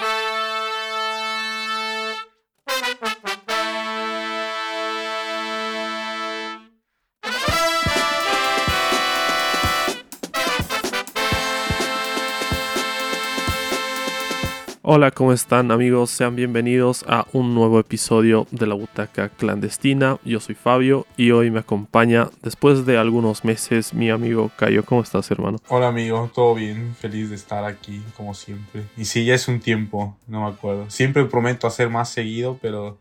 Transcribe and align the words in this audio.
Thank 0.00 0.02
you. 0.02 0.23
Hola, 14.96 15.10
¿cómo 15.10 15.32
están 15.32 15.72
amigos? 15.72 16.10
Sean 16.10 16.36
bienvenidos 16.36 17.04
a 17.08 17.26
un 17.32 17.52
nuevo 17.52 17.80
episodio 17.80 18.46
de 18.52 18.68
la 18.68 18.76
Butaca 18.76 19.28
Clandestina. 19.28 20.20
Yo 20.24 20.38
soy 20.38 20.54
Fabio 20.54 21.04
y 21.16 21.32
hoy 21.32 21.50
me 21.50 21.58
acompaña, 21.58 22.30
después 22.42 22.86
de 22.86 22.96
algunos 22.96 23.44
meses, 23.44 23.92
mi 23.92 24.10
amigo 24.10 24.52
Cayo. 24.56 24.84
¿Cómo 24.84 25.02
estás, 25.02 25.28
hermano? 25.32 25.58
Hola, 25.66 25.88
amigo. 25.88 26.30
Todo 26.32 26.54
bien. 26.54 26.94
Feliz 26.94 27.28
de 27.28 27.34
estar 27.34 27.64
aquí, 27.64 28.04
como 28.16 28.34
siempre. 28.34 28.84
Y 28.96 29.06
sí, 29.06 29.24
ya 29.24 29.34
es 29.34 29.48
un 29.48 29.58
tiempo, 29.58 30.16
no 30.28 30.42
me 30.42 30.54
acuerdo. 30.54 30.88
Siempre 30.90 31.24
prometo 31.24 31.66
hacer 31.66 31.90
más 31.90 32.10
seguido, 32.10 32.60
pero 32.62 32.96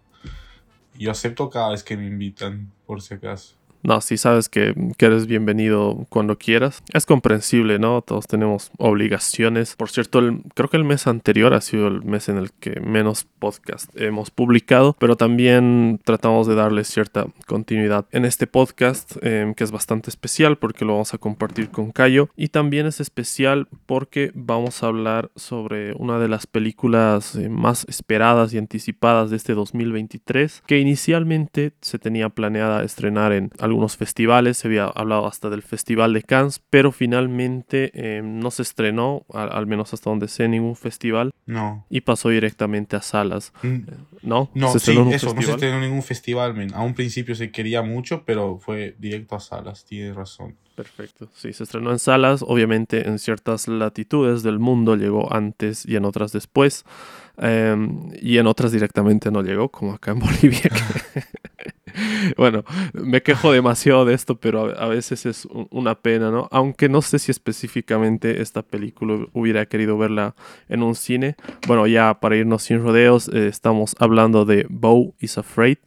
yo 0.96 1.12
acepto 1.12 1.52
cada 1.52 1.70
vez 1.70 1.84
que 1.84 1.96
me 1.96 2.08
invitan, 2.08 2.72
por 2.88 3.04
si 3.04 3.14
acaso. 3.14 3.54
No, 3.84 4.00
sí 4.00 4.16
sabes 4.16 4.48
que, 4.48 4.74
eres 4.98 5.28
bienvenido 5.28 6.06
cuando 6.08 6.38
quieras. 6.38 6.82
Es 6.94 7.06
comprensible, 7.06 7.78
¿no? 7.80 8.02
Todos 8.02 8.26
tenemos 8.26 8.72
obligaciones. 8.78 9.76
Por 9.76 9.90
cierto, 9.90 10.22
creo 10.56 10.70
que 10.70 10.78
el 10.78 10.86
mes 10.86 11.08
anterior 11.08 11.54
ha 11.54 11.60
sido 11.60 11.90
el 11.90 12.02
mes 12.04 12.30
en 12.30 12.38
el 12.38 12.54
que 12.54 12.80
menos 12.80 13.26
podcast 13.40 13.94
hemos 14.00 14.32
publicado, 14.32 14.96
pero 14.98 15.18
también 15.18 16.00
tratamos 16.06 16.48
de 16.48 16.56
darle 16.56 16.86
cierta 16.86 17.28
continuidad 17.46 18.06
en 18.14 18.24
este 18.24 18.48
podcast, 18.48 19.18
em, 19.22 19.54
que 19.54 19.66
es 19.66 19.72
bastante 19.72 20.10
especial 20.10 20.58
porque 20.58 20.86
lo 20.86 20.94
vamos 20.94 21.14
a 21.14 21.18
compartir 21.18 21.70
con 21.70 21.92
Cayo. 21.92 22.30
Y 22.38 22.48
también 22.48 22.86
es 22.86 23.02
especial 23.02 23.68
porque 23.86 24.32
vamos 24.34 24.82
a 24.82 24.88
hablar 24.88 25.30
sobre 25.36 25.92
una 25.96 26.20
de 26.20 26.30
las 26.30 26.48
películas 26.48 27.36
eh, 27.36 27.50
más 27.50 27.86
esperadas 27.90 28.54
y 28.54 28.58
anticipadas 28.58 29.30
de 29.30 29.36
este 29.36 29.54
2023, 29.54 30.64
que 30.66 30.80
inicialmente 30.80 31.74
se 31.82 32.00
tenía 32.00 32.30
planeada 32.30 32.82
estrenar 32.84 33.34
en 33.34 33.52
algunos 33.74 33.98
festivales, 33.98 34.58
se 34.58 34.68
había 34.68 34.86
hablado 34.86 35.26
hasta 35.26 35.50
del 35.50 35.64
Festival 35.64 36.14
de 36.14 36.22
Cannes, 36.22 36.62
pero 36.70 36.92
finalmente 36.92 37.92
eh, 37.94 38.22
no 38.24 38.52
se 38.52 38.62
estrenó, 38.62 39.26
al, 39.34 39.66
menos 39.68 39.94
hasta 39.94 40.10
donde 40.10 40.28
sé, 40.28 40.48
ningún 40.48 40.76
festival. 40.76 41.34
No. 41.46 41.86
Y 41.90 42.02
pasó 42.02 42.30
directamente 42.30 42.96
a 42.96 43.02
salas. 43.02 43.52
Mm. 43.64 43.68
Eh, 43.68 43.82
¿No? 44.22 44.50
No, 44.54 44.78
sí, 44.80 44.92
eso, 45.12 45.34
no 45.34 45.42
se 45.42 45.52
estrenó 45.52 45.76
en 45.78 45.82
ningún 45.82 46.04
festival, 46.04 46.56
A 46.74 46.82
un 46.82 46.94
principio 46.94 47.36
se 47.36 47.52
quería 47.52 47.82
mucho, 47.82 48.24
pero 48.26 48.58
fue 48.60 48.96
directo 49.00 49.36
a 49.36 49.40
salas, 49.40 49.84
tienes 49.86 50.16
razón. 50.16 50.56
Perfecto. 50.76 51.30
Sí, 51.36 51.54
se 51.54 51.64
estrenó 51.64 51.92
en 51.92 52.00
salas, 52.00 52.44
obviamente 52.46 53.08
en 53.08 53.20
ciertas 53.20 53.68
latitudes 53.68 54.42
del 54.42 54.60
mundo 54.60 54.96
llegó 54.96 55.32
antes 55.34 55.86
y 55.86 55.96
en 55.96 56.06
otras 56.06 56.32
después. 56.32 56.86
Em, 57.38 58.12
y 58.22 58.38
en 58.38 58.48
otras 58.48 58.72
directamente 58.72 59.32
no 59.32 59.42
llegó, 59.42 59.70
como 59.70 59.94
acá 59.94 60.12
en 60.12 60.20
Bolivia. 60.20 60.72
bueno, 62.38 62.64
me 62.94 63.22
quejo 63.22 63.52
demasiado 63.52 64.06
de 64.06 64.14
esto, 64.14 64.36
pero 64.36 64.78
a, 64.78 64.88
veces 64.88 65.26
es 65.26 65.48
una 65.70 65.96
pena, 65.96 66.32
¿no? 66.32 66.48
Aunque 66.52 66.90
no 66.90 67.02
sé 67.02 67.20
si 67.20 67.32
específicamente 67.32 68.42
esta 68.42 68.62
película 68.62 69.26
hubiera 69.34 69.66
querido 69.66 69.98
verla 69.98 70.36
en 70.70 70.84
un 70.84 70.96
cine. 70.96 71.36
Bueno, 71.68 71.88
ya 71.88 72.20
para 72.20 72.36
irnos 72.36 72.64
sin 72.64 72.82
rodeos, 72.82 73.30
eh, 73.30 73.48
estamos 73.48 73.96
hablando 74.00 74.46
de 74.46 74.66
Bo 74.70 75.14
is 75.20 75.38
Afraid, 75.38 75.78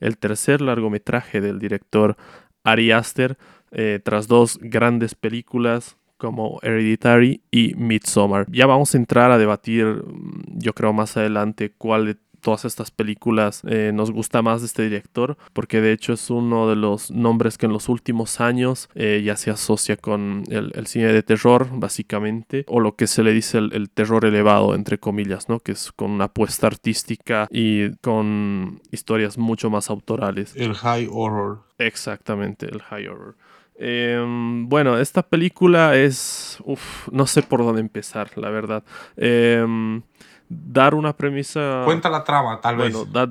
el 0.00 0.18
tercer 0.18 0.60
largometraje 0.60 1.40
del 1.40 1.58
director 1.58 2.16
Ari 2.64 2.92
Aster, 2.92 3.38
eh, 3.72 4.00
tras 4.02 4.28
dos 4.28 4.58
grandes 4.60 5.14
películas 5.14 5.96
como 6.16 6.58
Hereditary 6.62 7.42
y 7.50 7.74
Midsommar. 7.74 8.46
Ya 8.50 8.66
vamos 8.66 8.94
a 8.94 8.98
entrar 8.98 9.30
a 9.30 9.38
debatir, 9.38 9.84
mm, 9.86 10.58
yo 10.58 10.72
creo 10.72 10.92
más 10.92 11.16
adelante, 11.16 11.72
cuál 11.76 12.06
de 12.06 12.16
todas 12.40 12.64
estas 12.64 12.90
películas 12.90 13.62
eh, 13.66 13.90
nos 13.92 14.10
gusta 14.10 14.42
más 14.42 14.60
de 14.60 14.66
este 14.66 14.82
director, 14.82 15.36
porque 15.52 15.80
de 15.80 15.92
hecho 15.92 16.12
es 16.12 16.30
uno 16.30 16.68
de 16.68 16.76
los 16.76 17.10
nombres 17.10 17.58
que 17.58 17.66
en 17.66 17.72
los 17.72 17.88
últimos 17.88 18.40
años 18.40 18.88
eh, 18.94 19.22
ya 19.24 19.36
se 19.36 19.50
asocia 19.50 19.96
con 19.96 20.44
el, 20.48 20.86
cine 20.86 21.12
de 21.12 21.22
terror, 21.22 21.68
básicamente, 21.72 22.64
o 22.68 22.80
lo 22.80 22.96
que 22.96 23.06
se 23.06 23.22
le 23.22 23.32
dice 23.32 23.58
el, 23.58 23.90
terror 23.90 24.24
elevado, 24.24 24.74
entre 24.74 24.98
comillas, 24.98 25.48
¿no? 25.48 25.60
Que 25.60 25.72
es 25.72 25.92
con 25.92 26.10
una 26.10 26.26
apuesta 26.26 26.66
artística 26.66 27.48
y 27.50 27.90
con 27.96 28.80
historias 28.90 29.38
mucho 29.38 29.70
más 29.70 29.90
autorales. 29.90 30.54
El 30.56 30.74
high 30.74 31.08
horror. 31.10 31.64
Exactamente, 31.78 32.66
el 32.66 32.82
high 32.82 33.08
horror. 33.08 33.36
Em, 33.78 34.68
bueno, 34.68 34.98
esta 34.98 35.22
película 35.22 35.96
es... 35.96 36.58
Uf, 36.64 37.08
no 37.10 37.26
sé 37.26 37.42
por 37.42 37.62
dónde 37.62 37.80
empezar, 37.80 38.30
la 38.36 38.50
verdad. 38.50 38.84
Eh, 39.16 40.00
dar 40.48 40.94
una 40.94 41.16
premisa. 41.16 41.82
Cuenta 41.84 42.08
la 42.08 42.24
trama, 42.24 42.60
tal 42.60 42.76
vez. 42.76 42.92
Bueno, 42.92 43.06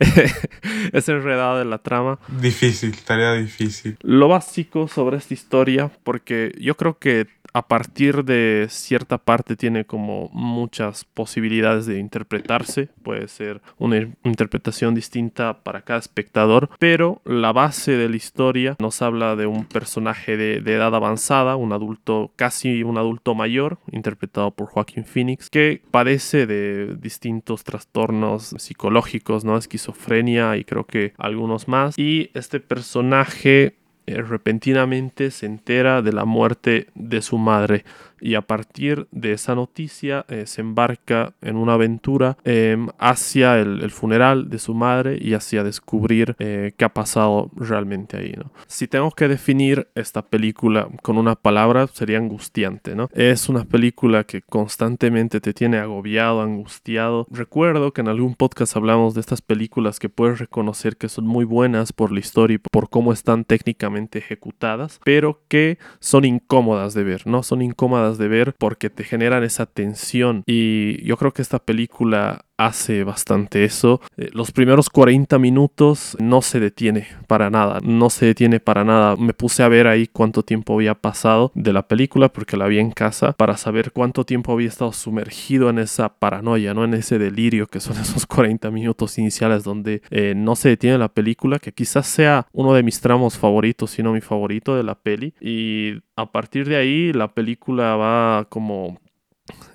es 0.92 1.08
enredada 1.08 1.58
de 1.58 1.64
la 1.64 1.78
trama. 1.78 2.18
Difícil, 2.28 2.96
tarea 3.02 3.34
difícil. 3.34 3.96
Lo 4.02 4.28
básico 4.28 4.88
sobre 4.88 5.16
esta 5.16 5.34
historia, 5.34 5.90
porque 6.02 6.54
yo 6.58 6.76
creo 6.76 6.98
que 6.98 7.26
a 7.54 7.68
partir 7.68 8.24
de 8.24 8.66
cierta 8.68 9.16
parte 9.16 9.54
tiene 9.54 9.84
como 9.84 10.28
muchas 10.32 11.04
posibilidades 11.04 11.86
de 11.86 12.00
interpretarse, 12.00 12.88
puede 13.04 13.28
ser 13.28 13.62
una 13.78 14.08
interpretación 14.24 14.92
distinta 14.96 15.62
para 15.62 15.82
cada 15.82 16.00
espectador, 16.00 16.68
pero 16.80 17.22
la 17.24 17.52
base 17.52 17.92
de 17.92 18.08
la 18.08 18.16
historia 18.16 18.74
nos 18.80 19.02
habla 19.02 19.36
de 19.36 19.46
un 19.46 19.66
personaje 19.66 20.36
de, 20.36 20.56
edad 20.74 20.92
avanzada, 20.96 21.54
un 21.54 21.72
adulto, 21.72 22.32
casi 22.34 22.82
un 22.82 22.98
adulto 22.98 23.36
mayor, 23.36 23.78
interpretado 23.92 24.50
por 24.50 24.66
Joaquín 24.66 25.04
Phoenix, 25.04 25.48
que 25.48 25.82
padece 25.94 26.48
de 26.48 26.96
distintos 26.96 27.62
trastornos 27.62 28.52
psicológicos, 28.58 29.44
¿no? 29.44 29.56
Esquizofrenia 29.56 30.56
y 30.56 30.64
creo 30.64 30.86
que 30.86 31.12
algunos 31.18 31.68
más. 31.68 31.96
Y 31.96 32.32
este 32.34 32.58
personaje 32.58 33.76
eh, 34.08 34.20
repentinamente 34.20 35.30
se 35.30 35.46
entera 35.46 36.02
de 36.02 36.12
la 36.12 36.24
muerte 36.24 36.88
de 36.96 37.22
su 37.22 37.38
madre 37.38 37.84
y 38.24 38.36
a 38.36 38.40
partir 38.40 39.06
de 39.10 39.32
esa 39.32 39.54
noticia 39.54 40.24
eh, 40.28 40.46
se 40.46 40.62
embarca 40.62 41.34
en 41.42 41.56
una 41.56 41.74
aventura 41.74 42.38
em, 42.44 42.88
hacia 42.98 43.60
el, 43.60 43.90
funeral 43.90 44.48
de 44.48 44.58
su 44.58 44.72
madre 44.72 45.18
y 45.20 45.34
hacia 45.34 45.62
descubrir 45.62 46.34
eh, 46.38 46.72
qué 46.78 46.86
ha 46.86 46.94
pasado 46.94 47.50
realmente 47.54 48.16
ahí. 48.16 48.32
¿no? 48.32 48.50
Si 48.66 48.88
tengo 48.88 49.10
que 49.10 49.28
definir 49.28 49.88
esta 49.94 50.22
película 50.22 50.88
con 51.02 51.18
una 51.18 51.34
palabra 51.34 51.86
sería 51.86 52.16
angustiante. 52.16 52.94
¿no? 52.94 53.10
Es 53.12 53.50
una 53.50 53.64
película 53.64 54.24
que 54.24 54.40
constantemente 54.40 55.42
te 55.42 55.52
tiene 55.52 55.76
agobiado, 55.76 56.40
angustiado. 56.40 57.26
Recuerdo 57.30 57.92
que 57.92 58.00
en 58.00 58.08
algún 58.08 58.36
podcast 58.36 58.74
hablamos 58.74 59.12
de 59.12 59.20
estas 59.20 59.42
películas 59.42 59.98
que 59.98 60.08
puedes 60.08 60.38
reconocer 60.38 60.96
que 60.96 61.10
son 61.10 61.26
muy 61.26 61.44
buenas 61.44 61.92
por 61.92 62.10
la 62.10 62.20
historia 62.20 62.54
y 62.54 62.58
por 62.58 62.88
cómo 62.88 63.12
están 63.12 63.44
técnicamente 63.44 64.18
ejecutadas, 64.18 64.98
pero 65.04 65.42
que 65.48 65.76
son 66.00 66.24
incómodas 66.24 66.94
de 66.94 67.04
ver, 67.04 67.26
¿no? 67.26 67.42
Son 67.42 67.60
incómodas 67.60 68.13
de 68.18 68.28
ver 68.28 68.54
porque 68.58 68.90
te 68.90 69.04
generan 69.04 69.44
esa 69.44 69.66
tensión. 69.66 70.42
Y 70.46 71.04
yo 71.04 71.16
creo 71.16 71.32
que 71.32 71.42
esta 71.42 71.58
película 71.58 72.44
hace 72.56 73.04
bastante 73.04 73.64
eso. 73.64 74.00
Eh, 74.16 74.30
los 74.32 74.52
primeros 74.52 74.90
40 74.90 75.38
minutos 75.38 76.16
no 76.20 76.42
se 76.42 76.60
detiene 76.60 77.06
para 77.26 77.50
nada, 77.50 77.80
no 77.82 78.10
se 78.10 78.26
detiene 78.26 78.60
para 78.60 78.84
nada. 78.84 79.16
Me 79.16 79.34
puse 79.34 79.62
a 79.62 79.68
ver 79.68 79.86
ahí 79.86 80.06
cuánto 80.06 80.42
tiempo 80.42 80.74
había 80.74 80.94
pasado 80.94 81.52
de 81.54 81.72
la 81.72 81.88
película 81.88 82.28
porque 82.28 82.56
la 82.56 82.66
vi 82.66 82.78
en 82.78 82.90
casa 82.90 83.32
para 83.32 83.56
saber 83.56 83.92
cuánto 83.92 84.24
tiempo 84.24 84.52
había 84.52 84.68
estado 84.68 84.92
sumergido 84.92 85.70
en 85.70 85.78
esa 85.78 86.08
paranoia, 86.08 86.74
¿no? 86.74 86.84
En 86.84 86.94
ese 86.94 87.18
delirio 87.18 87.66
que 87.66 87.80
son 87.80 87.96
esos 88.00 88.26
40 88.26 88.70
minutos 88.70 89.18
iniciales 89.18 89.64
donde 89.64 90.02
eh, 90.10 90.34
no 90.36 90.56
se 90.56 90.70
detiene 90.70 90.98
la 90.98 91.08
película, 91.08 91.58
que 91.58 91.72
quizás 91.72 92.06
sea 92.06 92.46
uno 92.52 92.74
de 92.74 92.82
mis 92.82 93.00
tramos 93.00 93.38
favoritos, 93.38 93.90
si 93.90 94.02
no 94.02 94.12
mi 94.12 94.20
favorito 94.20 94.76
de 94.76 94.82
la 94.82 94.94
peli. 94.94 95.34
Y 95.40 96.02
a 96.16 96.30
partir 96.30 96.68
de 96.68 96.76
ahí 96.76 97.12
la 97.12 97.34
película 97.34 97.96
va 97.96 98.46
como 98.48 98.98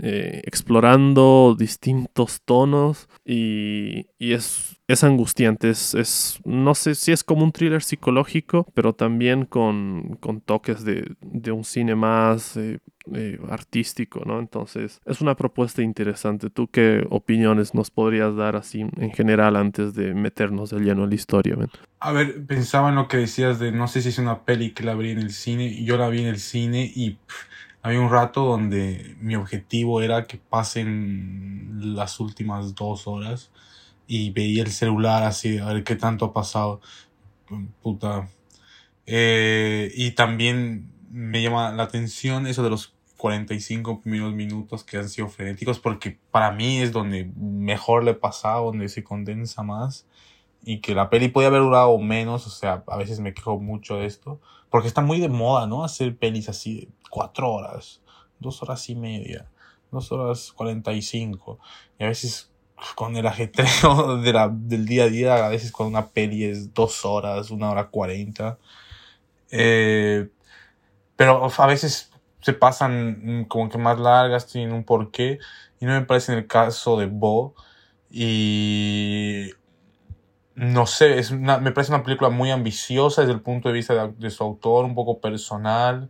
eh, 0.01 0.41
explorando 0.45 1.55
distintos 1.57 2.41
tonos 2.43 3.07
y, 3.25 4.07
es, 4.17 4.79
es, 4.87 5.03
angustiante, 5.03 5.69
es, 5.69 6.39
no 6.43 6.73
sé 6.73 6.95
si 6.95 7.11
es 7.11 7.23
como 7.23 7.43
un 7.43 7.51
thriller 7.51 7.83
psicológico, 7.83 8.65
pero 8.73 8.93
también 8.93 9.45
con, 9.45 10.17
con 10.21 10.41
toques 10.41 10.83
de, 10.83 11.15
de, 11.21 11.51
un 11.51 11.63
cine 11.63 11.93
más 11.95 12.57
eh, 12.57 12.79
eh, 13.13 13.39
artístico, 13.49 14.23
¿no? 14.25 14.39
Entonces 14.39 15.01
es 15.05 15.21
una 15.21 15.35
propuesta 15.35 15.83
interesante. 15.83 16.49
¿Tú 16.49 16.67
qué 16.67 17.05
opiniones 17.09 17.75
nos 17.75 17.91
podrías 17.91 18.35
dar 18.35 18.55
así 18.55 18.81
en 18.81 19.11
general 19.11 19.55
antes 19.55 19.93
de 19.93 20.15
meternos 20.15 20.71
de 20.71 20.79
lleno 20.79 21.03
en 21.03 21.09
la 21.09 21.15
historia? 21.15 21.57
A 21.99 22.11
ver, 22.11 22.45
pensaba 22.47 22.89
en 22.89 22.95
lo 22.95 23.07
que 23.07 23.17
decías 23.17 23.59
de 23.59 23.71
no 23.71 23.87
sé 23.87 24.01
si 24.01 24.09
es 24.09 24.17
una 24.17 24.45
peli 24.45 24.71
que 24.71 24.83
la 24.83 24.95
vi 24.95 25.11
en 25.11 25.19
el 25.19 25.31
cine, 25.31 25.83
yo 25.83 25.97
la 25.97 26.09
vi 26.09 26.21
en 26.21 26.27
el 26.27 26.39
cine 26.39 26.91
y... 26.95 27.17
Había 27.81 28.01
un 28.01 28.09
rato 28.09 28.43
donde 28.43 29.15
mi 29.21 29.35
objetivo 29.35 30.01
era 30.01 30.25
que 30.25 30.37
pasen 30.37 31.95
las 31.95 32.19
últimas 32.19 32.75
dos 32.75 33.07
horas 33.07 33.51
y 34.05 34.31
veía 34.31 34.63
el 34.63 34.71
celular 34.71 35.23
así, 35.23 35.57
a 35.59 35.65
ver 35.67 35.83
qué 35.83 35.95
tanto 35.95 36.25
ha 36.25 36.33
pasado. 36.33 36.81
Puta. 37.81 38.27
Eh, 39.05 39.91
y 39.95 40.11
también 40.11 40.91
me 41.09 41.41
llama 41.41 41.71
la 41.71 41.83
atención 41.83 42.47
eso 42.47 42.63
de 42.63 42.69
los 42.69 42.93
45 43.17 44.01
primeros 44.01 44.33
minutos 44.33 44.83
que 44.83 44.97
han 44.97 45.09
sido 45.09 45.27
frenéticos 45.29 45.79
porque 45.79 46.17
para 46.31 46.51
mí 46.51 46.79
es 46.79 46.91
donde 46.91 47.31
mejor 47.35 48.03
le 48.03 48.13
pasa, 48.13 48.53
donde 48.53 48.87
se 48.89 49.03
condensa 49.03 49.63
más 49.63 50.05
y 50.63 50.79
que 50.79 50.95
la 50.95 51.09
peli 51.09 51.29
puede 51.29 51.47
haber 51.47 51.61
durado 51.61 51.97
menos, 51.97 52.45
o 52.47 52.49
sea, 52.49 52.83
a 52.87 52.97
veces 52.97 53.19
me 53.19 53.33
quejo 53.33 53.59
mucho 53.59 53.97
de 53.97 54.05
esto, 54.05 54.39
porque 54.69 54.87
está 54.87 55.01
muy 55.01 55.19
de 55.19 55.29
moda, 55.29 55.67
¿no? 55.67 55.83
Hacer 55.83 56.17
pelis 56.17 56.49
así 56.49 56.81
de 56.81 56.87
cuatro 57.09 57.51
horas, 57.51 58.01
dos 58.39 58.61
horas 58.61 58.89
y 58.89 58.95
media, 58.95 59.47
dos 59.91 60.11
horas 60.11 60.51
cuarenta 60.51 60.93
y 60.93 61.01
cinco, 61.01 61.59
y 61.97 62.03
a 62.03 62.07
veces 62.07 62.51
con 62.95 63.17
el 63.17 63.27
ajetreo 63.27 64.17
de 64.21 64.33
la, 64.33 64.49
del 64.49 64.85
día 64.85 65.03
a 65.03 65.09
día, 65.09 65.45
a 65.45 65.49
veces 65.49 65.71
con 65.71 65.87
una 65.87 66.07
peli 66.07 66.45
es 66.45 66.73
dos 66.73 67.05
horas, 67.05 67.51
una 67.51 67.71
hora 67.71 67.87
cuarenta, 67.89 68.57
eh, 69.51 70.29
pero 71.15 71.49
a 71.57 71.67
veces 71.67 72.11
se 72.41 72.53
pasan 72.53 73.45
como 73.49 73.69
que 73.69 73.77
más 73.77 73.99
largas, 73.99 74.47
tienen 74.47 74.73
un 74.73 74.83
porqué, 74.83 75.39
y 75.79 75.85
no 75.85 75.93
me 75.93 76.05
parece 76.05 76.31
en 76.31 76.39
el 76.39 76.47
caso 76.47 76.97
de 76.97 77.07
Bo, 77.07 77.55
y 78.09 79.51
no 80.59 80.87
sé, 80.87 81.19
es 81.19 81.31
me 81.31 81.71
parece 81.71 81.93
una 81.93 82.03
película 82.03 82.29
muy 82.29 82.51
ambiciosa 82.51 83.21
desde 83.21 83.33
el 83.33 83.39
punto 83.41 83.69
de 83.69 83.75
vista 83.75 84.09
de, 84.09 84.29
su 84.29 84.43
autor, 84.43 84.83
un 84.83 84.93
poco 84.93 85.21
personal, 85.21 86.09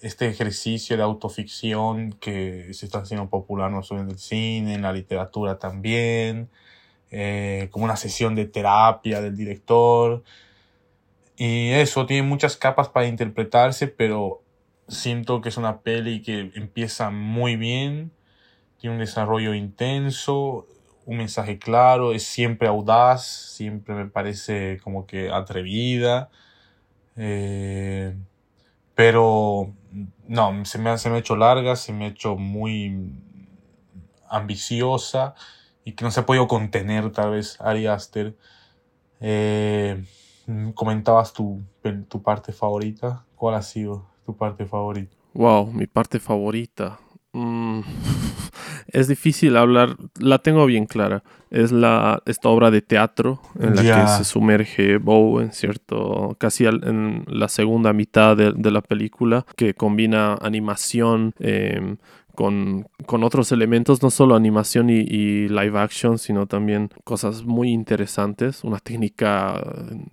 este 0.00 0.28
ejercicio 0.28 0.96
de 0.96 1.02
autoficción 1.02 2.12
que 2.12 2.72
se 2.72 2.86
está 2.86 3.00
haciendo 3.00 3.28
popular 3.28 3.68
no 3.72 3.82
solo 3.82 4.02
en 4.02 4.10
el 4.10 4.18
cine, 4.20 4.74
en 4.74 4.82
la 4.82 4.92
literatura 4.92 5.58
también, 5.58 6.50
eh, 7.10 7.68
como 7.72 7.84
una 7.84 7.96
sesión 7.96 8.36
de 8.36 8.46
terapia 8.46 9.20
del 9.20 9.36
director. 9.36 10.22
Y 11.36 11.70
eso, 11.70 12.06
tiene 12.06 12.22
muchas 12.22 12.56
capas 12.56 12.88
para 12.88 13.08
interpretarse, 13.08 13.88
pero 13.88 14.40
siento 14.86 15.40
que 15.40 15.48
es 15.48 15.56
una 15.56 15.80
peli 15.80 16.22
que 16.22 16.52
empieza 16.54 17.10
muy 17.10 17.56
bien, 17.56 18.12
tiene 18.78 18.94
un 18.94 19.00
desarrollo 19.00 19.52
intenso, 19.52 20.68
un 21.10 21.16
mensaje 21.16 21.58
claro, 21.58 22.12
es 22.12 22.22
siempre 22.22 22.68
audaz, 22.68 23.26
siempre 23.26 23.96
me 23.96 24.06
parece 24.06 24.78
como 24.84 25.08
que 25.08 25.28
atrevida. 25.28 26.30
Eh, 27.16 28.16
pero 28.94 29.74
no, 30.28 30.64
se 30.64 30.78
me, 30.78 30.96
se 30.98 31.10
me 31.10 31.16
ha 31.16 31.18
hecho 31.18 31.34
larga, 31.34 31.74
se 31.74 31.92
me 31.92 32.04
ha 32.04 32.08
hecho 32.08 32.36
muy 32.36 33.12
ambiciosa 34.28 35.34
y 35.84 35.92
que 35.92 36.04
no 36.04 36.12
se 36.12 36.20
ha 36.20 36.26
podido 36.26 36.46
contener 36.46 37.10
tal 37.10 37.32
vez 37.32 37.60
Ari 37.60 37.88
Aster. 37.88 38.36
Eh, 39.20 40.04
comentabas 40.74 41.32
tu, 41.32 41.60
tu 42.08 42.22
parte 42.22 42.52
favorita. 42.52 43.24
¿Cuál 43.34 43.56
ha 43.56 43.62
sido 43.62 44.06
tu 44.24 44.36
parte 44.36 44.64
favorita? 44.64 45.16
Wow, 45.34 45.72
mi 45.72 45.88
parte 45.88 46.20
favorita. 46.20 47.00
Mm, 47.32 47.80
es 48.92 49.08
difícil 49.08 49.56
hablar, 49.56 49.96
la 50.18 50.38
tengo 50.38 50.66
bien 50.66 50.86
clara. 50.86 51.22
Es 51.50 51.72
la, 51.72 52.22
esta 52.26 52.48
obra 52.48 52.70
de 52.70 52.80
teatro 52.80 53.40
en 53.58 53.74
la 53.74 53.82
que 53.82 54.08
se 54.18 54.24
sumerge 54.24 54.98
Bow 54.98 55.40
en 55.40 55.52
cierto, 55.52 56.36
casi 56.38 56.66
en 56.66 57.24
la 57.26 57.48
segunda 57.48 57.92
mitad 57.92 58.36
de, 58.36 58.52
de 58.54 58.70
la 58.70 58.82
película, 58.82 59.44
que 59.56 59.74
combina 59.74 60.34
animación, 60.40 61.34
eh, 61.40 61.96
con, 62.34 62.86
con, 63.06 63.24
otros 63.24 63.52
elementos, 63.52 64.02
no 64.02 64.10
solo 64.10 64.34
animación 64.34 64.90
y, 64.90 65.48
live 65.48 65.78
action, 65.78 66.18
sino 66.18 66.46
también 66.46 66.90
cosas 67.04 67.44
muy 67.44 67.70
interesantes. 67.70 68.64
Una 68.64 68.78
técnica 68.78 69.62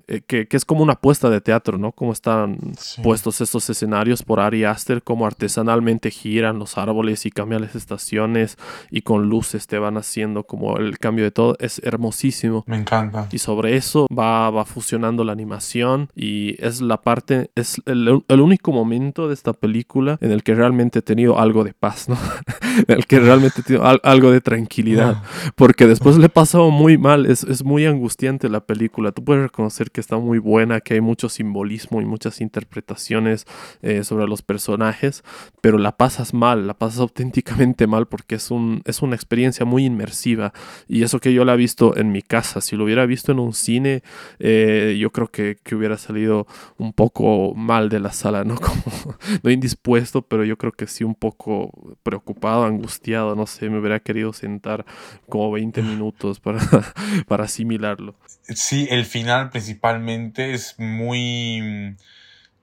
eh, 0.08 0.22
que, 0.26 0.48
que, 0.48 0.58
es 0.58 0.66
como 0.66 0.84
una 0.84 0.96
puesta 0.96 1.30
de 1.30 1.42
teatro, 1.42 1.78
¿no? 1.78 1.92
Cómo 1.92 2.12
están 2.12 2.58
puestos 3.04 3.42
estos 3.42 3.70
escenarios 3.70 4.24
por 4.24 4.40
Ari 4.40 4.64
Aster, 4.64 5.04
cómo 5.04 5.26
artesanalmente 5.26 6.12
giran 6.12 6.60
los 6.60 6.78
árboles 6.78 7.26
y 7.26 7.32
cambian 7.32 7.62
las 7.62 7.76
estaciones 7.76 8.58
y 8.92 9.02
con 9.02 9.30
luces 9.30 9.68
te 9.68 9.80
van 9.80 9.98
haciendo 9.98 10.44
como 10.44 10.78
el 10.78 11.00
cambio 11.00 11.26
de 11.26 11.32
todo. 11.32 11.56
Es 11.60 11.80
hermosísimo. 11.84 12.64
Me 12.68 12.78
encanta. 12.78 13.28
Y 13.32 13.40
sobre 13.40 13.76
eso 13.76 14.08
va, 14.08 14.50
va 14.50 14.66
fusionando 14.66 15.24
la 15.24 15.32
animación 15.32 16.10
y 16.16 16.56
es 16.64 16.82
la 16.82 17.02
parte, 17.02 17.52
es 17.56 17.82
el, 17.86 18.24
el 18.28 18.42
único 18.42 18.72
momento 18.72 19.28
de 19.28 19.34
esta 19.34 19.54
película 19.54 20.18
en 20.22 20.32
el 20.32 20.44
que 20.44 20.56
realmente 20.56 21.00
he 21.00 21.02
tenido 21.02 21.40
algo 21.40 21.64
de 21.64 21.74
paz, 21.74 22.07
¿no? 22.08 22.18
el 22.88 23.06
que 23.06 23.20
realmente 23.20 23.64
tiene 23.64 23.84
algo 24.04 24.32
de 24.32 24.42
tranquilidad. 24.42 25.24
Porque 25.56 25.88
después 25.88 26.18
le 26.18 26.28
he 26.28 26.30
pasado 26.30 26.72
muy 26.72 26.98
mal. 26.98 27.26
Es, 27.26 27.44
es, 27.44 27.64
muy 27.64 27.86
angustiante 27.86 28.50
la 28.50 28.62
película. 28.62 29.12
Tú 29.12 29.24
puedes 29.24 29.44
reconocer 29.44 29.92
que 29.92 30.02
está 30.02 30.18
muy 30.18 30.40
buena, 30.40 30.82
que 30.82 30.96
hay 30.96 31.02
mucho 31.02 31.30
simbolismo 31.30 32.02
y 32.02 32.06
muchas 32.06 32.42
interpretaciones 32.42 33.46
eh, 33.82 34.04
sobre 34.04 34.28
los 34.28 34.42
personajes, 34.42 35.24
pero 35.62 35.78
la 35.78 35.98
pasas 35.98 36.34
mal, 36.34 36.68
la 36.68 36.74
pasas 36.74 37.00
auténticamente 37.00 37.88
mal 37.88 38.08
porque 38.08 38.36
es, 38.36 38.52
un, 38.52 38.82
es 38.86 39.02
una 39.02 39.16
experiencia 39.16 39.66
muy 39.66 39.86
inmersiva. 39.86 40.54
Y 40.88 41.04
eso 41.04 41.20
que 41.20 41.34
yo 41.34 41.46
la 41.46 41.54
he 41.54 41.58
visto 41.58 41.98
en 41.98 42.12
mi 42.12 42.22
casa, 42.22 42.62
si 42.62 42.76
lo 42.76 42.86
hubiera 42.86 43.06
visto 43.06 43.32
en 43.32 43.40
un 43.40 43.54
cine, 43.54 44.04
eh, 44.40 44.98
yo 45.00 45.12
creo 45.12 45.28
que, 45.28 45.58
que, 45.64 45.76
hubiera 45.76 45.98
salido 45.98 46.48
un 46.78 46.94
poco 46.94 47.54
mal 47.56 47.90
de 47.90 48.00
la 48.00 48.12
sala, 48.12 48.44
¿no? 48.44 48.56
Como, 48.68 49.18
no 49.44 49.52
indispuesto, 49.52 50.22
pero 50.22 50.44
yo 50.44 50.58
creo 50.58 50.72
que 50.72 50.88
sí 50.88 51.04
un 51.04 51.16
poco 51.16 51.72
preocupado, 52.04 52.67
angustiado, 52.68 53.36
no 53.36 53.46
sé, 53.48 53.70
me 53.70 53.80
hubiera 53.80 54.00
querido 54.00 54.34
sentar 54.34 54.86
como 55.30 55.52
20 55.52 55.82
minutos 55.82 56.40
para, 56.40 56.60
para 57.28 57.46
asimilarlo. 57.46 58.16
Sí, 58.44 58.88
el 58.90 59.06
final 59.06 59.50
principalmente 59.50 60.54
es 60.54 60.76
muy, 60.78 61.96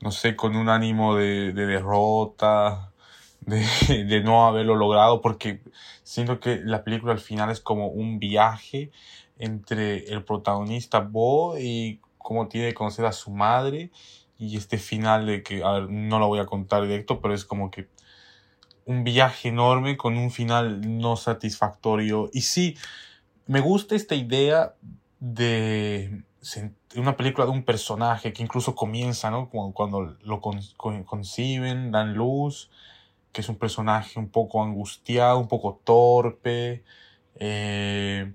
no 0.00 0.10
sé, 0.10 0.36
con 0.36 0.56
un 0.56 0.68
ánimo 0.68 1.16
de, 1.16 1.52
derrota, 1.52 2.92
de, 3.40 3.64
de, 4.08 4.22
no 4.22 4.46
haberlo 4.46 4.76
logrado, 4.76 5.20
porque 5.20 5.60
siento 6.02 6.40
que 6.40 6.60
la 6.64 6.84
película 6.84 7.12
al 7.12 7.20
final 7.20 7.50
es 7.50 7.60
como 7.60 7.88
un 7.88 8.18
viaje 8.18 8.90
entre 9.38 10.04
el 10.12 10.24
protagonista 10.24 11.00
Bo 11.00 11.58
y 11.58 12.00
cómo 12.18 12.48
tiene 12.48 12.68
que 12.68 12.74
conocer 12.74 13.04
a 13.04 13.12
su 13.12 13.30
madre 13.30 13.90
y 14.38 14.56
este 14.56 14.78
final 14.78 15.26
de 15.26 15.42
que, 15.42 15.60
no 15.60 16.18
lo 16.18 16.26
voy 16.28 16.40
a 16.40 16.46
contar 16.46 16.82
directo, 16.82 17.20
pero 17.20 17.34
es 17.34 17.44
como 17.44 17.70
que 17.70 17.88
un 18.86 19.04
viaje 19.04 19.48
enorme 19.48 19.96
con 19.96 20.16
un 20.16 20.30
final 20.30 20.98
no 20.98 21.16
satisfactorio. 21.16 22.30
Y 22.32 22.42
sí, 22.42 22.76
me 23.46 23.60
gusta 23.60 23.94
esta 23.94 24.14
idea 24.14 24.74
de 25.20 26.22
una 26.96 27.16
película 27.16 27.46
de 27.46 27.52
un 27.52 27.64
personaje 27.64 28.32
que 28.32 28.42
incluso 28.42 28.74
comienza, 28.74 29.30
¿no? 29.30 29.48
Cuando, 29.48 30.16
lo 30.22 30.40
conciben, 30.40 31.90
dan 31.90 32.14
luz, 32.14 32.70
que 33.32 33.40
es 33.40 33.48
un 33.48 33.56
personaje 33.56 34.18
un 34.18 34.28
poco 34.28 34.62
angustiado, 34.62 35.38
un 35.38 35.48
poco 35.48 35.80
torpe, 35.84 36.84
eh, 37.36 38.32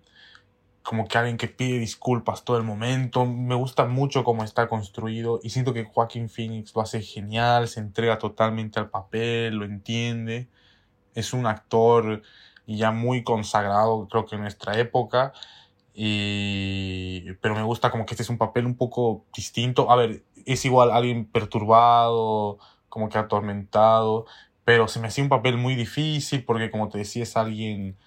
como 0.83 1.07
que 1.07 1.17
alguien 1.17 1.37
que 1.37 1.47
pide 1.47 1.79
disculpas 1.79 2.43
todo 2.43 2.57
el 2.57 2.63
momento. 2.63 3.25
Me 3.25 3.55
gusta 3.55 3.85
mucho 3.85 4.23
cómo 4.23 4.43
está 4.43 4.67
construido 4.67 5.39
y 5.43 5.49
siento 5.51 5.73
que 5.73 5.85
Joaquín 5.85 6.29
Phoenix 6.29 6.73
lo 6.75 6.81
hace 6.81 7.01
genial, 7.01 7.67
se 7.67 7.79
entrega 7.79 8.17
totalmente 8.19 8.79
al 8.79 8.89
papel, 8.89 9.55
lo 9.55 9.65
entiende. 9.65 10.49
Es 11.15 11.33
un 11.33 11.45
actor 11.45 12.21
ya 12.67 12.91
muy 12.91 13.23
consagrado, 13.23 14.07
creo 14.07 14.25
que 14.25 14.35
en 14.35 14.41
nuestra 14.41 14.79
época. 14.79 15.33
Y... 15.93 17.33
Pero 17.41 17.55
me 17.55 17.63
gusta 17.63 17.91
como 17.91 18.05
que 18.05 18.13
este 18.13 18.23
es 18.23 18.29
un 18.29 18.37
papel 18.37 18.65
un 18.65 18.75
poco 18.75 19.25
distinto. 19.35 19.91
A 19.91 19.95
ver, 19.95 20.23
es 20.45 20.65
igual 20.65 20.91
alguien 20.91 21.25
perturbado, 21.25 22.59
como 22.89 23.09
que 23.09 23.17
atormentado, 23.17 24.25
pero 24.65 24.87
se 24.87 24.99
me 24.99 25.07
hacía 25.07 25.23
un 25.23 25.29
papel 25.29 25.57
muy 25.57 25.75
difícil 25.75 26.43
porque 26.43 26.71
como 26.71 26.89
te 26.89 26.97
decía 26.99 27.23
es 27.23 27.37
alguien 27.37 27.97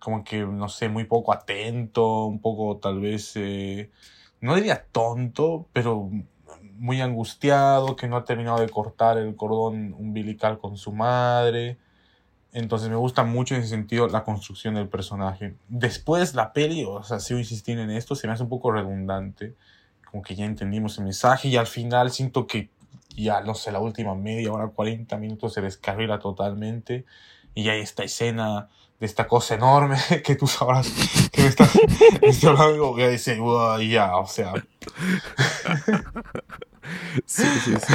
como 0.00 0.24
que, 0.24 0.40
no 0.40 0.68
sé, 0.68 0.88
muy 0.88 1.04
poco 1.04 1.32
atento, 1.32 2.24
un 2.24 2.40
poco 2.40 2.78
tal 2.78 3.00
vez, 3.00 3.32
eh, 3.36 3.90
no 4.40 4.56
diría 4.56 4.86
tonto, 4.90 5.68
pero 5.72 6.10
muy 6.80 7.00
angustiado, 7.02 7.94
que 7.94 8.08
no 8.08 8.16
ha 8.16 8.24
terminado 8.24 8.58
de 8.60 8.68
cortar 8.70 9.18
el 9.18 9.36
cordón 9.36 9.94
umbilical 9.98 10.58
con 10.58 10.78
su 10.78 10.92
madre. 10.92 11.78
Entonces 12.52 12.88
me 12.88 12.96
gusta 12.96 13.22
mucho 13.22 13.54
en 13.54 13.60
ese 13.60 13.70
sentido 13.70 14.08
la 14.08 14.24
construcción 14.24 14.74
del 14.74 14.88
personaje. 14.88 15.54
Después 15.68 16.34
la 16.34 16.52
peli, 16.54 16.84
o 16.84 17.02
sea, 17.02 17.20
sigo 17.20 17.38
insistiendo 17.38 17.82
en 17.84 17.90
esto, 17.90 18.14
se 18.14 18.26
me 18.26 18.32
hace 18.32 18.42
un 18.42 18.48
poco 18.48 18.72
redundante. 18.72 19.54
Como 20.10 20.22
que 20.22 20.34
ya 20.34 20.46
entendimos 20.46 20.98
el 20.98 21.04
mensaje 21.04 21.48
y 21.48 21.56
al 21.56 21.66
final 21.66 22.10
siento 22.10 22.46
que 22.46 22.70
ya, 23.14 23.42
no 23.42 23.54
sé, 23.54 23.70
la 23.72 23.80
última 23.80 24.14
media 24.14 24.50
hora, 24.50 24.68
40 24.68 25.16
minutos 25.18 25.52
se 25.52 25.60
descarrila 25.60 26.18
totalmente. 26.18 27.04
Y 27.54 27.68
hay 27.68 27.80
esta 27.82 28.04
escena 28.04 28.70
de 29.00 29.06
esta 29.06 29.26
cosa 29.26 29.54
enorme 29.54 29.96
que 30.24 30.36
tú 30.36 30.46
sabrás 30.46 30.92
que 31.32 31.42
me 31.42 31.48
estás, 31.48 31.70
hablando 32.44 32.94
que 32.94 33.08
dice, 33.08 33.38
ya, 33.88 34.16
o 34.16 34.26
sea. 34.26 34.52
Sí, 37.24 37.44
sí, 37.64 37.74
sí. 37.76 37.94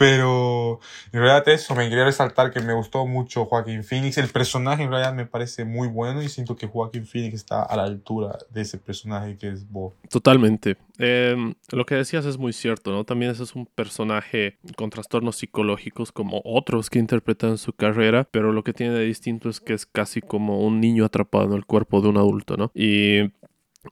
Pero 0.00 0.80
en 1.12 1.20
realidad 1.20 1.46
eso, 1.50 1.74
me 1.74 1.86
quería 1.90 2.06
resaltar 2.06 2.50
que 2.50 2.60
me 2.60 2.72
gustó 2.72 3.04
mucho 3.04 3.44
Joaquín 3.44 3.84
Phoenix. 3.84 4.16
El 4.16 4.28
personaje 4.28 4.82
en 4.82 4.88
realidad 4.88 5.12
me 5.12 5.26
parece 5.26 5.66
muy 5.66 5.88
bueno 5.88 6.22
y 6.22 6.30
siento 6.30 6.56
que 6.56 6.66
Joaquín 6.66 7.04
Phoenix 7.04 7.34
está 7.34 7.62
a 7.64 7.76
la 7.76 7.82
altura 7.82 8.38
de 8.48 8.62
ese 8.62 8.78
personaje 8.78 9.36
que 9.36 9.48
es 9.48 9.70
Bo. 9.70 9.94
Totalmente. 10.08 10.78
Em, 10.96 11.52
lo 11.70 11.84
que 11.84 11.96
decías 11.96 12.24
es 12.24 12.38
muy 12.38 12.54
cierto, 12.54 12.92
¿no? 12.92 13.04
También 13.04 13.32
ese 13.32 13.42
es 13.42 13.54
un 13.54 13.66
personaje 13.66 14.56
con 14.74 14.88
trastornos 14.88 15.36
psicológicos 15.36 16.12
como 16.12 16.40
otros 16.46 16.88
que 16.88 16.98
interpretan 16.98 17.58
su 17.58 17.74
carrera, 17.74 18.26
pero 18.30 18.54
lo 18.54 18.64
que 18.64 18.72
tiene 18.72 18.94
de 18.94 19.04
distinto 19.04 19.50
es 19.50 19.60
que 19.60 19.74
es 19.74 19.84
casi 19.84 20.22
como 20.22 20.64
un 20.64 20.80
niño 20.80 21.04
atrapado 21.04 21.44
en 21.44 21.52
el 21.52 21.66
cuerpo 21.66 22.00
de 22.00 22.08
un 22.08 22.16
adulto, 22.16 22.56
¿no? 22.56 22.72
Y 22.74 23.32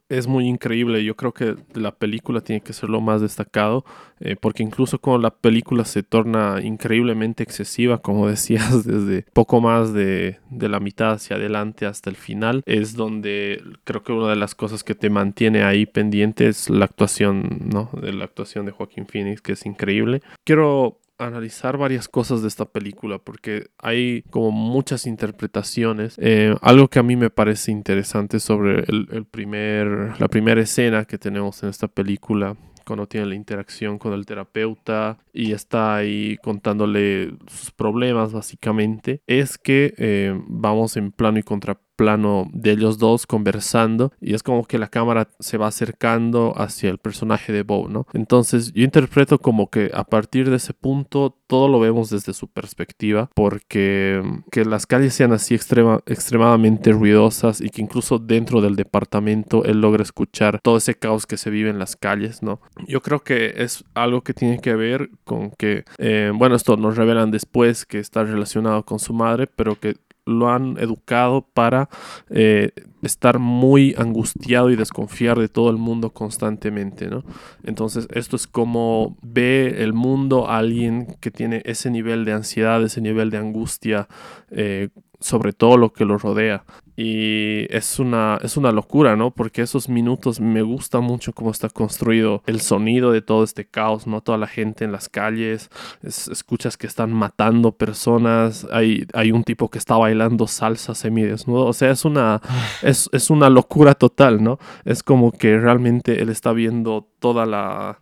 es 0.09 0.27
muy 0.27 0.47
increíble. 0.47 1.05
Yo 1.05 1.17
creo 1.17 1.33
que 1.33 1.57
la 1.75 1.93
película 1.93 2.41
tiene 2.41 2.61
que 2.61 2.73
ser 2.73 2.89
lo 2.89 3.01
más 3.01 3.21
destacado, 3.21 3.85
eh, 4.21 4.37
porque 4.37 4.63
incluso 4.63 4.99
cuando 4.99 5.23
la 5.23 5.35
película 5.35 5.85
se 5.85 6.03
torna 6.03 6.61
increíblemente 6.63 7.43
excesiva, 7.43 7.99
como 7.99 8.29
decías, 8.29 8.85
desde 8.85 9.23
poco 9.33 9.61
más 9.61 9.93
de, 9.93 10.39
de, 10.51 10.69
la 10.69 10.81
mitad 10.81 11.13
hacia 11.13 11.37
adelante 11.37 11.87
hasta 11.87 12.11
el 12.11 12.17
final, 12.17 12.63
es 12.67 12.95
donde 12.95 13.63
creo 13.85 14.03
que 14.03 14.13
una 14.13 14.29
de 14.29 14.37
las 14.37 14.55
cosas 14.55 14.85
que 14.85 14.95
te 14.95 15.11
mantiene 15.11 15.63
ahí 15.63 15.87
pendiente 15.87 16.49
es 16.49 16.69
la 16.71 16.85
actuación, 16.85 17.69
¿no? 17.73 17.91
De 18.01 18.13
la 18.13 18.25
actuación 18.25 18.67
de 18.67 18.73
Joaquín 18.73 19.07
Phoenix, 19.07 19.41
que 19.41 19.53
es 19.53 19.67
increíble. 19.67 20.23
Quiero 20.45 20.99
analizar 21.19 21.77
varias 21.77 22.09
cosas 22.09 22.43
de 22.43 22.49
esta 22.49 22.65
película 22.65 23.19
porque 23.19 23.71
hay 23.79 24.23
como 24.31 24.51
muchas 24.51 25.07
interpretaciones. 25.07 26.15
Eh, 26.19 26.55
algo 26.63 26.89
que 26.89 26.99
a 26.99 27.03
mí 27.03 27.17
me 27.17 27.31
parece 27.31 27.73
interesante 27.73 28.41
sobre 28.41 28.85
el, 28.89 29.27
primer, 29.31 30.21
la 30.21 30.29
primera 30.29 30.61
escena 30.61 31.05
que 31.05 31.19
tenemos 31.19 31.63
en 31.63 31.69
esta 31.71 31.89
película 31.89 32.57
cuando 32.87 33.07
tiene 33.07 33.27
la 33.27 33.35
interacción 33.35 33.99
con 33.99 34.15
el 34.15 34.25
terapeuta 34.25 35.19
y 35.33 35.53
está 35.53 35.97
ahí 35.97 36.39
contándole 36.43 37.35
sus 37.47 37.71
problemas 37.71 38.33
básicamente, 38.33 39.21
es 39.27 39.59
que 39.59 39.93
eh, 39.99 40.41
vamos 40.47 40.97
en 40.97 41.13
plano 41.13 41.39
y 41.39 41.43
contra 41.43 41.79
plano 41.99 42.49
de 42.53 42.71
ellos 42.71 42.99
dos 42.99 43.27
conversando 43.27 44.13
y 44.21 44.35
es 44.35 44.45
como 44.45 44.65
que 44.65 44.79
la 44.79 44.87
cámara 44.87 45.29
se 45.41 45.59
va 45.59 45.67
acercando 45.67 46.55
hacia 46.57 46.91
el 46.91 46.99
personaje 46.99 47.53
de 47.53 47.65
Bo, 47.65 47.89
¿no? 47.89 48.07
Entonces 48.15 48.73
yo 48.73 48.85
interpreto 48.85 49.41
como 49.41 49.69
que 49.69 49.91
a 49.93 50.05
partir 50.05 50.49
de 50.49 50.57
ese 50.57 50.75
punto 50.75 51.37
todo 51.49 51.67
lo 51.67 51.81
vemos 51.81 52.09
desde 52.09 52.35
su 52.35 52.47
perspectiva 52.47 53.29
porque 53.35 54.23
que 54.53 54.65
las 54.65 54.87
calles 54.87 55.13
sean 55.15 55.33
así 55.33 55.57
extrema, 55.57 56.01
extremadamente 56.07 56.93
ruidosas 56.93 57.61
y 57.61 57.69
que 57.71 57.83
incluso 57.83 58.21
dentro 58.21 58.61
del 58.61 58.77
departamento 58.77 59.65
él 59.65 59.81
logra 59.81 60.05
escuchar 60.05 60.61
todo 60.63 60.77
ese 60.77 60.95
caos 60.95 61.27
que 61.27 61.37
se 61.37 61.51
vive 61.51 61.69
en 61.69 61.81
las 61.81 61.97
calles, 61.97 62.45
¿no? 62.45 62.61
Yo 62.87 63.03
creo 63.03 63.25
que 63.25 63.55
es 63.57 63.85
algo 63.95 64.23
que 64.23 64.35
tiene 64.35 64.61
que 64.61 64.77
ver 64.77 65.11
con 65.25 65.51
que, 65.51 65.85
eh, 65.99 66.31
bueno, 66.33 66.55
esto 66.55 66.77
nos 66.77 66.97
revelan 66.97 67.33
después 67.33 67.87
que 67.87 67.99
está 67.99 68.23
relacionado 68.23 68.85
con 68.85 69.01
su 69.01 69.13
madre, 69.13 69.49
pero 69.49 69.81
que 69.81 69.97
lo 70.29 70.51
han 70.51 70.77
educado 70.79 71.43
para 71.43 71.89
eh, 72.31 72.73
estar 73.03 73.39
muy 73.39 73.95
angustiado 73.97 74.71
y 74.71 74.77
desconfiar 74.77 75.39
de 75.39 75.49
todo 75.49 75.71
el 75.71 75.77
mundo 75.77 76.11
constantemente, 76.11 77.09
¿no? 77.09 77.25
Entonces 77.65 78.09
esto 78.13 78.37
es 78.37 78.47
como 78.47 79.17
ve 79.23 79.83
el 79.83 79.93
mundo 79.93 80.49
alguien 80.49 81.17
que 81.21 81.31
tiene 81.31 81.63
ese 81.65 81.91
nivel 81.91 82.25
de 82.25 82.33
ansiedad, 82.33 82.83
ese 82.83 83.01
nivel 83.01 83.31
de 83.31 83.39
angustia 83.39 84.09
eh, 84.51 84.89
sobre 85.21 85.53
todo 85.53 85.77
lo 85.77 85.93
que 85.93 86.05
lo 86.05 86.19
rodea. 86.19 86.65
Y 87.01 87.73
es 87.73 88.01
una, 88.01 88.41
es 88.43 88.57
una 88.57 88.73
locura, 88.73 89.15
¿no? 89.15 89.31
Porque 89.31 89.63
esos 89.63 89.89
minutos 89.89 90.41
me 90.41 90.63
gusta 90.63 90.99
mucho 90.99 91.33
cómo 91.33 91.53
está 91.53 91.69
construido 91.69 92.43
el 92.47 92.61
sonido 92.61 93.13
de 93.13 93.23
todo 93.23 93.45
este 93.45 93.65
caos, 93.65 94.09
¿no? 94.09 94.21
Toda 94.21 94.37
la 94.37 94.49
gente 94.49 94.85
en 94.85 94.91
las 94.91 95.09
calles, 95.09 95.71
escuchas 96.03 96.77
que 96.77 96.89
están 96.89 97.13
matando 97.13 97.71
personas, 97.71 98.67
hay, 98.73 99.07
hay 99.15 99.31
un 99.31 99.45
tipo 99.45 99.71
que 99.71 99.79
está 99.79 99.97
bailando 99.97 100.49
salsa 100.49 100.97
semidesnudo, 100.97 101.67
o 101.67 101.73
sea, 101.73 101.93
es 101.93 102.05
una, 102.05 102.41
es, 102.83 103.09
es 103.13 103.31
una 103.31 103.49
locura 103.49 103.95
total, 103.95 104.43
¿no? 104.43 104.59
Es 104.85 105.05
como 105.05 105.31
que 105.31 105.57
realmente 105.57 106.21
él 106.21 106.31
está 106.31 106.53
viendo 106.53 107.07
toda 107.21 107.47
la 107.47 108.01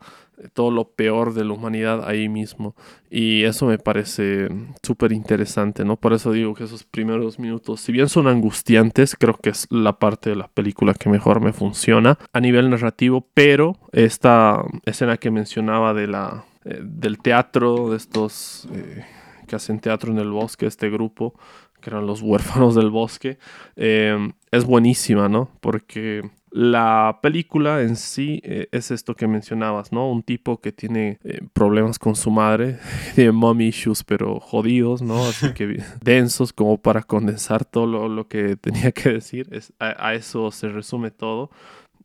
todo 0.53 0.71
lo 0.71 0.91
peor 0.91 1.35
de 1.35 1.45
la 1.45 1.53
humanidad 1.53 2.07
ahí 2.07 2.29
mismo. 2.29 2.75
Y 3.11 3.45
eso 3.45 3.67
me 3.67 3.79
parece 3.79 4.49
súper 4.83 5.13
interesante, 5.13 5.85
¿no? 5.85 5.97
Por 5.97 6.13
eso 6.13 6.33
digo 6.33 6.55
que 6.55 6.65
esos 6.65 6.85
primeros 6.85 7.39
minutos, 7.39 7.81
si 7.81 7.93
bien 7.93 8.09
son 8.09 8.27
angustiantes, 8.29 9.17
creo 9.17 9.35
que 9.35 9.51
es 9.51 9.67
la 9.71 9.99
parte 9.99 10.31
de 10.31 10.37
la 10.37 10.49
película 10.49 10.95
que 10.95 11.09
mejor 11.09 11.41
me 11.41 11.53
funciona 11.53 12.19
a 12.33 12.41
nivel 12.41 12.71
narrativo, 12.71 13.27
pero 13.35 13.77
esta 13.93 14.63
escena 14.85 15.17
que 15.17 15.31
mencionaba 15.31 15.95
de 15.95 16.07
la, 16.07 16.45
eh, 16.65 16.81
del 16.83 17.19
teatro, 17.19 17.91
de 17.91 17.97
estos 17.97 18.69
eh, 18.73 19.05
que 19.47 19.57
hacen 19.57 19.81
teatro 19.81 20.13
en 20.13 20.19
el 20.19 20.31
bosque, 20.31 20.67
este 20.67 20.91
grupo, 20.91 21.35
que 21.81 21.91
eran 21.91 22.07
los 22.07 22.23
huérfanos 22.23 22.75
del 22.75 22.91
bosque, 22.91 23.39
eh, 23.77 24.33
es 24.51 24.65
buenísima, 24.65 25.29
¿no? 25.29 25.51
Porque 25.61 26.23
la 26.57 27.19
película 27.23 27.83
en 27.83 27.97
sí 27.97 28.41
eh, 28.43 28.69
es 28.73 28.91
esto 28.91 29.15
que 29.15 29.27
mencionabas, 29.27 29.93
¿no? 29.93 30.11
Un 30.11 30.23
tipo 30.23 30.59
que 30.59 30.73
tiene 30.73 31.19
eh, 31.23 31.41
problemas 31.53 31.99
con 31.99 32.17
su 32.17 32.31
madre, 32.31 32.79
tiene 33.15 33.33
mommy 33.33 33.67
issues, 33.67 34.03
pero 34.03 34.41
jodidos, 34.41 35.03
¿no? 35.03 35.27
Así 35.27 35.53
que 35.53 35.83
densos 36.03 36.55
como 36.55 36.79
para 36.79 37.03
condensar 37.03 37.67
todo 37.67 38.09
lo, 38.09 38.29
que 38.29 38.57
tenía 38.57 38.91
que 38.93 39.11
decir. 39.11 39.49
Es, 39.53 39.75
a, 39.79 40.15
eso 40.15 40.51
se 40.51 40.71
resume 40.71 41.11
todo. 41.11 41.51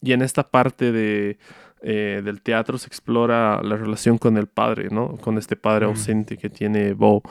Y 0.02 0.12
en 0.12 0.22
esta 0.22 0.50
parte 0.50 0.92
de, 0.92 1.38
eh, 1.84 2.22
del 2.24 2.42
teatro 2.42 2.78
se 2.78 2.88
explora 2.88 3.62
la 3.64 3.76
relación 3.76 4.18
con 4.18 4.38
el 4.38 4.48
padre, 4.48 4.90
¿no? 4.92 5.18
Con 5.18 5.38
este 5.38 5.56
padre 5.56 5.86
ausente 5.88 6.38
que 6.38 6.50
tiene 6.50 6.94
Bo 6.94 7.24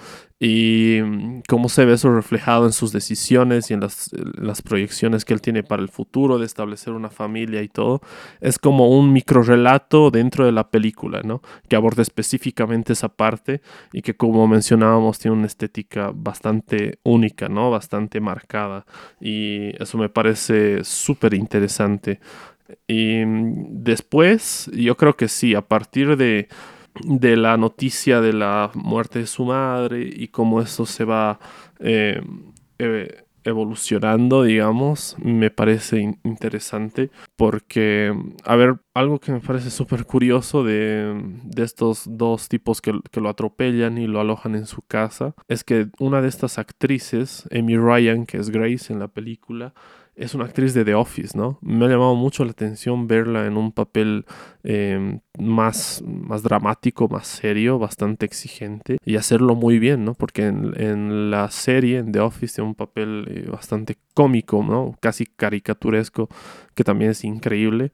y 0.42 1.00
mm, 1.04 1.42
cómo 1.46 1.68
se 1.68 1.84
ve 1.84 1.92
eso 1.92 2.12
reflejado 2.14 2.64
en 2.64 2.72
sus 2.72 2.92
decisiones 2.92 3.70
y 3.70 3.74
en 3.74 3.80
las, 3.80 4.10
las, 4.38 4.62
proyecciones 4.62 5.26
que 5.26 5.34
él 5.34 5.42
tiene 5.42 5.62
para 5.62 5.82
el 5.82 5.90
futuro 5.90 6.38
de 6.38 6.46
establecer 6.46 6.94
una 6.94 7.10
familia 7.10 7.62
y 7.62 7.68
todo. 7.68 8.00
Es 8.40 8.58
como 8.58 8.88
un 8.88 9.12
micro 9.12 9.42
relato 9.42 10.10
dentro 10.10 10.46
de 10.46 10.52
la 10.52 10.70
película, 10.70 11.20
¿no? 11.22 11.42
Que 11.68 11.76
aborda 11.76 12.00
específicamente 12.00 12.94
esa 12.94 13.10
parte 13.10 13.60
y 13.92 14.00
que 14.00 14.14
como 14.16 14.48
mencionábamos 14.48 15.18
tiene 15.18 15.36
una 15.36 15.46
estética 15.46 16.10
bastante 16.14 16.98
única, 17.02 17.50
¿no? 17.50 17.70
Bastante 17.70 18.20
marcada 18.20 18.86
y 19.20 19.80
eso 19.80 19.98
me 19.98 20.08
parece 20.08 20.84
súper 20.84 21.34
interesante. 21.34 22.18
Y 22.86 23.24
mm, 23.24 23.82
después, 23.82 24.70
yo 24.74 24.96
creo 24.96 25.16
que 25.16 25.28
sí, 25.28 25.54
a 25.54 25.62
partir 25.62 26.16
de 26.16 26.48
de 27.04 27.36
la 27.36 27.56
noticia 27.56 28.20
de 28.20 28.32
la 28.32 28.70
muerte 28.74 29.20
de 29.20 29.26
su 29.26 29.44
madre 29.44 30.08
y 30.12 30.28
cómo 30.28 30.60
eso 30.60 30.86
se 30.86 31.04
va 31.04 31.38
eh, 31.78 32.20
eh, 32.78 33.24
evolucionando, 33.44 34.42
digamos, 34.42 35.16
me 35.18 35.50
parece 35.50 36.18
interesante 36.24 37.10
porque, 37.36 38.14
a 38.44 38.56
ver, 38.56 38.80
algo 38.92 39.18
que 39.18 39.32
me 39.32 39.40
parece 39.40 39.70
súper 39.70 40.04
curioso 40.04 40.62
de, 40.62 41.18
de, 41.44 41.62
estos 41.62 42.04
dos 42.06 42.50
tipos 42.50 42.82
que, 42.82 42.92
que, 43.10 43.20
lo 43.20 43.30
atropellan 43.30 43.96
y 43.96 44.06
lo 44.06 44.20
alojan 44.20 44.56
en 44.56 44.66
su 44.66 44.82
casa 44.82 45.34
es 45.48 45.64
que 45.64 45.88
una 45.98 46.20
de 46.20 46.28
estas 46.28 46.58
actrices, 46.58 47.48
Amy 47.50 47.78
Ryan, 47.78 48.26
que 48.26 48.36
es 48.36 48.50
Grace 48.50 48.92
en 48.92 48.98
la 48.98 49.08
película, 49.08 49.72
es 50.20 50.34
una 50.34 50.44
actriz 50.44 50.74
de 50.74 50.84
The 50.84 50.94
Office, 50.94 51.36
¿no? 51.36 51.58
Me 51.62 51.86
ha 51.86 51.88
llamado 51.88 52.14
mucho 52.14 52.44
la 52.44 52.50
atención 52.50 53.06
verla 53.06 53.46
en 53.46 53.56
un 53.56 53.72
papel 53.72 54.26
em, 54.62 55.20
más, 55.38 56.04
más 56.06 56.42
dramático, 56.42 57.08
más 57.08 57.26
serio, 57.26 57.78
bastante 57.78 58.26
exigente 58.26 58.98
y 59.02 59.16
hacerlo 59.16 59.54
muy 59.54 59.78
bien, 59.78 60.04
¿no? 60.04 60.12
Porque 60.12 60.44
en, 60.44 61.30
la 61.30 61.50
serie, 61.50 61.98
en 61.98 62.12
The 62.12 62.20
Office, 62.20 62.56
tiene 62.56 62.68
un 62.68 62.74
papel 62.74 63.24
eh, 63.30 63.48
bastante 63.50 63.96
cómico, 64.12 64.62
¿no? 64.62 64.94
Casi 65.00 65.24
caricaturesco, 65.24 66.28
que 66.74 66.84
también 66.84 67.12
es 67.12 67.24
increíble, 67.24 67.90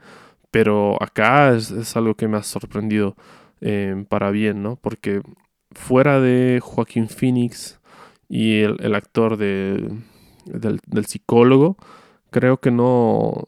pero 0.50 1.00
acá 1.00 1.54
es, 1.54 1.96
algo 1.96 2.16
que 2.16 2.26
me 2.26 2.38
ha 2.38 2.42
sorprendido 2.42 3.14
em, 3.60 4.04
para 4.04 4.32
bien, 4.32 4.64
¿no? 4.64 4.74
Porque 4.74 5.22
fuera 5.70 6.20
de 6.20 6.58
Joaquín 6.60 7.08
Phoenix 7.08 7.80
y 8.28 8.62
el, 8.62 8.96
actor 8.96 9.36
del, 9.36 10.00
del 10.44 11.06
psicólogo, 11.06 11.76
creo 12.30 12.58
que 12.58 12.70
no, 12.70 13.44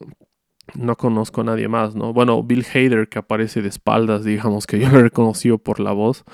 no 0.74 0.96
conozco 0.96 1.40
a 1.40 1.44
nadie 1.44 1.68
más, 1.68 1.94
¿no? 1.94 2.12
Bueno, 2.12 2.42
Bill 2.42 2.64
Hader 2.64 3.08
que 3.08 3.18
aparece 3.18 3.62
de 3.62 3.68
espaldas, 3.68 4.24
digamos 4.24 4.66
que 4.66 4.78
yo 4.78 4.88
lo 4.88 5.00
he 5.00 5.02
reconocido 5.04 5.58
por 5.58 5.80
la 5.80 5.92
voz, 5.92 6.24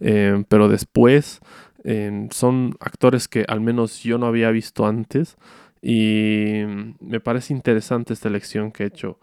eh, 0.00 0.44
pero 0.48 0.68
después 0.68 1.40
eh, 1.84 2.28
son 2.30 2.76
actores 2.80 3.28
que 3.28 3.44
al 3.48 3.60
menos 3.60 4.02
yo 4.02 4.18
no 4.18 4.26
había 4.26 4.50
visto 4.50 4.86
antes 4.86 5.36
y 5.82 6.62
me 7.00 7.20
parece 7.20 7.54
interesante 7.54 8.12
esta 8.12 8.28
elección 8.28 8.70
que 8.70 8.84
ha 8.84 8.86
hecho 8.86 9.18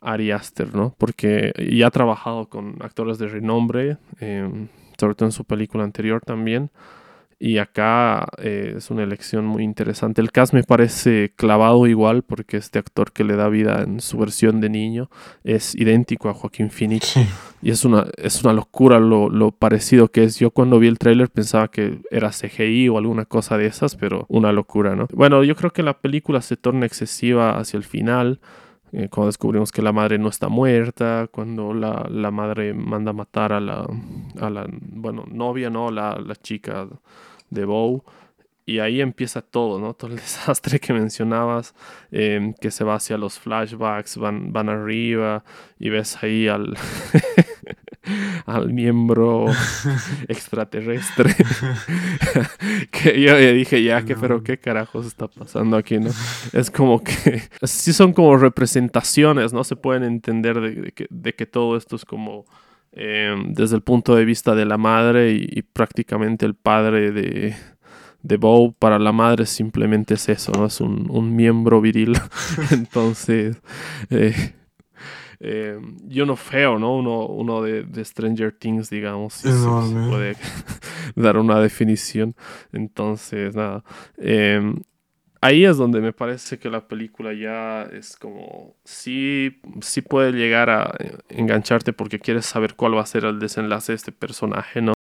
Ari 0.00 0.30
Aster, 0.32 0.74
¿no? 0.74 0.94
Porque 0.98 1.52
ya 1.72 1.86
ha 1.86 1.90
trabajado 1.90 2.48
con 2.48 2.76
actores 2.82 3.18
de 3.18 3.28
renombre, 3.28 3.98
eh, 4.20 4.68
sobre 4.98 5.14
todo 5.14 5.28
en 5.28 5.32
su 5.32 5.44
película 5.44 5.84
anterior 5.84 6.20
también, 6.20 6.70
Y 7.44 7.58
acá 7.58 8.28
eh, 8.38 8.74
es 8.76 8.92
una 8.92 9.02
elección 9.02 9.44
muy 9.44 9.64
interesante. 9.64 10.20
El 10.20 10.30
cast 10.30 10.54
me 10.54 10.62
parece 10.62 11.32
clavado 11.34 11.88
igual 11.88 12.22
porque 12.22 12.56
este 12.56 12.78
actor 12.78 13.10
que 13.10 13.24
le 13.24 13.34
da 13.34 13.48
vida 13.48 13.82
en 13.82 13.98
su 13.98 14.16
versión 14.16 14.60
de 14.60 14.70
niño 14.70 15.10
es 15.42 15.74
idéntico 15.74 16.28
a 16.28 16.34
Joaquín 16.34 16.70
Phoenix. 16.70 17.16
Y 17.60 17.70
es 17.70 17.84
una, 17.84 18.06
es 18.16 18.44
una 18.44 18.52
locura 18.52 19.00
lo, 19.00 19.28
lo, 19.28 19.50
parecido 19.50 20.06
que 20.06 20.22
es. 20.22 20.38
Yo 20.38 20.52
cuando 20.52 20.78
vi 20.78 20.86
el 20.86 20.98
tráiler 20.98 21.30
pensaba 21.30 21.66
que 21.66 21.98
era 22.12 22.30
CGI 22.30 22.88
o 22.88 22.98
alguna 22.98 23.24
cosa 23.24 23.58
de 23.58 23.66
esas, 23.66 23.96
pero 23.96 24.24
una 24.28 24.52
locura, 24.52 24.94
¿no? 24.94 25.08
Bueno, 25.12 25.42
yo 25.42 25.56
creo 25.56 25.72
que 25.72 25.82
la 25.82 25.98
película 25.98 26.42
se 26.42 26.56
torna 26.56 26.86
excesiva 26.86 27.58
hacia 27.58 27.76
el 27.76 27.82
final. 27.84 28.38
Eh, 28.92 29.08
cuando 29.08 29.26
descubrimos 29.26 29.72
que 29.72 29.82
la 29.82 29.92
madre 29.92 30.16
no 30.18 30.28
está 30.28 30.48
muerta, 30.48 31.28
cuando 31.32 31.74
la, 31.74 32.06
la 32.08 32.30
madre 32.30 32.72
manda 32.72 33.12
matar 33.12 33.52
a 33.52 33.60
la, 33.60 33.84
a 34.40 34.50
la, 34.50 34.66
bueno, 34.70 35.24
novia, 35.28 35.70
¿no? 35.70 35.90
La, 35.90 36.20
la 36.24 36.36
chica 36.36 36.86
de 37.52 37.64
Bow. 37.64 38.04
Y 38.64 38.78
ahí 38.78 39.00
empieza 39.00 39.42
todo, 39.42 39.80
¿no? 39.80 39.94
Todo 39.94 40.12
el 40.12 40.16
desastre 40.20 40.78
que 40.78 40.92
mencionabas, 40.92 41.74
em, 42.10 42.54
que 42.54 42.70
se 42.70 42.84
va 42.84 42.94
hacia 42.94 43.18
los 43.18 43.38
flashbacks, 43.38 44.16
van, 44.16 44.52
van 44.52 44.68
arriba 44.68 45.44
y 45.78 45.90
ves 45.90 46.22
ahí 46.22 46.46
al, 46.46 46.76
al 48.46 48.72
miembro 48.72 49.46
extraterrestre. 50.28 51.34
que 52.90 53.20
yo 53.20 53.36
dije, 53.36 53.82
ya, 53.82 54.04
que, 54.04 54.16
pero 54.16 54.42
qué 54.42 54.58
carajos 54.58 55.06
está 55.06 55.28
pasando 55.28 55.76
aquí, 55.76 55.98
¿no? 55.98 56.10
Es 56.52 56.70
como 56.70 57.02
que, 57.02 57.42
sí 57.62 57.92
son 57.92 58.12
como 58.12 58.36
representaciones, 58.36 59.52
¿no? 59.52 59.64
Se 59.64 59.76
pueden 59.76 60.04
entender 60.04 60.60
de, 60.60 60.92
que, 60.92 61.06
de 61.10 61.34
que, 61.34 61.46
todo 61.46 61.76
esto 61.76 61.96
es 61.96 62.04
como 62.04 62.44
em, 62.92 63.52
desde 63.54 63.76
el 63.76 63.82
punto 63.82 64.14
de 64.14 64.24
vista 64.24 64.54
de 64.54 64.64
la 64.64 64.78
madre 64.78 65.32
y, 65.32 65.62
prácticamente 65.62 66.46
el 66.46 66.54
padre 66.54 67.12
de, 67.12 67.54
de 68.22 68.36
Bow 68.36 68.72
para 68.78 68.98
la 68.98 69.12
madre 69.12 69.46
simplemente 69.46 70.14
es 70.14 70.28
eso, 70.28 70.52
¿no? 70.52 70.66
Es 70.66 70.80
un, 70.80 71.06
un 71.10 71.34
miembro 71.34 71.80
viril. 71.80 72.18
Entonces, 72.70 73.60
eh, 74.10 74.54
eh, 75.44 75.80
yo 76.06 76.24
no 76.24 76.36
feo, 76.36 76.78
¿no? 76.78 76.94
Uno, 76.96 77.26
uno 77.26 77.62
de, 77.62 78.04
Stranger 78.04 78.52
Things, 78.52 78.88
digamos, 78.90 79.34
si 79.34 79.48
se, 79.50 79.66
puede 80.08 80.36
dar 81.16 81.36
una 81.36 81.58
definición. 81.58 82.36
Entonces, 82.72 83.56
nada. 83.56 83.82
Em, 84.18 84.76
ahí 85.42 85.66
es 85.66 85.76
donde 85.76 86.00
me 86.00 86.14
parece 86.14 86.58
que 86.58 86.70
la 86.70 86.88
película 86.88 87.34
ya 87.34 87.82
es 87.82 88.16
como, 88.16 88.76
sí, 88.84 89.60
sí 89.82 90.00
puede 90.00 90.32
llegar 90.32 90.70
a 90.70 90.96
engancharte 91.28 91.92
porque 91.92 92.20
quieres 92.20 92.46
saber 92.46 92.74
cuál 92.74 92.96
va 92.96 93.02
a 93.02 93.06
ser 93.06 93.26
el 93.26 93.38
desenlace 93.38 93.92
de 93.92 93.96
este 93.96 94.12
personaje, 94.12 94.80
¿no? 94.80 94.94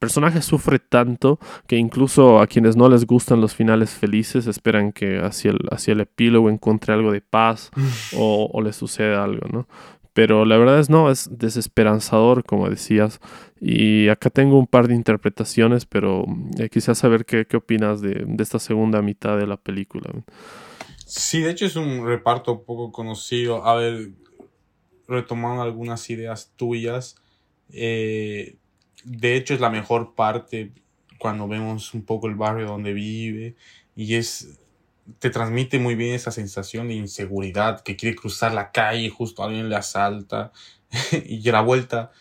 personaje 0.00 0.42
sufre 0.42 0.80
tanto 0.80 1.38
que 1.68 1.76
incluso 1.76 2.40
a 2.40 2.48
quienes 2.48 2.74
no 2.74 2.88
les 2.88 3.06
gustan 3.06 3.40
los 3.40 3.54
finales 3.54 3.90
felices 3.90 4.48
esperan 4.48 4.90
que 4.90 5.20
hacia 5.20 5.52
el, 5.52 5.60
hacia 5.70 5.92
el 5.92 6.00
epílogo 6.00 6.50
encuentre 6.50 6.92
algo 6.92 7.12
de 7.12 7.20
paz 7.20 7.70
o, 8.16 8.50
o 8.52 8.62
le 8.62 8.72
suceda 8.72 9.22
algo, 9.22 9.46
¿no? 9.52 9.68
Pero 10.14 10.44
la 10.44 10.58
verdad 10.58 10.78
es 10.78 10.90
no, 10.90 11.10
es 11.10 11.28
desesperanzador, 11.32 12.44
como 12.44 12.68
decías. 12.68 13.20
Y 13.60 14.08
acá 14.08 14.28
tengo 14.28 14.58
un 14.58 14.66
par 14.66 14.88
de 14.88 14.94
interpretaciones, 14.94 15.86
pero 15.86 16.24
eh, 16.58 16.68
quisiera 16.68 16.94
saber 16.94 17.24
qué, 17.24 17.46
qué 17.46 17.56
opinas 17.56 18.00
de, 18.00 18.24
de, 18.26 18.42
esta 18.42 18.58
segunda 18.58 19.00
mitad 19.00 19.38
de 19.38 19.46
la 19.46 19.56
película. 19.56 20.10
Sí, 21.06 21.40
de 21.40 21.50
hecho 21.50 21.64
es 21.64 21.76
un 21.76 22.06
reparto 22.06 22.62
poco 22.62 22.92
conocido. 22.92 23.64
A 23.64 23.74
ver, 23.76 24.10
retomando 25.08 25.62
algunas 25.62 26.08
ideas 26.10 26.52
tuyas, 26.56 27.16
eh, 27.72 28.56
de 29.04 29.36
hecho 29.36 29.54
es 29.54 29.60
la 29.60 29.70
mejor 29.70 30.14
parte 30.14 30.72
cuando 31.18 31.48
vemos 31.48 31.94
un 31.94 32.04
poco 32.04 32.28
el 32.28 32.34
barrio 32.34 32.66
donde 32.66 32.92
vive 32.92 33.54
y 33.94 34.14
es 34.14 34.58
te 35.18 35.30
transmite 35.30 35.78
muy 35.78 35.94
bien 35.94 36.14
esa 36.14 36.30
sensación 36.30 36.88
de 36.88 36.94
inseguridad 36.94 37.82
que 37.82 37.96
quiere 37.96 38.16
cruzar 38.16 38.54
la 38.54 38.70
calle 38.70 39.10
justo 39.10 39.42
alguien 39.42 39.68
le 39.68 39.76
asalta 39.76 40.52
y 41.26 41.48
a 41.48 41.52
la 41.52 41.60
vuelta 41.60 42.12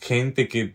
gente 0.00 0.48
que 0.48 0.74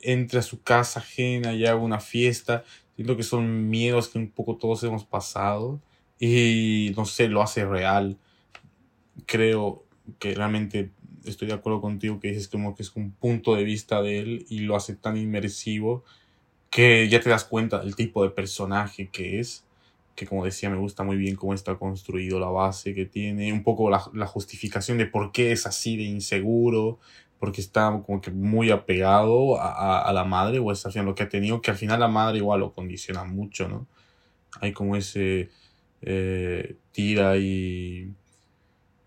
entra 0.00 0.40
a 0.40 0.42
su 0.42 0.62
casa 0.62 1.00
ajena 1.00 1.54
y 1.54 1.66
haga 1.66 1.76
una 1.76 2.00
fiesta. 2.00 2.64
Siento 2.94 3.16
que 3.16 3.22
son 3.22 3.68
miedos 3.68 4.08
que 4.08 4.18
un 4.18 4.30
poco 4.30 4.56
todos 4.56 4.82
hemos 4.84 5.04
pasado 5.04 5.80
y 6.20 6.92
no 6.96 7.06
sé 7.06 7.28
lo 7.28 7.42
hace 7.42 7.64
real. 7.64 8.18
Creo 9.26 9.84
que 10.18 10.34
realmente 10.34 10.90
estoy 11.24 11.48
de 11.48 11.54
acuerdo 11.54 11.80
contigo 11.80 12.20
que 12.20 12.28
dices 12.28 12.48
como 12.48 12.74
que 12.74 12.82
es 12.82 12.94
un 12.94 13.12
punto 13.12 13.54
de 13.54 13.64
vista 13.64 14.02
de 14.02 14.20
él 14.20 14.46
y 14.48 14.60
lo 14.60 14.76
hace 14.76 14.94
tan 14.94 15.16
inmersivo 15.16 16.04
que 16.70 17.08
ya 17.08 17.20
te 17.20 17.30
das 17.30 17.44
cuenta 17.44 17.78
del 17.78 17.96
tipo 17.96 18.22
de 18.24 18.30
personaje 18.30 19.08
que 19.08 19.40
es, 19.40 19.63
que 20.14 20.26
como 20.26 20.44
decía 20.44 20.70
me 20.70 20.76
gusta 20.76 21.02
muy 21.02 21.16
bien 21.16 21.36
cómo 21.36 21.54
está 21.54 21.76
construido 21.76 22.38
la 22.38 22.48
base 22.48 22.94
que 22.94 23.06
tiene, 23.06 23.52
un 23.52 23.62
poco 23.62 23.90
la, 23.90 24.02
la 24.12 24.26
justificación 24.26 24.98
de 24.98 25.06
por 25.06 25.32
qué 25.32 25.52
es 25.52 25.66
así 25.66 25.96
de 25.96 26.04
inseguro, 26.04 26.98
porque 27.38 27.60
está 27.60 28.02
como 28.06 28.20
que 28.20 28.30
muy 28.30 28.70
apegado 28.70 29.60
a, 29.60 30.00
a, 30.00 30.12
la 30.12 30.24
madre 30.24 30.58
o 30.58 30.72
esa 30.72 31.02
lo 31.02 31.14
que 31.14 31.24
ha 31.24 31.28
tenido, 31.28 31.60
que 31.60 31.70
al 31.70 31.76
final 31.76 32.00
la 32.00 32.08
madre 32.08 32.38
igual 32.38 32.60
lo 32.60 32.72
condiciona 32.72 33.24
mucho, 33.24 33.68
¿no? 33.68 33.86
Hay 34.60 34.72
como 34.72 34.96
ese 34.96 35.50
eh, 36.02 36.76
tira 36.92 37.36
y 37.36 38.14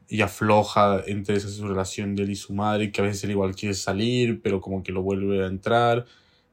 y 0.10 0.22
afloja 0.22 1.04
entre 1.06 1.36
esa 1.36 1.50
su 1.50 1.68
relación 1.68 2.16
de 2.16 2.24
él 2.24 2.32
y 2.32 2.36
su 2.36 2.54
madre, 2.54 2.92
que 2.92 3.02
a 3.02 3.04
veces 3.04 3.24
él 3.26 3.32
igual 3.32 3.56
quiere 3.56 3.76
salir, 3.76 4.42
pero 4.42 4.62
como 4.62 4.82
que 4.84 4.92
lo 4.92 5.02
vuelve 5.02 5.44
a 5.44 5.48
entrar. 5.48 6.06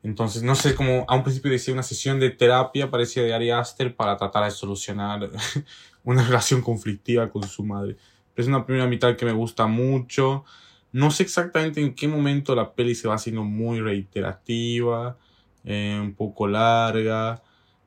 Entonces, 0.04 0.44
no 0.44 0.54
sé, 0.54 0.76
como 0.76 1.04
a 1.08 1.16
un 1.16 1.24
principio 1.24 1.50
decía 1.50 1.74
una 1.74 1.82
sesión 1.82 2.20
de 2.20 2.30
terapia, 2.30 2.90
parecía 2.90 3.24
de 3.24 3.34
Ari 3.34 3.50
Aster, 3.50 3.96
para 3.96 4.16
tratar 4.16 4.44
de 4.44 4.52
solucionar 4.52 5.30
una 6.04 6.24
relación 6.24 6.62
conflictiva 6.62 7.28
con 7.28 7.42
su 7.44 7.64
madre. 7.64 7.96
es 8.36 8.46
una 8.46 8.64
primera 8.64 8.86
mitad 8.86 9.16
que 9.16 9.24
me 9.24 9.32
gusta 9.32 9.66
mucho. 9.66 10.44
No 10.92 11.10
sé 11.10 11.24
exactamente 11.24 11.80
en 11.80 11.94
qué 11.94 12.06
momento 12.06 12.54
la 12.54 12.72
peli 12.72 12.94
se 12.94 13.08
va 13.08 13.14
haciendo 13.16 13.42
muy 13.42 13.80
reiterativa, 13.80 15.18
eh, 15.64 15.98
un 16.00 16.14
poco 16.14 16.46
larga, 16.46 17.42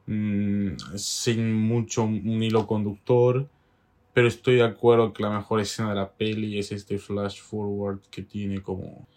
mmm, 0.07 0.71
sin 0.95 1.53
mucho 1.53 2.03
un 2.03 2.43
hilo 2.43 2.67
conductor 2.67 3.47
pero 4.17 4.29
estoy 4.29 4.55
de 4.55 4.63
acuerdo 4.63 5.13
que 5.13 5.21
la 5.21 5.29
mejor 5.29 5.59
escena 5.59 5.89
de 5.89 5.95
la 5.97 6.11
peli 6.11 6.57
es 6.57 6.71
este 6.71 6.97
flash 6.97 7.39
forward 7.39 7.99
que 8.09 8.23
tiene 8.23 8.63
como 8.63 9.07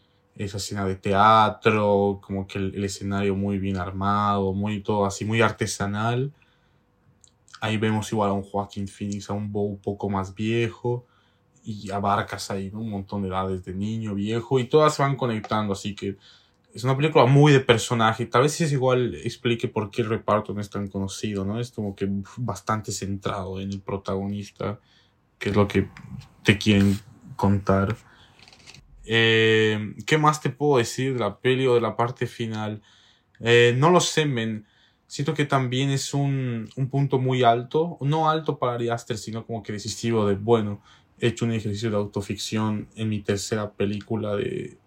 esa 0.44 0.56
escena 0.56 0.86
de 0.86 0.96
teatro, 0.96 2.20
como 2.22 2.46
que 2.46 2.58
el, 2.58 2.84
escenario 2.84 3.36
muy 3.36 3.58
bien 3.58 3.76
armado, 3.76 4.54
muy 4.54 4.82
todo 4.82 5.04
así, 5.04 5.24
muy 5.24 5.42
artesanal. 5.42 6.32
Ahí 7.60 7.76
vemos 7.76 8.10
igual 8.10 8.30
a 8.30 8.32
un 8.32 8.42
Joaquín 8.42 8.88
Phoenix, 8.88 9.28
a 9.28 9.34
un 9.34 9.52
Bow 9.52 9.66
un 9.66 9.78
poco 9.78 10.08
más 10.08 10.34
viejo, 10.34 11.06
y 11.62 11.90
abarcas 11.90 12.50
ahí 12.50 12.70
un 12.72 12.88
montón 12.88 13.22
de 13.22 13.28
edades 13.28 13.64
de 13.64 13.74
niño, 13.74 14.14
viejo, 14.14 14.58
y 14.58 14.64
todas 14.64 14.94
se 14.94 15.02
van 15.02 15.16
conectando, 15.16 15.74
así 15.74 15.94
que 15.94 16.16
es 16.72 16.84
una 16.84 16.96
película 16.96 17.26
muy 17.26 17.52
de 17.52 17.60
personaje. 17.60 18.24
Tal 18.24 18.42
vez 18.42 18.58
es 18.62 18.72
igual 18.72 19.14
explique 19.16 19.68
por 19.68 19.90
qué 19.90 20.02
el 20.02 20.08
reparto 20.08 20.54
no 20.54 20.60
es 20.60 20.70
tan 20.70 20.88
conocido, 20.88 21.44
¿no? 21.44 21.60
Es 21.60 21.70
como 21.70 21.94
que 21.94 22.08
bastante 22.38 22.92
centrado 22.92 23.60
en 23.60 23.70
el 23.70 23.80
protagonista, 23.82 24.78
que 25.38 25.50
es 25.50 25.56
lo 25.56 25.68
que 25.68 25.88
te 26.42 26.56
quieren 26.56 26.98
contar. 27.36 27.96
Eh, 29.12 29.94
¿Qué 30.06 30.18
más 30.18 30.40
te 30.40 30.50
puedo 30.50 30.78
decir 30.78 31.14
de 31.14 31.18
la 31.18 31.40
peli 31.40 31.66
o 31.66 31.74
de 31.74 31.80
la 31.80 31.96
parte 31.96 32.28
final? 32.28 32.80
Eh, 33.40 33.74
no 33.76 33.90
lo 33.90 33.98
sé, 33.98 34.24
men. 34.24 34.66
Siento 35.08 35.34
que 35.34 35.44
también 35.44 35.90
es 35.90 36.14
un, 36.14 36.70
un 36.76 36.88
punto 36.88 37.18
muy 37.18 37.42
alto, 37.42 37.98
no 38.02 38.30
alto 38.30 38.58
para 38.58 38.74
Ari 38.74 38.88
Aster, 38.88 39.18
sino 39.18 39.44
como 39.44 39.64
que 39.64 39.72
decisivo 39.72 40.28
de, 40.28 40.36
bueno, 40.36 40.80
he 41.18 41.26
hecho 41.26 41.44
un 41.44 41.52
ejercicio 41.52 41.90
de 41.90 41.96
autoficción 41.96 42.86
en 42.94 43.08
mi 43.08 43.20
tercera 43.20 43.72
película 43.72 44.36
de, 44.36 44.78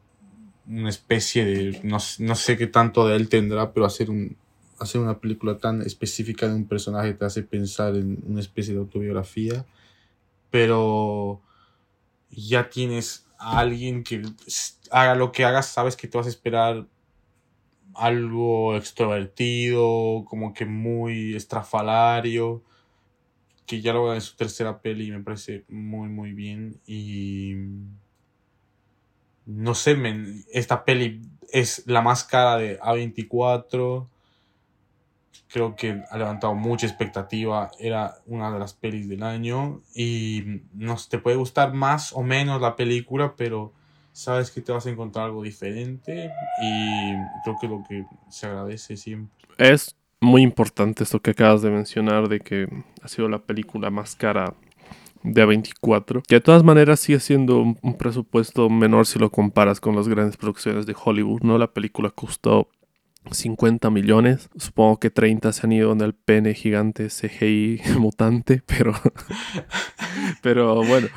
una 0.67 0.89
especie 0.89 1.43
de, 1.43 1.81
no, 1.83 1.97
no, 2.19 2.35
sé 2.35 2.57
qué 2.57 2.67
tanto 2.67 3.05
de 3.05 3.17
él 3.17 3.27
tendrá, 3.27 3.73
pero 3.73 3.85
hacer, 3.85 4.09
un, 4.09 4.37
hacer 4.79 5.01
una 5.01 5.19
película 5.19 5.57
tan 5.57 5.81
específica 5.81 6.47
de 6.47 6.55
un 6.55 6.65
personaje 6.65 7.13
te 7.13 7.25
hace 7.25 7.43
pensar 7.43 7.95
en 7.97 8.23
una 8.25 8.39
especie 8.39 8.73
de 8.73 8.79
autobiografía, 8.79 9.65
pero 10.49 11.41
ya 12.29 12.69
tienes 12.69 13.22
a 13.43 13.59
alguien 13.59 14.03
que 14.03 14.21
haga 14.91 15.15
lo 15.15 15.31
que 15.31 15.45
hagas, 15.45 15.67
sabes 15.67 15.95
que 15.95 16.07
te 16.07 16.17
vas 16.17 16.27
a 16.27 16.29
esperar 16.29 16.87
algo 17.93 18.75
extrovertido, 18.75 20.25
como 20.25 20.53
que 20.53 20.65
muy 20.65 21.35
estrafalario, 21.35 22.63
que 23.65 23.81
ya 23.81 23.93
lo 23.93 24.05
haga 24.05 24.15
en 24.15 24.21
su 24.21 24.35
tercera 24.35 24.81
peli 24.81 25.11
me 25.11 25.21
parece 25.21 25.65
muy 25.69 26.09
muy 26.09 26.33
bien 26.33 26.79
y 26.85 27.55
no 29.45 29.75
sé, 29.75 29.97
esta 30.51 30.85
peli 30.85 31.21
es 31.51 31.83
la 31.85 32.01
más 32.01 32.23
cara 32.23 32.57
de 32.57 32.79
A24. 32.79 34.07
Creo 35.53 35.75
que 35.75 36.01
ha 36.09 36.17
levantado 36.17 36.55
mucha 36.55 36.87
expectativa. 36.87 37.69
Era 37.79 38.15
una 38.25 38.51
de 38.51 38.57
las 38.57 38.73
pelis 38.73 39.07
del 39.07 39.21
año. 39.21 39.81
Y 39.93 40.61
no 40.73 40.97
te 41.07 41.19
puede 41.19 41.37
gustar 41.37 41.73
más 41.73 42.11
o 42.11 42.23
menos 42.23 42.59
la 42.59 42.75
película, 42.75 43.35
pero 43.37 43.71
sabes 44.13 44.49
que 44.49 44.61
te 44.61 44.71
vas 44.71 44.87
a 44.87 44.89
encontrar 44.89 45.25
algo 45.25 45.43
diferente. 45.43 46.31
Y 46.59 47.13
creo 47.43 47.57
que 47.61 47.67
lo 47.67 47.83
que 47.87 48.03
se 48.29 48.47
agradece 48.47 48.97
siempre. 48.97 49.45
Es 49.59 49.95
muy 50.19 50.41
importante 50.41 51.03
esto 51.03 51.19
que 51.21 51.31
acabas 51.31 51.61
de 51.61 51.69
mencionar 51.69 52.29
de 52.29 52.39
que 52.39 52.67
ha 53.03 53.07
sido 53.07 53.29
la 53.29 53.37
película 53.37 53.91
más 53.91 54.15
cara 54.15 54.55
de 55.21 55.45
A24, 55.45 56.23
que 56.27 56.35
de 56.35 56.41
todas 56.41 56.63
maneras 56.63 56.99
sigue 56.99 57.19
siendo 57.19 57.59
un, 57.59 57.97
presupuesto 57.97 58.71
menor 58.71 59.05
si 59.05 59.19
lo 59.19 59.29
comparas 59.29 59.79
con 59.79 59.95
las 59.95 60.07
grandes 60.07 60.35
producciones 60.35 60.87
de 60.87 60.95
Hollywood, 61.01 61.43
¿no? 61.43 61.59
La 61.59 61.71
película 61.71 62.09
costó 62.09 62.69
50 63.31 63.89
millones, 63.89 64.49
supongo 64.57 64.99
que 64.99 65.09
30 65.09 65.53
se 65.53 65.65
han 65.65 65.71
ido 65.71 65.91
en 65.91 66.01
el 66.01 66.13
pene 66.13 66.53
gigante 66.53 67.07
CGI 67.07 67.81
mutante, 67.99 68.61
pero, 68.65 68.93
pero 70.41 70.83
bueno, 70.83 71.07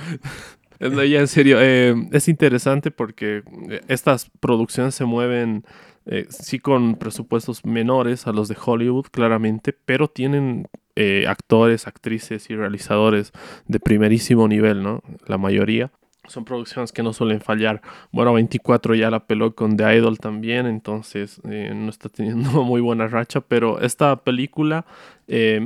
ya 0.81 1.21
en 1.21 1.29
serio, 1.29 1.59
eh, 1.61 1.95
es 2.13 2.29
interesante 2.29 2.91
porque 2.91 3.43
estas 3.89 4.31
producciones 4.41 4.95
se 4.95 5.05
mueven 5.05 5.65
eh, 6.09 6.27
sí 6.31 6.61
con 6.61 6.95
presupuestos 6.95 7.65
menores 7.65 8.29
a 8.29 8.33
los 8.33 8.47
de 8.49 8.57
Hollywood, 8.65 9.07
claramente, 9.11 9.73
pero 9.73 10.09
tienen 10.09 10.69
eh, 10.95 11.25
actores, 11.27 11.89
actrices 11.89 12.49
y 12.49 12.55
realizadores 12.55 13.33
de 13.67 13.81
primerísimo 13.81 14.47
nivel, 14.47 14.83
¿no? 14.83 15.03
La 15.27 15.37
mayoría. 15.37 15.91
Son 16.29 16.45
producciones 16.45 16.93
que 16.93 17.03
no 17.03 17.13
suelen 17.13 17.41
fallar. 17.41 17.83
Bueno, 18.13 18.33
24 18.33 18.95
ya 18.95 19.11
la 19.11 19.27
peló 19.27 19.55
con 19.55 19.77
The 19.77 19.97
Idol 19.97 20.19
también, 20.19 20.67
entonces 20.67 21.41
eh, 21.49 21.73
no 21.75 21.91
está 21.91 22.09
teniendo 22.09 22.51
muy 22.65 22.81
buena 22.81 23.07
racha, 23.07 23.41
pero 23.41 23.81
esta 23.81 24.17
película, 24.17 24.87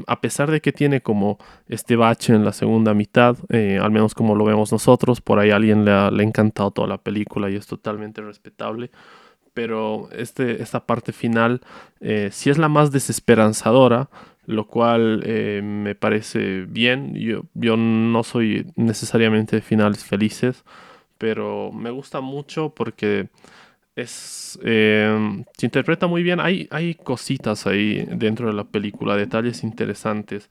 a 0.07 0.21
pesar 0.21 0.51
de 0.51 0.61
que 0.61 0.73
tiene 0.73 1.03
como 1.03 1.39
este 1.69 1.97
bache 1.97 2.35
en 2.35 2.45
la 2.45 2.53
segunda 2.53 2.95
mitad, 2.95 3.37
al 3.51 3.91
menos 3.91 4.15
como 4.15 4.35
lo 4.35 4.45
vemos 4.45 4.73
nosotros, 4.73 5.21
por 5.21 5.39
ahí 5.39 5.51
a 5.51 5.57
alguien 5.57 5.85
le 5.85 5.91
ha, 5.91 6.11
le 6.11 6.23
ha 6.23 6.27
encantado 6.27 6.71
toda 6.71 6.89
la 6.89 6.99
película 6.99 7.51
y 7.51 7.57
es 7.57 7.67
totalmente 7.67 8.23
respetable 8.23 8.91
pero 9.55 10.09
este, 10.13 10.63
esta 10.63 10.87
parte 10.87 11.13
final 11.13 11.61
eh, 12.01 12.31
sí 12.33 12.51
es 12.51 12.59
la 12.59 12.69
más 12.69 12.93
desesperanzadora, 12.93 14.09
lo 14.51 14.67
cual 14.67 15.23
eh, 15.25 15.61
me 15.63 15.95
parece 15.95 16.67
bien. 16.69 17.15
Yo, 17.15 17.45
yo 17.55 17.77
no 17.77 18.23
soy 18.23 18.73
necesariamente 18.77 19.57
de 19.57 19.63
finales 19.63 20.05
felices, 20.05 20.65
pero 21.19 21.73
me 21.73 21.91
gusta 21.91 22.21
mucho 22.21 22.75
porque 22.75 23.29
es, 23.97 24.59
eh, 24.65 25.45
se 25.57 25.67
interpreta 25.67 26.07
muy 26.07 26.23
bien. 26.23 26.41
Hay, 26.41 26.69
hay 26.71 26.95
cositas 26.95 27.67
ahí 27.67 28.07
dentro 28.11 28.49
de 28.49 28.55
la 28.55 28.65
película, 28.65 29.17
detalles 29.17 29.63
interesantes 29.65 30.49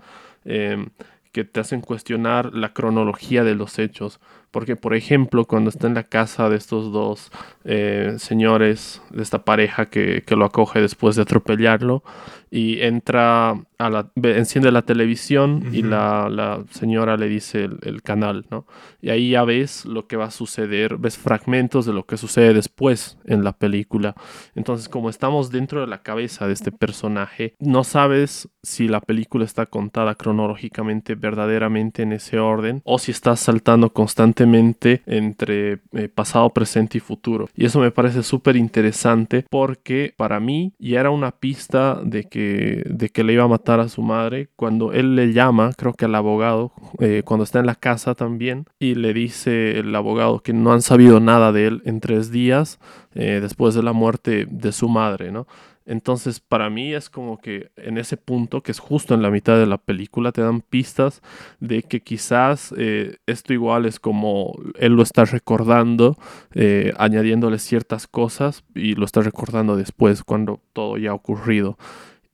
que 1.32 1.44
te 1.44 1.60
hacen 1.60 1.82
cuestionar 1.82 2.54
la 2.54 2.74
cronología 2.74 3.44
de 3.44 3.56
los 3.56 3.80
hechos. 3.80 4.20
Porque, 4.52 4.76
por 4.76 4.96
ejemplo, 4.96 5.46
cuando 5.46 5.70
está 5.70 5.88
en 5.88 5.94
la 5.94 6.04
casa 6.04 6.50
de 6.50 6.58
estos 6.58 6.92
dos 6.92 7.32
eh, 7.66 8.16
señores, 8.18 9.02
de 9.12 9.22
esta 9.22 9.46
pareja 9.46 9.88
que, 9.88 10.24
que, 10.26 10.36
lo 10.36 10.46
acoge 10.46 10.82
después 10.82 11.16
de 11.16 11.22
atropellarlo, 11.22 12.04
y 12.52 12.82
entra 12.82 13.62
a 13.78 13.90
la, 13.90 14.10
enciende 14.16 14.72
la 14.72 14.82
televisión 14.82 15.70
y 15.72 15.84
la, 15.84 16.30
la, 16.30 16.64
señora 16.72 17.16
le 17.16 17.30
dice 17.30 17.70
el, 17.82 18.02
canal, 18.02 18.48
¿no? 18.50 18.66
Y 19.02 19.10
ahí 19.10 19.32
ya 19.32 19.44
ves 19.44 19.86
lo 19.86 20.08
que 20.08 20.18
va 20.18 20.26
a 20.26 20.32
suceder, 20.32 20.98
ves 20.98 21.18
fragmentos 21.18 21.86
de 21.86 21.94
lo 21.94 22.06
que 22.08 22.18
sucede 22.18 22.54
después 22.54 23.20
en 23.26 23.44
la 23.44 23.54
película. 23.54 24.16
Entonces, 24.56 24.90
como 24.90 25.10
estamos 25.10 25.52
dentro 25.52 25.82
de 25.82 25.88
la 25.88 26.02
cabeza 26.02 26.48
de 26.48 26.54
este 26.54 26.72
personaje, 26.72 27.56
no 27.60 27.84
sabes 27.84 28.50
si 28.64 28.88
la 28.88 29.00
película 29.00 29.46
está 29.46 29.68
contada 29.68 30.16
cronológicamente 30.16 31.14
verdaderamente 31.14 32.02
en 32.02 32.14
ese 32.14 32.40
orden 32.40 32.82
o 32.84 32.98
si 32.98 33.12
está 33.12 33.36
saltando 33.36 33.94
constantemente 33.94 34.39
entre 34.46 35.80
eh, 35.94 36.10
pasado, 36.14 36.50
presente 36.50 36.98
y 36.98 37.02
futuro. 37.02 37.50
Y 37.56 37.66
eso 37.66 37.80
me 37.80 37.92
parece 37.92 38.24
súper 38.24 38.56
interesante 38.56 39.46
porque 39.50 40.14
para 40.16 40.40
mí 40.40 40.74
ya 40.80 41.00
era 41.00 41.10
una 41.10 41.32
pista 41.32 42.00
de 42.04 42.26
que 42.26 42.84
de 42.86 43.10
que 43.10 43.24
le 43.24 43.34
iba 43.34 43.44
a 43.44 43.48
matar 43.48 43.80
a 43.80 43.90
su 43.90 44.02
madre, 44.02 44.50
cuando 44.56 44.94
él 44.94 45.16
le 45.16 45.34
llama, 45.34 45.72
creo 45.78 45.94
que 45.94 46.06
al 46.06 46.16
abogado, 46.16 46.72
eh, 47.00 47.24
cuando 47.26 47.44
está 47.44 47.60
en 47.60 47.66
la 47.66 47.76
casa 47.76 48.16
también, 48.16 48.66
y 48.80 48.96
le 48.96 49.14
dice 49.14 49.80
el 49.80 49.96
abogado 49.96 50.40
que 50.40 50.54
no 50.54 50.74
han 50.74 50.82
sabido 50.82 51.20
nada 51.20 51.52
de 51.52 51.68
él 51.68 51.82
en 51.86 52.00
tres 52.00 52.32
días 52.32 52.80
eh, 53.16 53.40
después 53.42 53.74
de 53.76 53.84
la 53.84 53.94
muerte 53.94 54.46
de 54.50 54.72
su 54.72 54.88
madre, 54.90 55.32
¿no? 55.32 55.48
Entonces, 55.90 56.40
para 56.40 56.70
mí 56.70 56.94
es 56.94 57.10
como 57.10 57.40
que 57.40 57.72
en 57.76 57.98
ese 57.98 58.16
punto, 58.16 58.62
que 58.62 58.72
es 58.72 58.78
justo 58.78 59.16
en 59.16 59.24
la 59.24 59.32
mitad 59.32 59.58
de 59.58 59.66
la 59.66 59.80
película, 59.80 60.32
te 60.32 60.44
dan 60.44 60.62
pistas 60.62 61.24
de 61.60 61.82
que 61.82 62.02
quizás 62.02 62.72
eh, 62.78 63.18
esto 63.26 63.54
igual 63.54 63.88
es 63.88 64.00
como 64.00 64.54
él 64.76 64.94
lo 64.94 65.02
está 65.02 65.26
recordando, 65.26 66.16
eh, 66.54 66.94
añadiéndole 66.98 67.58
ciertas 67.58 68.06
cosas 68.06 68.64
y 68.76 68.94
lo 68.94 69.04
está 69.04 69.22
recordando 69.22 69.76
después, 69.76 70.24
cuando 70.24 70.62
todo 70.74 70.96
ya 70.98 71.10
ha 71.10 71.16
ocurrido. 71.16 71.76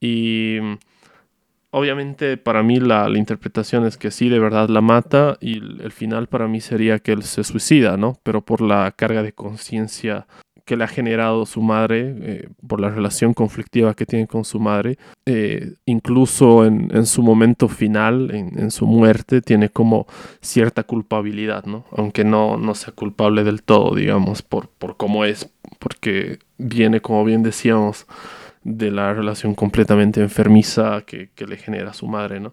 Y 0.00 0.58
obviamente 1.70 2.36
para 2.36 2.62
mí 2.62 2.78
la, 2.78 3.08
interpretación 3.16 3.86
es 3.86 3.96
que 3.96 4.10
sí, 4.10 4.28
de 4.28 4.38
verdad 4.38 4.68
la 4.68 4.82
mata 4.82 5.38
y 5.40 5.54
el, 5.82 5.92
final 5.92 6.26
para 6.26 6.46
mí 6.46 6.60
sería 6.60 6.98
que 6.98 7.12
él 7.12 7.22
se 7.22 7.42
suicida, 7.42 7.96
¿no? 7.96 8.18
Pero 8.22 8.44
por 8.44 8.60
la 8.60 8.92
carga 8.92 9.22
de 9.22 9.32
conciencia 9.32 10.26
que 10.66 10.76
le 10.76 10.84
ha 10.84 10.88
generado 10.88 11.46
su 11.46 11.62
madre, 11.62 12.14
eh, 12.20 12.48
por 12.66 12.80
la 12.80 12.90
relación 12.90 13.32
conflictiva 13.32 13.94
que 13.94 14.04
tiene 14.04 14.26
con 14.26 14.44
su 14.44 14.58
madre, 14.58 14.98
eh, 15.24 15.74
incluso 15.86 16.66
en, 16.66 17.06
su 17.06 17.22
momento 17.22 17.68
final, 17.68 18.32
en, 18.32 18.70
su 18.72 18.86
muerte, 18.86 19.40
tiene 19.40 19.70
como 19.70 20.06
cierta 20.42 20.82
culpabilidad, 20.82 21.64
¿no? 21.64 21.86
Aunque 21.92 22.24
no, 22.24 22.58
no 22.58 22.74
sea 22.74 22.92
culpable 22.92 23.44
del 23.44 23.62
todo, 23.62 23.94
digamos, 23.94 24.42
por, 24.42 24.68
por 24.68 24.96
cómo 24.96 25.24
es, 25.24 25.48
porque 25.78 26.40
viene, 26.58 27.00
como 27.00 27.24
bien 27.24 27.44
decíamos, 27.44 28.06
de 28.64 28.90
la 28.90 29.14
relación 29.14 29.54
completamente 29.54 30.20
enfermiza 30.20 31.02
que, 31.06 31.30
le 31.46 31.56
genera 31.56 31.94
su 31.94 32.08
madre, 32.08 32.40
¿no? 32.40 32.52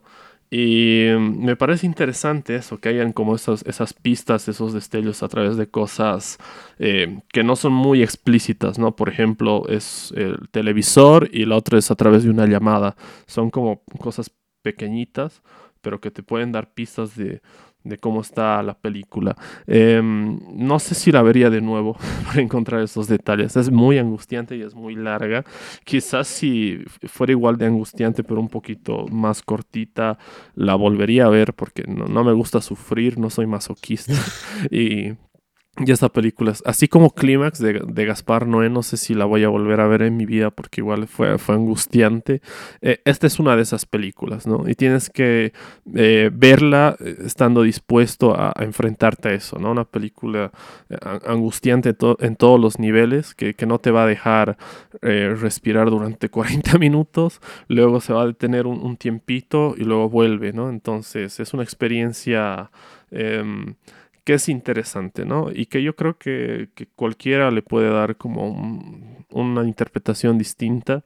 Y 0.56 1.08
mm, 1.12 1.44
me 1.46 1.56
parece 1.56 1.88
interesante 1.88 2.56
eso, 2.56 2.80
que 2.80 2.90
hayan 2.90 3.12
como 3.12 3.36
esas, 3.36 3.66
esas 3.66 3.96
pistas, 3.96 4.48
esos 4.48 4.72
destellos 4.72 5.24
a 5.24 5.28
través 5.28 5.58
de 5.58 5.68
cosas 5.68 6.38
eh, 6.78 7.22
que 7.30 7.44
no 7.44 7.56
son 7.56 7.74
muy 7.74 8.04
explícitas, 8.04 8.78
¿no? 8.78 8.96
Por 8.96 9.10
ejemplo, 9.10 9.68
es 9.68 10.14
el 10.16 10.48
televisor 10.52 11.28
y 11.34 11.46
la 11.46 11.56
otra 11.56 11.80
es 11.80 11.90
a 11.90 11.96
través 11.96 12.24
de 12.24 12.30
una 12.30 12.46
llamada. 12.46 12.96
Son 13.26 13.50
como 13.50 13.82
cosas 13.98 14.30
pequeñitas, 14.62 15.42
pero 15.82 16.00
que 16.00 16.12
te 16.12 16.22
pueden 16.22 16.52
dar 16.52 16.72
pistas 16.72 17.16
de, 17.16 17.42
de 17.84 17.98
cómo 17.98 18.22
está 18.22 18.62
la 18.64 18.74
película. 18.74 19.36
Em, 19.68 20.40
no 20.54 20.80
sé 20.80 20.96
si 20.96 21.12
la 21.12 21.22
vería 21.22 21.50
de 21.50 21.62
nuevo 21.62 21.98
para 22.26 22.42
encontrar 22.42 22.82
esos 22.82 23.08
detalles. 23.08 23.56
Es 23.56 23.72
muy 23.72 23.98
angustiante 23.98 24.56
y 24.56 24.62
es 24.62 24.76
muy 24.76 24.96
larga. 24.96 25.44
Quizás 25.84 26.28
si 26.28 26.84
fuera 27.08 27.32
igual 27.32 27.58
de 27.58 27.66
angustiante, 27.66 28.24
pero 28.24 28.40
un 28.40 28.50
poquito 28.50 29.06
más 29.08 29.42
cortita, 29.42 30.18
la 30.56 30.76
volvería 30.76 31.26
a 31.26 31.30
ver 31.30 31.54
porque 31.54 31.84
no, 31.88 32.06
no 32.06 32.24
me 32.24 32.34
gusta 32.34 32.62
sufrir, 32.62 33.20
no 33.20 33.30
soy 33.30 33.48
masoquista. 33.48 34.14
y 34.72 35.14
y 35.76 35.92
esta 35.92 36.10
película, 36.10 36.54
así 36.66 36.88
como 36.88 37.16
Clímax 37.16 37.58
de, 37.58 37.82
de, 37.88 38.06
Gaspar 38.06 38.46
Noé, 38.46 38.70
no 38.70 38.84
sé 38.84 38.96
si 38.96 39.16
la 39.16 39.26
voy 39.26 39.44
a 39.44 39.50
volver 39.50 39.80
a 39.80 39.88
ver 39.88 40.04
en 40.04 40.16
mi 40.16 40.28
vida 40.28 40.52
porque 40.52 40.82
igual 40.82 41.08
fue, 41.08 41.40
fue 41.40 41.56
angustiante. 41.56 42.44
Eh, 42.82 43.02
esta 43.06 43.26
es 43.26 43.40
una 43.40 43.56
de 43.56 43.64
esas 43.64 43.88
películas, 43.88 44.46
¿no? 44.46 44.70
Y 44.70 44.76
tienes 44.76 45.10
que 45.10 45.52
eh, 45.96 46.30
verla 46.32 46.96
eh, 47.00 47.16
estando 47.26 47.64
dispuesto 47.64 48.40
a, 48.40 48.54
enfrentarte 48.60 49.30
a 49.30 49.34
eso, 49.34 49.58
¿no? 49.58 49.72
Una 49.72 49.84
película 49.84 50.52
angustiante 51.26 51.96
en 52.20 52.36
todos 52.36 52.60
los 52.60 52.78
niveles, 52.78 53.34
que, 53.34 53.56
que, 53.56 53.66
no 53.66 53.80
te 53.80 53.90
va 53.90 54.04
a 54.04 54.08
dejar 54.08 54.58
respirar 55.02 55.90
durante 55.90 56.30
40 56.30 56.78
minutos, 56.78 57.42
luego 57.68 58.00
se 58.00 58.14
va 58.14 58.22
a 58.22 58.28
detener 58.28 58.68
un, 58.68 58.80
un, 58.80 58.96
tiempito 58.96 59.74
y 59.76 59.86
luego 59.86 60.08
vuelve, 60.08 60.54
¿no? 60.54 60.70
Entonces 60.70 61.40
es 61.40 61.52
una 61.56 61.64
experiencia... 61.64 62.70
Que 64.24 64.36
es 64.36 64.50
interesante, 64.50 65.26
¿no? 65.26 65.52
Y 65.52 65.66
que 65.66 65.84
yo 65.84 65.96
creo 65.96 66.18
que, 66.18 66.70
cualquiera 66.96 67.52
le 67.52 67.62
puede 67.62 67.90
dar 67.90 68.16
como 68.16 69.26
una 69.30 69.64
interpretación 69.64 70.38
distinta, 70.38 71.04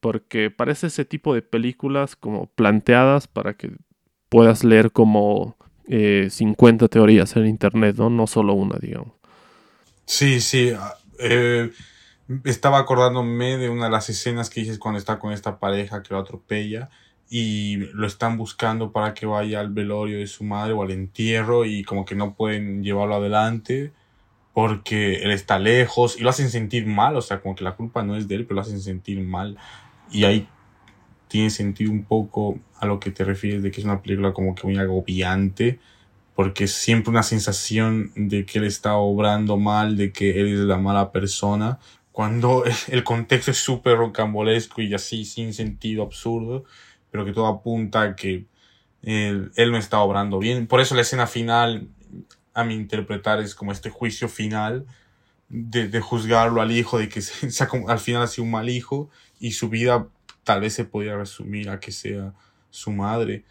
porque 0.00 0.50
parece 0.50 0.88
ese 0.88 1.04
tipo 1.04 1.34
de 1.34 1.42
películas 1.42 2.16
como 2.16 2.46
planteadas 2.46 3.28
para 3.28 3.54
que 3.54 3.72
puedas 4.28 4.64
leer 4.64 4.92
como 4.92 5.56
50 5.88 6.84
eh, 6.84 6.88
teorías 6.88 7.36
en 7.36 7.46
internet, 7.46 7.96
¿no? 7.96 8.10
No 8.10 8.26
solo 8.26 8.54
una, 8.54 8.76
digamos. 8.78 9.12
Sí, 10.04 10.40
sí. 10.40 10.72
Ah, 10.76 10.94
eh, 11.18 11.70
estaba 12.44 12.78
acordándome 12.78 13.56
de 13.56 13.68
una 13.68 13.84
de 13.84 13.90
las 13.90 14.08
escenas 14.08 14.50
que 14.50 14.60
dices 14.60 14.78
cuando 14.78 14.98
está 14.98 15.18
con 15.18 15.32
esta 15.32 15.58
pareja 15.58 16.02
que 16.02 16.14
lo 16.14 16.20
atropella 16.20 16.90
y 17.28 17.76
lo 17.92 18.06
están 18.06 18.36
buscando 18.36 18.92
para 18.92 19.14
que 19.14 19.26
vaya 19.26 19.60
al 19.60 19.70
velorio 19.70 20.18
de 20.18 20.26
su 20.26 20.44
madre 20.44 20.72
o 20.72 20.82
al 20.82 20.90
entierro 20.90 21.64
y 21.64 21.82
como 21.84 22.04
que 22.04 22.14
no 22.14 22.34
pueden 22.34 22.82
llevarlo 22.84 23.16
adelante 23.16 23.92
porque 24.52 25.16
él 25.22 25.32
está 25.32 25.58
lejos 25.58 26.18
y 26.18 26.22
lo 26.22 26.30
hacen 26.30 26.50
sentir 26.50 26.86
mal, 26.86 27.16
o 27.16 27.20
sea, 27.20 27.40
como 27.40 27.54
que 27.54 27.64
la 27.64 27.76
culpa 27.76 28.02
no 28.02 28.16
es 28.16 28.26
de 28.26 28.36
él, 28.36 28.46
pero 28.46 28.56
lo 28.56 28.60
hacen 28.62 28.80
sentir 28.80 29.20
mal. 29.20 29.58
Y 30.10 30.24
ahí 30.24 30.48
tiene 31.28 31.50
sentido 31.50 31.90
un 31.92 32.04
poco 32.04 32.58
a 32.78 32.86
lo 32.86 32.98
que 32.98 33.10
te 33.10 33.24
refieres 33.24 33.62
de 33.62 33.70
que 33.70 33.80
es 33.80 33.84
una 33.84 34.00
película 34.00 34.32
como 34.32 34.54
que 34.54 34.66
muy 34.66 34.78
agobiante 34.78 35.78
porque 36.34 36.64
es 36.64 36.72
siempre 36.72 37.10
una 37.10 37.22
sensación 37.22 38.12
de 38.14 38.44
que 38.44 38.58
él 38.58 38.64
está 38.64 38.96
obrando 38.96 39.56
mal, 39.56 39.96
de 39.96 40.12
que 40.12 40.38
él 40.38 40.52
es 40.52 40.60
la 40.60 40.76
mala 40.76 41.10
persona 41.10 41.78
cuando 42.16 42.64
el 42.88 43.04
contexto 43.04 43.50
es 43.50 43.58
súper 43.58 43.98
rocambolesco 43.98 44.80
y 44.80 44.94
así 44.94 45.26
sin 45.26 45.52
sentido 45.52 46.02
absurdo, 46.02 46.64
pero 47.10 47.24
que 47.24 47.32
todo 47.32 47.46
apunta 47.46 48.02
a 48.02 48.16
que 48.16 48.46
él, 49.02 49.52
él, 49.56 49.70
no 49.70 49.78
está 49.78 50.00
obrando 50.00 50.38
bien. 50.38 50.66
Por 50.66 50.80
eso 50.80 50.94
la 50.94 51.02
escena 51.02 51.26
final, 51.26 51.88
a 52.54 52.64
mi 52.64 52.74
interpretar, 52.74 53.40
es 53.40 53.54
como 53.54 53.72
este 53.72 53.90
juicio 53.90 54.28
final 54.28 54.86
de, 55.48 55.88
de 55.88 56.00
juzgarlo 56.00 56.60
al 56.60 56.72
hijo, 56.72 56.98
de 56.98 57.08
que 57.08 57.20
sea, 57.22 57.68
al 57.88 57.98
final 57.98 58.22
ha 58.22 58.26
sido 58.26 58.44
un 58.44 58.50
mal 58.50 58.68
hijo 58.68 59.10
y 59.38 59.52
su 59.52 59.68
vida 59.68 60.08
tal 60.44 60.60
vez 60.60 60.74
se 60.74 60.84
podría 60.84 61.16
resumir 61.16 61.70
a 61.70 61.80
que 61.80 61.92
sea 61.92 62.32
su 62.70 62.92
madre. 62.92 63.44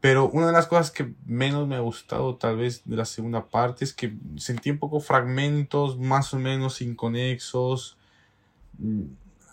Pero 0.00 0.28
una 0.30 0.46
de 0.46 0.52
las 0.52 0.66
cosas 0.66 0.90
que 0.90 1.12
menos 1.26 1.66
me 1.66 1.74
ha 1.74 1.80
gustado 1.80 2.36
tal 2.36 2.56
vez 2.56 2.82
de 2.84 2.96
la 2.96 3.04
segunda 3.04 3.46
parte 3.48 3.84
es 3.84 3.92
que 3.92 4.14
sentí 4.36 4.70
un 4.70 4.78
poco 4.78 5.00
fragmentos 5.00 5.98
más 5.98 6.32
o 6.34 6.38
menos 6.38 6.80
inconexos. 6.80 7.96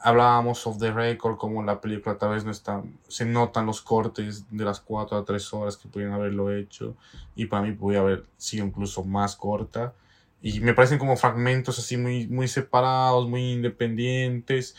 Hablábamos 0.05 0.67
of 0.67 0.77
the 0.77 0.91
record, 0.91 1.37
como 1.37 1.63
la 1.63 1.81
película 1.81 2.15
tal 2.17 2.31
vez 2.31 2.45
no 2.45 2.51
está, 2.51 2.83
se 3.07 3.25
notan 3.25 3.65
los 3.65 3.81
cortes 3.81 4.45
de 4.51 4.63
las 4.63 4.79
4 4.79 5.17
a 5.17 5.25
3 5.25 5.53
horas 5.53 5.77
que 5.77 5.89
pudieran 5.89 6.13
haberlo 6.13 6.51
hecho 6.51 6.95
y 7.35 7.47
para 7.47 7.63
mí 7.63 7.71
podría 7.71 8.01
haber 8.01 8.23
sido 8.37 8.67
incluso 8.67 9.03
más 9.03 9.35
corta. 9.35 9.95
Y 10.43 10.59
me 10.59 10.75
parecen 10.75 10.99
como 10.99 11.17
fragmentos 11.17 11.79
así 11.79 11.97
muy, 11.97 12.27
muy 12.27 12.47
separados, 12.47 13.27
muy 13.27 13.53
independientes 13.53 14.75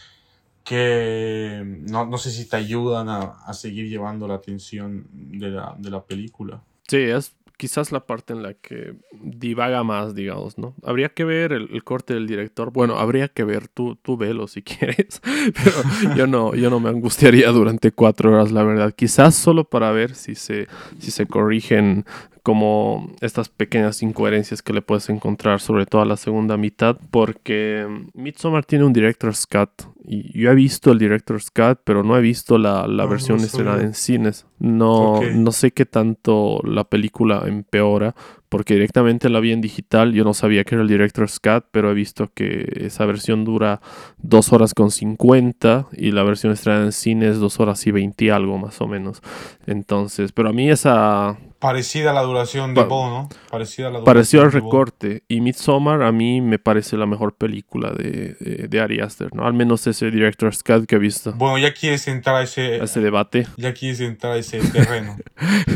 que 0.63 1.63
no, 1.65 2.07
no 2.07 2.19
sé 2.19 2.31
si 2.31 2.49
te 2.49 2.57
ayudan 2.57 3.09
a, 3.09 3.19
a, 3.19 3.53
seguir 3.53 3.89
llevando 3.89 4.29
la 4.29 4.35
atención 4.35 5.09
de 5.13 5.49
la, 5.49 5.75
de 5.77 5.91
la 5.91 6.05
película. 6.05 6.63
Sí, 6.87 6.99
es 6.99 7.35
quizás 7.57 7.93
la 7.93 8.07
parte 8.07 8.33
en 8.33 8.43
la 8.43 8.55
que 8.55 8.95
divaga 9.13 9.83
más, 9.83 10.15
digamos, 10.15 10.59
¿no? 10.59 10.75
Habría 10.83 11.09
que 11.09 11.25
ver 11.25 11.53
el, 11.53 11.85
corte 11.85 12.15
del 12.15 12.27
director. 12.27 12.73
Bueno, 12.73 12.99
habría 12.99 13.29
que 13.29 13.45
ver, 13.45 13.69
tú, 13.69 13.97
tú 13.97 14.17
velo 14.17 14.47
si 14.47 14.63
quieres, 14.63 15.21
pero 15.23 16.15
yo 16.15 16.27
no, 16.27 16.55
yo 16.55 16.71
no 16.71 16.81
me 16.81 16.91
angustiaría 16.91 17.51
durante 17.51 17.93
cuatro 17.93 18.33
horas, 18.33 18.53
la 18.53 18.63
verdad. 18.63 18.93
Quizás 18.95 19.35
solo 19.35 19.65
para 19.65 19.91
ver 19.93 20.15
si 20.15 20.35
se, 20.35 20.69
si 20.99 21.11
se 21.11 21.27
corrigen 21.27 22.05
como 22.47 23.11
estas 23.23 23.49
pequeñas 23.49 24.05
incoherencias 24.05 24.63
que 24.63 24.73
le 24.73 24.81
puedes 24.81 25.09
encontrar, 25.09 25.59
sobre 25.59 25.85
todo 25.85 26.03
a 26.03 26.05
la 26.05 26.17
segunda 26.17 26.57
mitad, 26.57 26.97
porque 27.11 27.85
Midsommar 28.15 28.65
tiene 28.65 28.85
un 28.85 28.93
director's 28.93 29.49
cut 29.49 29.69
y 30.05 30.39
yo 30.39 30.53
he 30.53 30.55
visto 30.55 30.93
el 30.93 31.01
director's 31.01 31.51
cut, 31.51 31.81
pero 31.83 32.05
no 32.05 32.17
he 32.17 32.21
visto 32.21 32.57
la, 32.57 32.87
la 32.87 33.05
versión 33.07 33.41
estrenada 33.41 33.83
en 33.83 33.95
cines. 33.95 34.47
No, 34.61 35.21
no 35.23 35.51
sé 35.51 35.73
qué 35.73 35.87
tanto 35.87 36.61
la 36.63 36.85
película 36.85 37.43
empeora, 37.49 38.15
porque 38.49 38.75
directamente 38.75 39.29
la 39.29 39.41
vi 39.41 39.53
en 39.53 39.61
digital. 39.61 40.13
Yo 40.13 40.25
no 40.25 40.35
sabía 40.35 40.65
que 40.65 40.75
era 40.75 40.83
el 40.83 40.89
director's 40.89 41.41
cut, 41.41 41.65
pero 41.71 41.91
he 41.91 41.95
visto 41.95 42.31
que 42.35 42.67
esa 42.77 43.07
versión 43.07 43.45
dura 43.45 43.81
2 44.19 44.53
horas 44.53 44.75
con 44.75 44.91
50 44.91 45.89
y 45.93 46.13
la 46.13 46.23
versión 46.23 46.53
estrenada 46.53 46.85
en 46.85 46.93
cines 46.93 47.33
es 47.33 47.39
2 47.39 47.61
horas 47.61 47.87
y 47.87 47.91
20 47.91 48.33
algo 48.33 48.59
más 48.59 48.81
o 48.81 48.87
menos. 48.87 49.23
Entonces, 49.67 50.33
pero 50.33 50.51
a 50.51 50.53
mí 50.53 50.71
esa 50.71 51.37
Parecida 51.59 52.11
a 52.11 52.13
la 52.13 52.23
duración 52.23 52.75
de 52.75 52.85
Bo, 52.85 53.09
¿no? 53.09 53.29
Parecida 53.51 53.89
a 53.89 53.91
la 53.91 54.05
Pareció 54.05 54.43
al 54.43 54.53
recorte. 54.53 55.23
Y 55.27 55.41
Midsommar 55.41 56.03
a 56.03 56.13
mí 56.13 56.43
me 56.43 56.59
parece 56.59 56.99
la 56.99 57.07
mejor 57.07 57.35
película 57.35 57.93
de, 57.93 58.69
de, 58.69 58.81
Ari 58.81 59.01
Aster, 59.01 59.35
¿no? 59.35 59.47
Al 59.47 59.55
menos 59.55 59.87
ese 59.87 60.11
Director's 60.11 60.63
Cut 60.63 60.87
que 60.87 60.97
he 60.97 60.99
visto. 60.99 61.33
Bueno, 61.33 61.57
ya 61.57 61.73
quieres 61.73 62.07
entrar 62.09 62.37
a 62.37 62.43
ese... 62.43 62.81
A 62.81 62.85
ese 62.85 63.01
debate. 63.01 63.47
Ya 63.57 63.73
quieres 63.73 64.01
entrar 64.01 64.35
a 64.35 64.37
ese 64.37 64.61
terreno. 64.61 65.17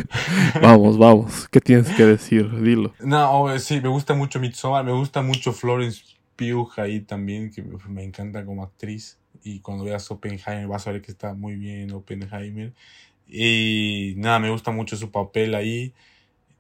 vamos, 0.63 0.99
vamos. 0.99 1.49
¿Qué 1.49 1.61
tienes 1.61 1.89
que 1.89 2.05
decir? 2.05 2.47
Dilo. 2.61 2.95
No, 3.01 3.59
sí, 3.59 3.81
me 3.81 3.89
gusta 3.89 4.15
mucho 4.15 4.41
Midsommar. 4.41 4.85
Me 4.85 4.93
gusta 4.93 5.23
mucho 5.23 5.53
Florence 5.53 6.03
Pugh 6.37 6.73
ahí 6.79 7.01
también, 7.01 7.51
que 7.51 7.63
me 7.89 8.05
encanta 8.05 8.45
como 8.45 8.63
actriz. 8.63 9.19
Y 9.43 9.61
cuando 9.61 9.85
veas 9.85 10.11
Oppenheimer 10.11 10.67
vas 10.67 10.87
a 10.87 10.93
ver 10.93 11.03
que 11.03 11.11
está 11.11 11.35
muy 11.35 11.57
bien 11.57 11.93
Oppenheimer. 11.93 12.73
Y 13.27 14.15
nada, 14.17 14.39
me 14.39 14.51
gusta 14.51 14.71
mucho 14.71 14.97
su 14.97 15.11
papel 15.11 15.55
ahí. 15.55 15.93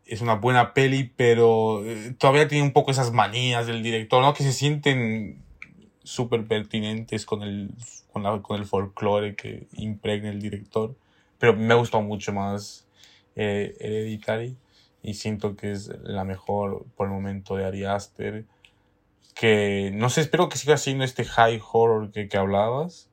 Es 0.06 0.20
una 0.20 0.34
buena 0.34 0.74
peli, 0.74 1.12
pero 1.16 1.84
eh, 1.84 2.14
todavía 2.18 2.48
tiene 2.48 2.64
un 2.64 2.72
poco 2.72 2.90
esas 2.90 3.12
manías 3.12 3.66
del 3.66 3.82
director, 3.82 4.22
¿no? 4.22 4.34
Que 4.34 4.42
se 4.42 4.52
sienten 4.52 5.42
súper 6.02 6.46
pertinentes 6.46 7.26
con 7.26 7.42
el, 7.42 7.70
con, 8.12 8.22
la, 8.22 8.40
con 8.42 8.58
el 8.58 8.66
folclore 8.66 9.36
que 9.36 9.66
impregna 9.72 10.30
el 10.30 10.40
director. 10.40 10.96
Pero 11.38 11.54
me 11.56 11.74
gustado 11.74 12.02
mucho 12.02 12.32
más 12.32 12.86
eh, 13.36 13.74
Hereditary 13.80 14.56
y 15.02 15.14
siento 15.14 15.56
que 15.56 15.72
es 15.72 15.88
la 16.02 16.24
mejor 16.24 16.86
por 16.96 17.08
el 17.08 17.12
momento 17.12 17.56
de 17.56 17.64
Ari 17.64 17.84
Aster. 17.84 18.44
Que 19.34 19.90
no 19.94 20.10
sé, 20.10 20.22
espero 20.22 20.48
que 20.48 20.58
siga 20.58 20.76
siendo 20.76 21.04
este 21.04 21.24
high 21.24 21.60
horror 21.72 22.10
que, 22.10 22.28
que 22.28 22.36
hablabas 22.36 23.10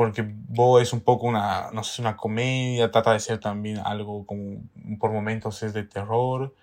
porque 0.00 0.24
Bo 0.26 0.80
es 0.80 0.94
un 0.94 1.02
poco 1.02 1.26
una, 1.26 1.70
no 1.72 1.84
sé, 1.84 2.00
una 2.00 2.16
comedia, 2.16 2.90
trata 2.90 3.12
de 3.12 3.20
ser 3.20 3.38
también 3.38 3.76
algo 3.84 4.24
como, 4.24 4.62
por 4.98 5.12
momentos 5.12 5.62
es 5.62 5.74
de 5.74 5.84
terror, 5.84 6.54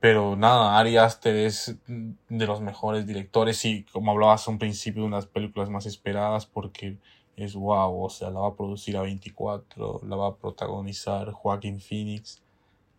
pero 0.00 0.34
nada, 0.34 0.78
Ari 0.78 0.96
Aster 0.96 1.36
es 1.36 1.76
de 1.86 2.46
los 2.46 2.62
mejores 2.62 3.06
directores 3.06 3.62
y 3.66 3.84
como 3.84 4.12
hablabas 4.12 4.48
un 4.48 4.58
principio, 4.58 5.02
de 5.02 5.08
unas 5.08 5.26
películas 5.26 5.68
más 5.68 5.84
esperadas 5.84 6.46
porque 6.46 6.96
es 7.36 7.54
wow, 7.54 8.02
o 8.02 8.08
sea, 8.08 8.30
la 8.30 8.40
va 8.40 8.48
a 8.48 8.56
producir 8.56 8.96
a 8.96 9.02
24, 9.02 10.00
la 10.08 10.16
va 10.16 10.28
a 10.28 10.36
protagonizar 10.36 11.32
Joaquín 11.32 11.80
Phoenix. 11.80 12.42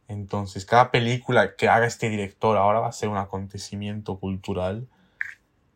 Entonces, 0.07 0.65
cada 0.65 0.91
película 0.91 1.55
que 1.55 1.67
haga 1.67 1.85
este 1.85 2.09
director 2.09 2.57
ahora 2.57 2.79
va 2.79 2.87
a 2.87 2.91
ser 2.91 3.09
un 3.09 3.17
acontecimiento 3.17 4.19
cultural 4.19 4.87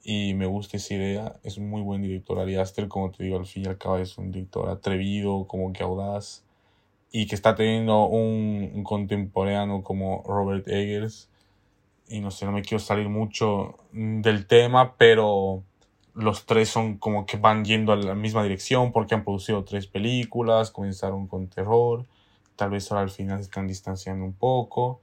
y 0.04 0.34
me 0.36 0.46
gusta 0.46 0.78
esa 0.78 0.94
idea. 0.94 1.40
Es 1.44 1.58
un 1.58 1.70
muy 1.70 1.82
buen 1.82 2.02
director 2.02 2.40
Ari 2.40 2.56
Aster, 2.56 2.88
como 2.88 3.12
te 3.12 3.24
digo, 3.24 3.38
al 3.38 3.46
fin 3.46 3.66
y 3.66 3.68
al 3.68 3.78
cabo 3.78 3.98
es 3.98 4.18
un 4.18 4.32
director 4.32 4.70
atrevido, 4.70 5.48
como 5.48 5.74
que 5.74 5.84
audaz 5.84 6.44
y 7.12 7.28
que 7.28 7.36
está 7.36 7.56
teniendo 7.56 8.06
un, 8.06 8.84
contemporáneo 8.84 9.84
como 9.84 10.24
Robert 10.26 10.68
Eggers. 10.68 11.30
Y 12.10 12.22
no 12.22 12.32
sé, 12.32 12.46
no 12.46 12.54
me 12.54 12.62
quiero 12.62 12.80
salir 12.80 13.10
mucho 13.10 13.76
del 13.92 14.48
tema, 14.48 14.96
pero 14.98 15.64
los 16.14 16.46
tres 16.46 16.70
son 16.70 16.98
como 16.98 17.26
que 17.26 17.38
van 17.38 17.66
yendo 17.66 17.92
a 17.92 17.98
la 17.98 18.16
misma 18.16 18.44
dirección 18.44 18.92
porque 18.92 19.16
han 19.16 19.24
producido 19.24 19.64
tres 19.66 19.88
películas, 19.88 20.72
comenzaron 20.72 21.28
con 21.28 21.48
terror, 21.48 22.06
tal 22.58 22.72
vez 22.72 22.92
ahora 22.92 23.04
al 23.04 23.10
final 23.10 23.38
se 23.38 23.44
están 23.46 23.68
distanciando 23.68 24.26
un 24.26 24.34
poco, 24.34 25.00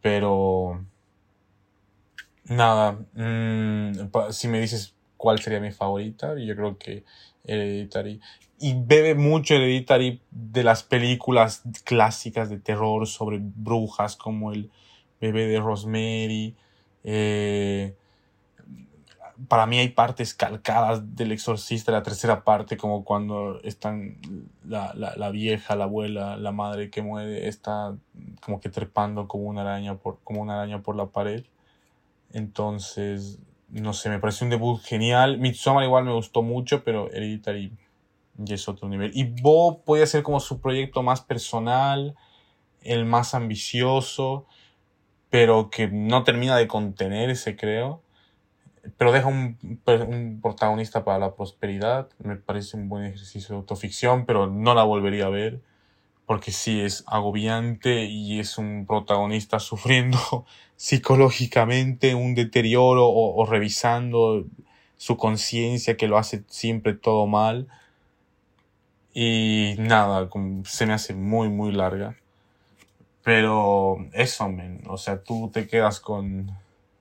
pero 0.00 0.80
Nada, 2.44 2.98
mm, 3.14 4.10
si 4.30 4.48
me 4.48 4.60
dices 4.60 4.94
cuál 5.16 5.38
sería 5.38 5.60
mi 5.60 5.70
favorita, 5.70 6.36
yo 6.38 6.56
creo 6.56 6.76
que 6.76 7.04
Hereditary. 7.44 8.20
Y 8.58 8.74
bebe 8.76 9.14
mucho 9.14 9.54
Hereditary 9.54 10.20
de 10.30 10.64
las 10.64 10.82
películas 10.82 11.62
clásicas 11.84 12.50
de 12.50 12.58
terror 12.58 13.06
sobre 13.06 13.38
brujas 13.40 14.16
como 14.16 14.52
el 14.52 14.70
bebé 15.20 15.46
de 15.46 15.60
Rosemary. 15.60 16.54
Eh, 17.04 17.94
para 19.48 19.66
mí 19.66 19.78
hay 19.78 19.88
partes 19.88 20.34
calcadas 20.34 21.16
del 21.16 21.32
exorcista, 21.32 21.92
la 21.92 22.02
tercera 22.02 22.44
parte, 22.44 22.76
como 22.76 23.04
cuando 23.04 23.60
están 23.62 24.18
la, 24.64 24.92
la, 24.94 25.14
la, 25.16 25.30
vieja, 25.30 25.76
la 25.76 25.84
abuela, 25.84 26.36
la 26.36 26.52
madre 26.52 26.90
que 26.90 27.02
muere, 27.02 27.48
está 27.48 27.96
como 28.44 28.60
que 28.60 28.68
trepando 28.68 29.28
como 29.28 29.44
una 29.44 29.62
araña 29.62 29.96
por, 29.96 30.20
como 30.24 30.42
una 30.42 30.54
araña 30.54 30.82
por 30.82 30.96
la 30.96 31.06
pared. 31.06 31.44
Entonces, 32.32 33.38
no 33.68 33.92
sé, 33.92 34.10
me 34.10 34.18
pareció 34.18 34.44
un 34.44 34.50
debut 34.50 34.80
genial. 34.82 35.38
Midsommar 35.38 35.84
igual 35.84 36.04
me 36.04 36.12
gustó 36.12 36.42
mucho, 36.42 36.84
pero 36.84 37.10
Hereditary 37.10 37.72
ya 38.36 38.54
es 38.54 38.68
otro 38.68 38.88
nivel. 38.88 39.12
Y 39.14 39.24
Bob 39.24 39.84
puede 39.84 40.06
ser 40.06 40.22
como 40.22 40.40
su 40.40 40.60
proyecto 40.60 41.02
más 41.02 41.20
personal, 41.20 42.14
el 42.82 43.04
más 43.04 43.34
ambicioso, 43.34 44.46
pero 45.30 45.70
que 45.70 45.88
no 45.88 46.24
termina 46.24 46.56
de 46.56 46.68
contenerse, 46.68 47.56
creo. 47.56 48.02
Pero 48.96 49.12
deja 49.12 49.28
un, 49.28 49.58
un 49.86 50.40
protagonista 50.42 51.04
para 51.04 51.18
la 51.18 51.34
prosperidad. 51.34 52.08
Me 52.18 52.36
parece 52.36 52.76
un 52.76 52.88
buen 52.88 53.04
ejercicio 53.04 53.54
de 53.54 53.60
autoficción, 53.60 54.26
pero 54.26 54.48
no 54.48 54.74
la 54.74 54.82
volvería 54.82 55.26
a 55.26 55.30
ver 55.30 55.60
porque 56.26 56.50
sí 56.50 56.80
es 56.80 57.04
agobiante 57.06 58.04
y 58.04 58.40
es 58.40 58.56
un 58.58 58.86
protagonista 58.86 59.58
sufriendo 59.60 60.46
psicológicamente 60.76 62.14
un 62.14 62.34
deterioro 62.34 63.06
o, 63.06 63.44
revisando 63.46 64.46
su 64.96 65.16
conciencia 65.16 65.96
que 65.96 66.08
lo 66.08 66.16
hace 66.18 66.44
siempre 66.48 66.94
todo 66.94 67.26
mal. 67.26 67.68
Y 69.14 69.74
nada, 69.78 70.28
se 70.64 70.86
me 70.86 70.94
hace 70.94 71.14
muy, 71.14 71.50
muy 71.50 71.70
larga. 71.70 72.16
Pero 73.22 73.98
eso, 74.12 74.48
men. 74.48 74.82
O 74.88 74.96
sea, 74.96 75.22
tú 75.22 75.50
te 75.52 75.68
quedas 75.68 76.00
con 76.00 76.50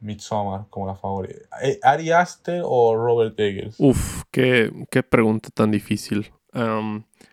Midsommar 0.01 0.65
como 0.69 0.87
la 0.87 0.95
favorita. 0.95 1.47
Eh, 1.63 1.79
¿Ari 1.83 2.11
Aster 2.11 2.61
o 2.65 2.95
Robert 2.95 3.39
Eggers? 3.39 3.75
Uf, 3.79 4.23
qué, 4.31 4.71
qué 4.89 5.03
pregunta 5.03 5.49
tan 5.53 5.71
difícil 5.71 6.31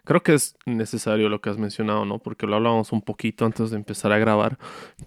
creo 0.04 0.22
que 0.22 0.35
es 0.35 0.57
necesario 0.66 1.28
lo 1.28 1.40
que 1.40 1.50
has 1.50 1.59
mencionado, 1.59 2.04
¿no? 2.04 2.18
Porque 2.18 2.46
lo 2.46 2.57
hablábamos 2.57 2.92
un 2.92 3.02
poquito 3.02 3.44
antes 3.44 3.70
de 3.70 3.76
empezar 3.76 4.12
a 4.12 4.18
grabar, 4.18 4.59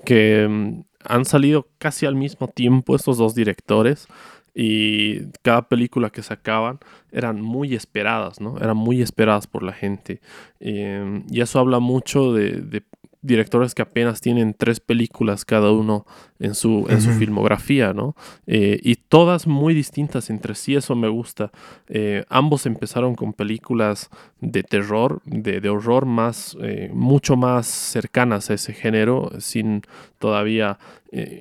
que 0.05 0.83
han 1.03 1.25
salido 1.25 1.67
casi 1.77 2.05
al 2.05 2.15
mismo 2.15 2.47
tiempo 2.47 2.95
estos 2.95 3.17
dos 3.17 3.35
directores. 3.35 4.07
y 4.53 5.27
cada 5.43 5.69
película 5.69 6.09
que 6.09 6.21
sacaban 6.21 6.79
eran 7.13 7.41
muy 7.41 7.73
esperadas, 7.73 8.41
¿no? 8.41 8.57
Eran 8.57 8.75
muy 8.75 9.01
esperadas 9.01 9.47
por 9.47 9.63
la 9.63 9.71
gente. 9.71 10.19
Em, 10.59 11.23
y 11.29 11.39
eso 11.39 11.57
habla 11.59 11.79
mucho 11.79 12.33
de, 12.33 12.83
directores 13.21 13.73
que 13.73 13.81
apenas 13.83 14.19
tienen 14.19 14.53
tres 14.53 14.81
películas 14.81 15.45
cada 15.45 15.71
uno 15.71 16.05
en 16.41 16.55
su, 16.55 16.87
en 16.89 17.01
su 17.01 17.11
filmografía, 17.11 17.93
¿no? 17.93 18.15
Eh, 18.47 18.79
y 18.81 18.95
todas 18.95 19.45
muy 19.45 19.75
distintas 19.75 20.31
entre 20.31 20.55
sí, 20.55 20.75
eso 20.75 20.95
me 20.95 21.07
gusta. 21.07 21.51
Eh, 21.87 22.25
ambos 22.29 22.65
empezaron 22.65 23.13
con 23.13 23.33
películas 23.33 24.09
de 24.39 24.63
terror, 24.63 25.21
de, 25.25 25.69
horror 25.69 26.07
más, 26.07 26.57
eh, 26.59 26.89
mucho 26.93 27.35
más 27.35 27.67
cercanas 27.67 28.49
a 28.49 28.55
ese 28.55 28.73
género, 28.73 29.31
sin 29.39 29.83
todavía 30.17 30.79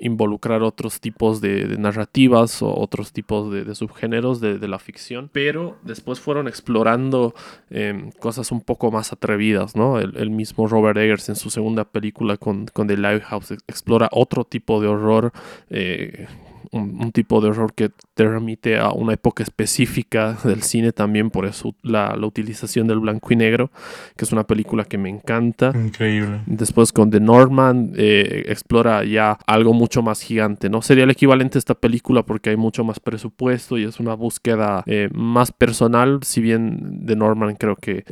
involucrar 0.00 0.64
otros 0.64 0.98
tipos 1.00 1.40
de, 1.40 1.78
narrativas 1.78 2.60
o 2.60 2.76
otros 2.76 3.12
tipos 3.12 3.52
de, 3.52 3.72
subgéneros 3.76 4.40
de, 4.40 4.66
la 4.66 4.80
ficción, 4.80 5.30
pero 5.32 5.76
después 5.84 6.18
fueron 6.18 6.48
explorando 6.48 7.36
em, 7.70 8.10
cosas 8.10 8.50
un 8.50 8.62
poco 8.62 8.90
más 8.90 9.12
atrevidas, 9.12 9.76
¿no? 9.76 10.00
El, 10.00 10.30
mismo 10.30 10.66
Robert 10.66 10.98
Eggers 10.98 11.28
en 11.28 11.36
su 11.36 11.50
segunda 11.50 11.84
película 11.84 12.36
con, 12.36 12.66
con 12.66 12.88
The 12.88 12.96
Lighthouse 12.96 13.52
explora 13.68 14.08
otro 14.10 14.44
tipo 14.44 14.80
de 14.80 14.88
horror, 14.90 15.32
eh, 15.70 16.26
un, 16.72 17.10
tipo 17.12 17.40
de 17.40 17.48
horror 17.48 17.74
que 17.74 17.90
te 18.14 18.28
remite 18.28 18.78
a 18.78 18.90
una 18.90 19.14
época 19.14 19.42
específica 19.42 20.38
del 20.44 20.62
cine 20.62 20.92
también, 20.92 21.30
por 21.30 21.46
eso 21.46 21.74
la, 21.82 22.16
utilización 22.20 22.86
del 22.86 23.00
blanco 23.00 23.32
y 23.32 23.36
negro, 23.36 23.70
que 24.16 24.24
es 24.24 24.32
una 24.32 24.44
película 24.44 24.84
que 24.84 24.98
me 24.98 25.08
encanta. 25.08 25.72
Increíble. 25.74 26.42
Después 26.46 26.92
con 26.92 27.10
The 27.10 27.20
Norman 27.20 27.92
eh, 27.96 28.44
explora 28.46 29.04
ya 29.04 29.38
algo 29.46 29.72
mucho 29.72 30.02
más 30.02 30.22
gigante, 30.22 30.68
¿no? 30.68 30.82
Sería 30.82 31.04
el 31.04 31.10
equivalente 31.10 31.58
a 31.58 31.60
esta 31.60 31.74
película 31.74 32.24
porque 32.24 32.50
hay 32.50 32.56
mucho 32.56 32.84
más 32.84 33.00
presupuesto 33.00 33.78
y 33.78 33.84
es 33.84 33.98
una 33.98 34.14
búsqueda 34.14 34.84
eh, 34.86 35.08
más 35.12 35.50
personal, 35.50 36.20
si 36.22 36.40
bien 36.40 37.04
The 37.04 37.16
Norman 37.16 37.56
creo 37.56 37.76
que 37.76 38.04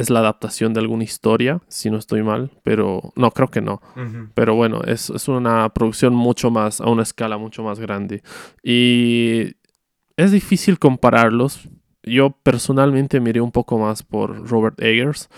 es 0.00 0.08
la 0.08 0.20
adaptación 0.20 0.72
de 0.72 0.80
alguna 0.80 1.04
historia, 1.04 1.60
si 1.68 1.90
no 1.90 1.98
estoy 1.98 2.22
mal, 2.22 2.50
pero 2.62 3.12
no, 3.16 3.30
creo 3.30 3.48
que 3.48 3.60
no. 3.60 3.82
Pero 4.34 4.54
bueno, 4.54 4.80
es, 4.86 5.10
es, 5.10 5.28
una 5.28 5.68
producción 5.68 6.14
mucho 6.14 6.50
más, 6.50 6.80
a 6.80 6.88
una 6.88 7.02
escala 7.02 7.36
mucho 7.36 7.62
más 7.62 7.78
grande. 7.78 8.22
Y 8.62 9.56
es 10.16 10.32
difícil 10.32 10.78
compararlos. 10.78 11.68
Yo 12.02 12.30
personalmente 12.30 13.20
miré 13.20 13.42
un 13.42 13.52
poco 13.52 13.78
más 13.78 14.02
por 14.02 14.48
Robert 14.48 14.80
Eggers, 14.80 15.28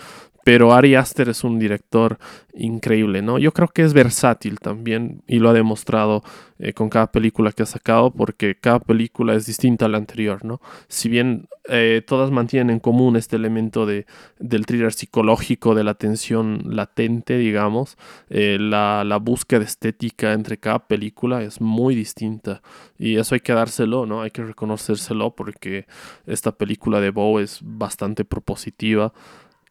pero 0.43 0.73
Ari 0.73 0.95
Aster 0.95 1.29
es 1.29 1.43
un 1.43 1.59
director 1.59 2.17
increíble, 2.53 3.21
¿no? 3.21 3.39
Yo 3.39 3.51
creo 3.51 3.67
que 3.67 3.81
es 3.81 3.93
versátil 3.93 4.59
también 4.59 5.23
y 5.27 5.39
lo 5.39 5.49
ha 5.49 5.53
demostrado 5.53 6.23
eh, 6.59 6.73
con 6.73 6.89
cada 6.89 7.11
película 7.11 7.51
que 7.51 7.63
ha 7.63 7.65
sacado 7.65 8.11
porque 8.11 8.55
cada 8.55 8.79
película 8.79 9.33
es 9.33 9.45
distinta 9.45 9.85
a 9.85 9.89
la 9.89 9.97
anterior, 9.97 10.45
¿no? 10.45 10.61
Si 10.87 11.09
bien 11.09 11.47
eh, 11.69 12.03
todas 12.05 12.29
mantienen 12.29 12.69
en 12.69 12.79
común 12.79 13.15
este 13.15 13.37
elemento 13.37 13.85
de, 13.85 14.05
del 14.37 14.65
thriller 14.65 14.93
psicológico, 14.93 15.75
de 15.75 15.83
la 15.83 15.93
tensión 15.95 16.61
latente, 16.65 17.37
digamos, 17.37 17.97
eh, 18.29 18.57
la, 18.59 19.03
la, 19.05 19.17
búsqueda 19.17 19.63
estética 19.63 20.33
entre 20.33 20.57
cada 20.57 20.87
película 20.87 21.41
es 21.41 21.61
muy 21.61 21.95
distinta 21.95 22.61
y 22.99 23.17
eso 23.17 23.33
hay 23.33 23.41
que 23.41 23.53
dárselo, 23.53 24.05
¿no? 24.05 24.21
Hay 24.21 24.31
que 24.31 24.43
reconocérselo 24.43 25.35
porque 25.35 25.85
esta 26.27 26.51
película 26.51 26.99
de 26.99 27.11
Bow 27.11 27.39
es 27.39 27.59
bastante 27.63 28.25
propositiva 28.25 29.13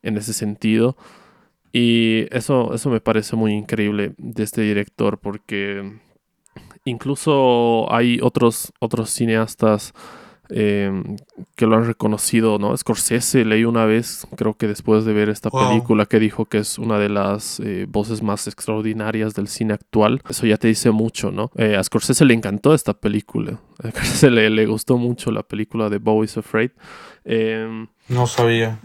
en 0.02 0.16
ese 0.16 0.32
sentido. 0.32 0.96
Y 1.72 2.26
eso, 2.30 2.74
eso 2.74 2.90
me 2.90 3.00
parece 3.00 3.34
muy 3.34 3.52
increíble 3.52 4.14
de 4.18 4.42
este 4.42 4.60
director 4.60 5.18
porque 5.18 6.00
incluso 6.84 7.90
hay 7.92 8.18
otros, 8.22 8.72
otros 8.78 9.08
cineastas 9.08 9.94
em, 10.50 11.16
que 11.56 11.66
lo 11.66 11.76
han 11.76 11.86
reconocido, 11.86 12.58
¿no? 12.58 12.76
Scorsese 12.76 13.46
leí 13.46 13.64
una 13.64 13.86
vez, 13.86 14.26
creo 14.36 14.54
que 14.54 14.68
después 14.68 15.06
de 15.06 15.14
ver 15.14 15.30
esta 15.30 15.48
película, 15.50 16.04
que 16.04 16.18
dijo 16.18 16.44
que 16.44 16.58
es 16.58 16.78
una 16.78 16.98
de 16.98 17.08
las 17.08 17.58
eh, 17.60 17.86
voces 17.88 18.22
más 18.22 18.46
extraordinarias 18.46 19.32
del 19.32 19.48
cine 19.48 19.72
actual. 19.72 20.20
Eso 20.28 20.46
ya 20.46 20.58
te 20.58 20.68
dice 20.68 20.90
mucho, 20.90 21.30
¿no? 21.30 21.50
Eh, 21.56 21.76
a 21.76 21.82
Scorsese 21.82 22.26
le 22.26 22.34
encantó 22.34 22.74
esta 22.74 22.92
película. 22.92 23.60
A 23.82 23.90
Scorsese 23.90 24.30
le, 24.30 24.50
le 24.50 24.66
gustó 24.66 24.98
mucho 24.98 25.30
la 25.30 25.42
película 25.42 25.88
de 25.88 25.96
Bowie's 25.96 26.36
Afraid. 26.36 26.72
No 28.08 28.26
sabía. 28.26 28.80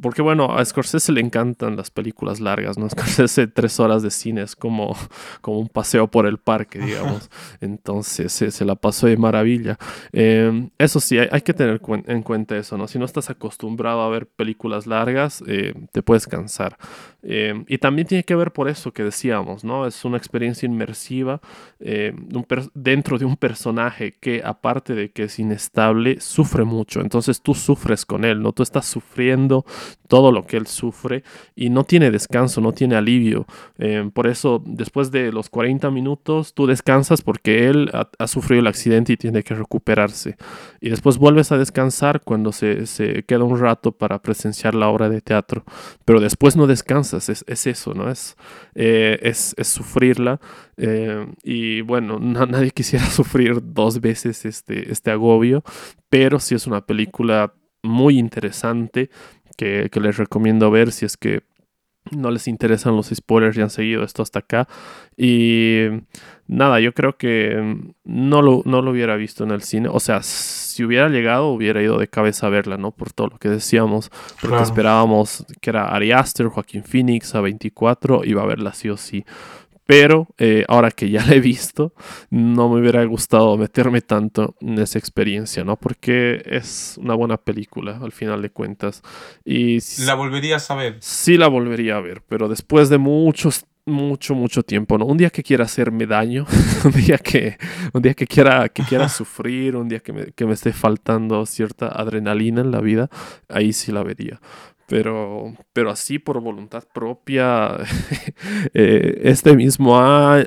Porque 0.00 0.22
bueno, 0.22 0.56
a 0.56 0.64
Scorsese 0.64 1.12
le 1.12 1.20
encantan 1.20 1.76
las 1.76 1.90
películas 1.90 2.40
largas, 2.40 2.78
¿no? 2.78 2.88
Scorsese 2.90 3.46
tres 3.46 3.78
horas 3.78 4.02
de 4.02 4.10
cine 4.10 4.42
es 4.42 4.56
como, 4.56 4.96
como 5.40 5.58
un 5.58 5.68
paseo 5.68 6.10
por 6.10 6.26
el 6.26 6.38
parque, 6.38 6.78
digamos. 6.78 7.30
Entonces 7.60 8.32
se, 8.32 8.64
la 8.64 8.74
pasó 8.74 9.06
de 9.06 9.16
maravilla. 9.16 9.78
Em, 10.12 10.70
eso 10.78 10.98
sí, 11.00 11.18
hay, 11.18 11.42
que 11.42 11.52
tener 11.52 11.80
en 12.06 12.22
cuenta 12.22 12.56
eso, 12.56 12.78
¿no? 12.78 12.88
Si 12.88 12.98
no 12.98 13.04
estás 13.04 13.30
acostumbrado 13.30 14.00
a 14.00 14.08
ver 14.08 14.26
películas 14.26 14.86
largas, 14.86 15.42
eh, 15.46 15.74
te 15.92 16.02
puedes 16.02 16.26
cansar. 16.26 16.78
Em, 17.26 17.64
y 17.68 17.78
también 17.78 18.06
tiene 18.06 18.22
que 18.24 18.34
ver 18.34 18.52
por 18.52 18.68
eso 18.68 18.92
que 18.92 19.02
decíamos, 19.02 19.64
¿no? 19.64 19.86
Es 19.86 20.04
una 20.04 20.18
experiencia 20.18 20.66
inmersiva 20.66 21.40
em, 21.80 22.26
dentro 22.74 23.18
de 23.18 23.24
un 23.24 23.36
personaje 23.36 24.12
que 24.20 24.42
aparte 24.44 24.94
de 24.94 25.10
que 25.10 25.24
es 25.24 25.38
inestable, 25.38 26.20
sufre 26.20 26.64
mucho. 26.64 27.00
Entonces 27.00 27.40
tú 27.40 27.54
sufres 27.54 28.04
con 28.04 28.24
él, 28.24 28.42
¿no? 28.42 28.52
Tú 28.52 28.62
estás 28.62 28.86
sufriendo 28.86 29.64
todo 30.08 30.32
lo 30.32 30.46
que 30.46 30.56
él 30.56 30.66
sufre 30.66 31.24
y 31.54 31.70
no 31.70 31.84
tiene 31.84 32.10
descanso, 32.10 32.60
no 32.60 32.72
tiene 32.72 32.96
alivio. 32.96 33.46
Eh, 33.78 34.10
por 34.12 34.26
eso, 34.26 34.62
después 34.64 35.10
de 35.10 35.32
los 35.32 35.48
40 35.50 35.90
minutos, 35.90 36.54
tú 36.54 36.66
descansas 36.66 37.22
porque 37.22 37.68
él 37.68 37.90
ha, 37.92 38.26
sufrido 38.26 38.60
el 38.60 38.66
accidente 38.66 39.12
y 39.12 39.16
tiene 39.16 39.42
que 39.42 39.54
recuperarse. 39.54 40.36
Y 40.80 40.90
después 40.90 41.18
vuelves 41.18 41.52
a 41.52 41.58
descansar 41.58 42.22
cuando 42.22 42.52
se, 42.52 42.84
queda 43.26 43.44
un 43.44 43.58
rato 43.58 43.92
para 43.92 44.20
presenciar 44.20 44.74
la 44.74 44.88
obra 44.88 45.08
de 45.08 45.20
teatro. 45.20 45.64
Pero 46.04 46.20
después 46.20 46.56
no 46.56 46.66
descansas, 46.66 47.13
es, 47.16 47.66
eso, 47.66 47.94
¿no? 47.94 48.10
Es, 48.10 48.36
eh, 48.74 49.18
es, 49.22 49.54
sufrirla. 49.62 50.40
Eh, 50.76 51.26
y 51.42 51.80
bueno, 51.82 52.18
nadie 52.20 52.70
quisiera 52.70 53.06
sufrir 53.10 53.60
dos 53.62 54.00
veces 54.00 54.44
este, 54.44 54.90
este 54.90 55.10
agobio, 55.10 55.62
pero 56.08 56.40
si 56.40 56.54
es 56.54 56.66
una 56.66 56.84
película 56.84 57.54
muy 57.82 58.18
interesante 58.18 59.10
que, 59.56 59.90
les 60.00 60.16
recomiendo 60.16 60.70
ver 60.70 60.92
si 60.92 61.04
es 61.04 61.16
que 61.16 61.42
no 62.10 62.30
les 62.30 62.48
interesan 62.48 62.96
los 62.96 63.08
spoilers 63.08 63.56
y 63.56 63.62
han 63.62 63.70
seguido 63.70 64.04
esto 64.04 64.22
hasta 64.22 64.40
acá. 64.40 64.68
Y 65.16 65.86
nada, 66.46 66.80
yo 66.80 66.92
creo 66.92 67.16
que 67.16 67.78
no 68.04 68.42
lo, 68.42 68.62
no 68.64 68.82
lo 68.82 68.90
hubiera 68.90 69.16
visto 69.16 69.44
en 69.44 69.50
el 69.50 69.62
cine. 69.62 69.88
O 69.90 70.00
sea, 70.00 70.22
si 70.22 70.84
hubiera 70.84 71.08
llegado, 71.08 71.48
hubiera 71.48 71.82
ido 71.82 71.98
de 71.98 72.08
cabeza 72.08 72.46
a 72.46 72.50
verla, 72.50 72.76
¿no? 72.76 72.90
Por 72.90 73.12
todo 73.12 73.28
lo 73.28 73.38
que 73.38 73.48
decíamos. 73.48 74.10
Porque 74.40 74.62
esperábamos 74.62 75.46
que 75.60 75.70
era 75.70 75.86
Ari 75.86 76.12
Aster, 76.12 76.48
Joaquín 76.48 76.84
Phoenix, 76.84 77.34
a 77.34 77.40
24, 77.40 78.24
iba 78.24 78.42
a 78.42 78.46
verla 78.46 78.74
sí 78.74 78.90
o 78.90 78.96
sí. 78.96 79.24
Pero 79.86 80.28
eh, 80.38 80.64
ahora 80.68 80.90
que 80.90 81.10
ya 81.10 81.24
la 81.26 81.34
he 81.34 81.40
visto, 81.40 81.92
no 82.30 82.68
me 82.68 82.80
hubiera 82.80 83.04
gustado 83.04 83.56
meterme 83.56 84.00
tanto 84.00 84.56
en 84.60 84.78
esa 84.78 84.98
experiencia, 84.98 85.64
¿no? 85.64 85.76
Porque 85.76 86.42
es 86.46 86.98
una 87.00 87.14
buena 87.14 87.36
película, 87.36 87.98
al 88.02 88.12
final 88.12 88.42
de 88.42 88.50
cuentas. 88.50 89.02
Y 89.44 89.78
¿La 90.04 90.14
volverías 90.14 90.70
a 90.70 90.74
ver? 90.74 90.96
Sí, 91.00 91.36
la 91.36 91.48
volvería 91.48 91.96
a 91.96 92.00
ver, 92.00 92.22
pero 92.28 92.48
después 92.48 92.88
de 92.88 92.98
muchos 92.98 93.66
mucho, 93.86 94.34
mucho 94.34 94.62
tiempo, 94.62 94.96
¿no? 94.96 95.04
Un 95.04 95.18
día 95.18 95.30
que 95.30 95.42
quiera 95.42 95.64
hacerme 95.64 96.06
daño, 96.06 96.46
un 96.84 96.92
día 96.92 97.18
que, 97.18 97.58
un 97.92 98.02
día 98.02 98.14
que 98.14 98.26
quiera, 98.26 98.68
que 98.68 98.82
quiera 98.82 99.08
sufrir, 99.10 99.76
un 99.76 99.88
día 99.88 100.00
que 100.00 100.12
me, 100.12 100.26
que 100.32 100.46
me 100.46 100.54
esté 100.54 100.72
faltando 100.72 101.44
cierta 101.46 101.88
adrenalina 101.88 102.62
en 102.62 102.70
la 102.70 102.80
vida, 102.80 103.10
ahí 103.48 103.72
sí 103.72 103.92
la 103.92 104.02
vería. 104.02 104.40
Pero, 104.86 105.54
pero 105.72 105.90
así 105.90 106.18
por 106.18 106.40
voluntad 106.40 106.84
propia, 106.92 107.76
eh, 108.74 109.20
este 109.24 109.56
mismo, 109.56 109.98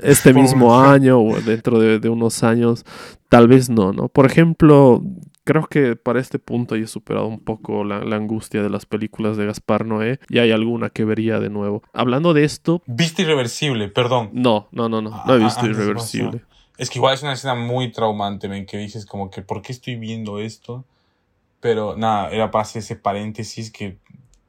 este 0.04 0.34
mismo 0.34 0.80
año 0.80 1.20
o 1.20 1.40
dentro 1.42 1.80
de, 1.80 2.08
unos 2.10 2.44
años, 2.44 2.86
tal 3.30 3.48
vez 3.48 3.70
no, 3.70 3.94
¿no? 3.94 4.10
Por 4.10 4.28
ejemplo, 4.28 5.02
creo 5.44 5.66
que 5.66 5.96
para 5.96 6.20
este 6.20 6.38
punto 6.38 6.76
ya 6.76 6.84
he 6.84 6.88
superado 6.88 7.26
un 7.26 7.40
poco 7.40 7.84
la, 7.84 7.98
angustia 8.16 8.62
de 8.62 8.70
las 8.70 8.86
películas 8.86 9.38
de 9.38 9.48
Gaspar 9.48 9.86
Noé 9.86 10.20
y 10.30 10.38
hay 10.38 10.52
alguna 10.52 10.92
que 10.92 11.04
vería 11.04 11.40
de 11.40 11.50
nuevo. 11.50 11.82
Hablando 11.94 12.34
de 12.34 12.44
esto... 12.44 12.84
¿Viste 12.86 13.24
Irreversible? 13.24 13.88
Perdón. 13.88 14.30
No, 14.34 14.68
no, 14.72 14.88
no, 14.88 15.02
no, 15.02 15.10
no 15.10 15.34
he 15.36 15.42
ah, 15.42 15.44
visto 15.44 15.66
Irreversible. 15.66 16.44
Es 16.78 16.92
que 16.92 17.00
igual 17.00 17.16
es 17.16 17.24
una 17.24 17.34
escena 17.34 17.56
muy 17.56 17.92
traumante, 17.92 18.46
en 18.48 18.66
que 18.68 18.78
dices 18.78 19.06
como 19.06 19.32
que, 19.32 19.42
¿por 19.42 19.64
qué 19.64 19.72
estoy 19.72 19.96
viendo 19.96 20.40
esto? 20.40 20.86
Pero 21.60 21.98
nada, 21.98 22.30
era 22.30 22.52
para 22.52 22.62
hacer 22.62 22.82
ese 22.82 22.96
paréntesis 22.96 23.72
que 23.72 23.98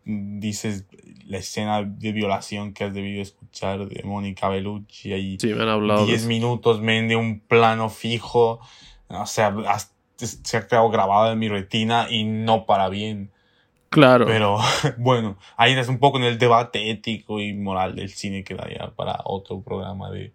dices 0.08 0.86
la 1.26 1.38
escena 1.38 1.82
de 1.82 2.12
violación 2.12 2.72
que 2.72 2.84
has 2.84 2.94
debido 2.94 3.20
escuchar 3.20 3.86
de 3.86 4.02
Mónica 4.02 4.48
Bellucci 4.48 5.12
ahí. 5.12 5.36
Sí, 5.38 5.52
me 5.52 5.62
han 5.62 5.68
hablado. 5.68 6.06
10 6.06 6.26
minutos, 6.26 6.80
men, 6.80 7.08
de 7.08 7.16
un 7.16 7.40
plano 7.40 7.90
fijo. 7.90 8.60
O 9.08 9.26
sea, 9.26 9.54
se 10.16 10.56
ha 10.56 10.66
quedado 10.66 10.88
grabado 10.88 11.32
en 11.32 11.38
mi 11.38 11.48
retina 11.48 12.06
y 12.08 12.24
no 12.24 12.64
para 12.64 12.88
bien. 12.88 13.30
Claro. 13.90 14.26
Pero 14.26 14.58
bueno, 14.98 15.36
ahí 15.56 15.72
es 15.72 15.88
un 15.88 15.98
poco 15.98 16.18
en 16.18 16.24
el 16.24 16.38
debate 16.38 16.90
ético 16.90 17.40
y 17.40 17.52
moral 17.52 17.94
del 17.94 18.08
cine 18.08 18.42
que 18.42 18.54
daría 18.54 18.92
para 18.96 19.20
otro 19.24 19.60
programa 19.60 20.10
de 20.10 20.32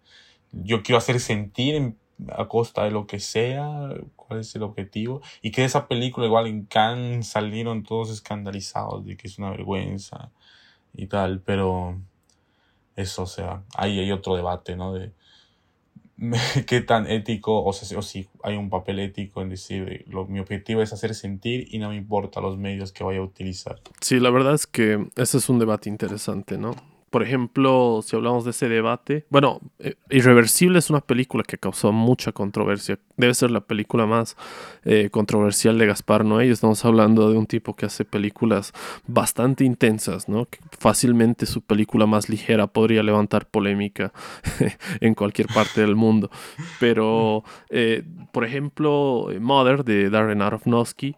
yo 0.52 0.82
quiero 0.84 0.98
hacer 0.98 1.18
sentir 1.18 1.94
a 2.30 2.46
costa 2.46 2.84
de 2.84 2.92
lo 2.92 3.06
que 3.06 3.18
sea 3.18 3.90
cuál 4.26 4.40
es 4.40 4.54
el 4.54 4.62
objetivo. 4.62 5.20
Y 5.42 5.50
que 5.50 5.64
esa 5.64 5.88
película 5.88 6.26
igual 6.26 6.46
en 6.46 6.64
Cannes 6.64 7.26
salieron 7.26 7.82
todos 7.82 8.10
escandalizados 8.10 9.04
de 9.04 9.16
que 9.16 9.28
es 9.28 9.38
una 9.38 9.50
vergüenza 9.50 10.30
y 10.92 11.06
tal, 11.06 11.40
pero 11.40 12.00
eso, 12.96 13.22
o 13.22 13.26
sea, 13.26 13.62
ahí 13.76 13.98
hay 13.98 14.12
otro 14.12 14.36
debate, 14.36 14.76
¿no? 14.76 14.92
De 14.92 15.12
qué 16.66 16.80
tan 16.80 17.10
ético, 17.10 17.64
o, 17.64 17.72
sea, 17.72 17.98
o 17.98 18.02
si 18.02 18.28
hay 18.42 18.56
un 18.56 18.70
papel 18.70 19.00
ético 19.00 19.42
en 19.42 19.48
decir, 19.48 20.04
lo, 20.08 20.26
mi 20.26 20.38
objetivo 20.38 20.82
es 20.82 20.92
hacer 20.92 21.14
sentir 21.14 21.66
y 21.70 21.78
no 21.78 21.88
me 21.90 21.96
importa 21.96 22.40
los 22.40 22.56
medios 22.56 22.92
que 22.92 23.04
vaya 23.04 23.18
a 23.18 23.22
utilizar. 23.22 23.80
Sí, 24.00 24.20
la 24.20 24.30
verdad 24.30 24.54
es 24.54 24.66
que 24.66 25.08
ese 25.16 25.38
es 25.38 25.48
un 25.48 25.58
debate 25.58 25.88
interesante, 25.88 26.56
¿no? 26.56 26.93
Por 27.14 27.22
ejemplo, 27.22 28.00
si 28.02 28.16
hablamos 28.16 28.44
de 28.44 28.50
ese 28.50 28.68
debate, 28.68 29.24
bueno, 29.30 29.60
eh, 29.78 29.94
Irreversible 30.10 30.80
es 30.80 30.90
una 30.90 31.00
película 31.00 31.44
que 31.44 31.58
causó 31.58 31.92
mucha 31.92 32.32
controversia. 32.32 32.98
Debe 33.16 33.34
ser 33.34 33.52
la 33.52 33.60
película 33.60 34.04
más 34.04 34.36
eh, 34.84 35.10
controversial 35.12 35.78
de 35.78 35.86
Gaspar 35.86 36.24
Noé. 36.24 36.50
Estamos 36.50 36.84
hablando 36.84 37.30
de 37.30 37.38
un 37.38 37.46
tipo 37.46 37.76
que 37.76 37.86
hace 37.86 38.04
películas 38.04 38.72
bastante 39.06 39.62
intensas, 39.62 40.28
¿no? 40.28 40.46
Que 40.46 40.58
fácilmente 40.76 41.46
su 41.46 41.62
película 41.62 42.06
más 42.06 42.28
ligera 42.28 42.66
podría 42.66 43.04
levantar 43.04 43.46
polémica 43.46 44.12
en 45.00 45.14
cualquier 45.14 45.46
parte 45.46 45.82
del 45.82 45.94
mundo. 45.94 46.32
Pero, 46.80 47.44
eh, 47.70 48.02
por 48.32 48.44
ejemplo, 48.44 49.28
Mother 49.40 49.84
de 49.84 50.10
Darren 50.10 50.42
Aronofsky 50.42 51.14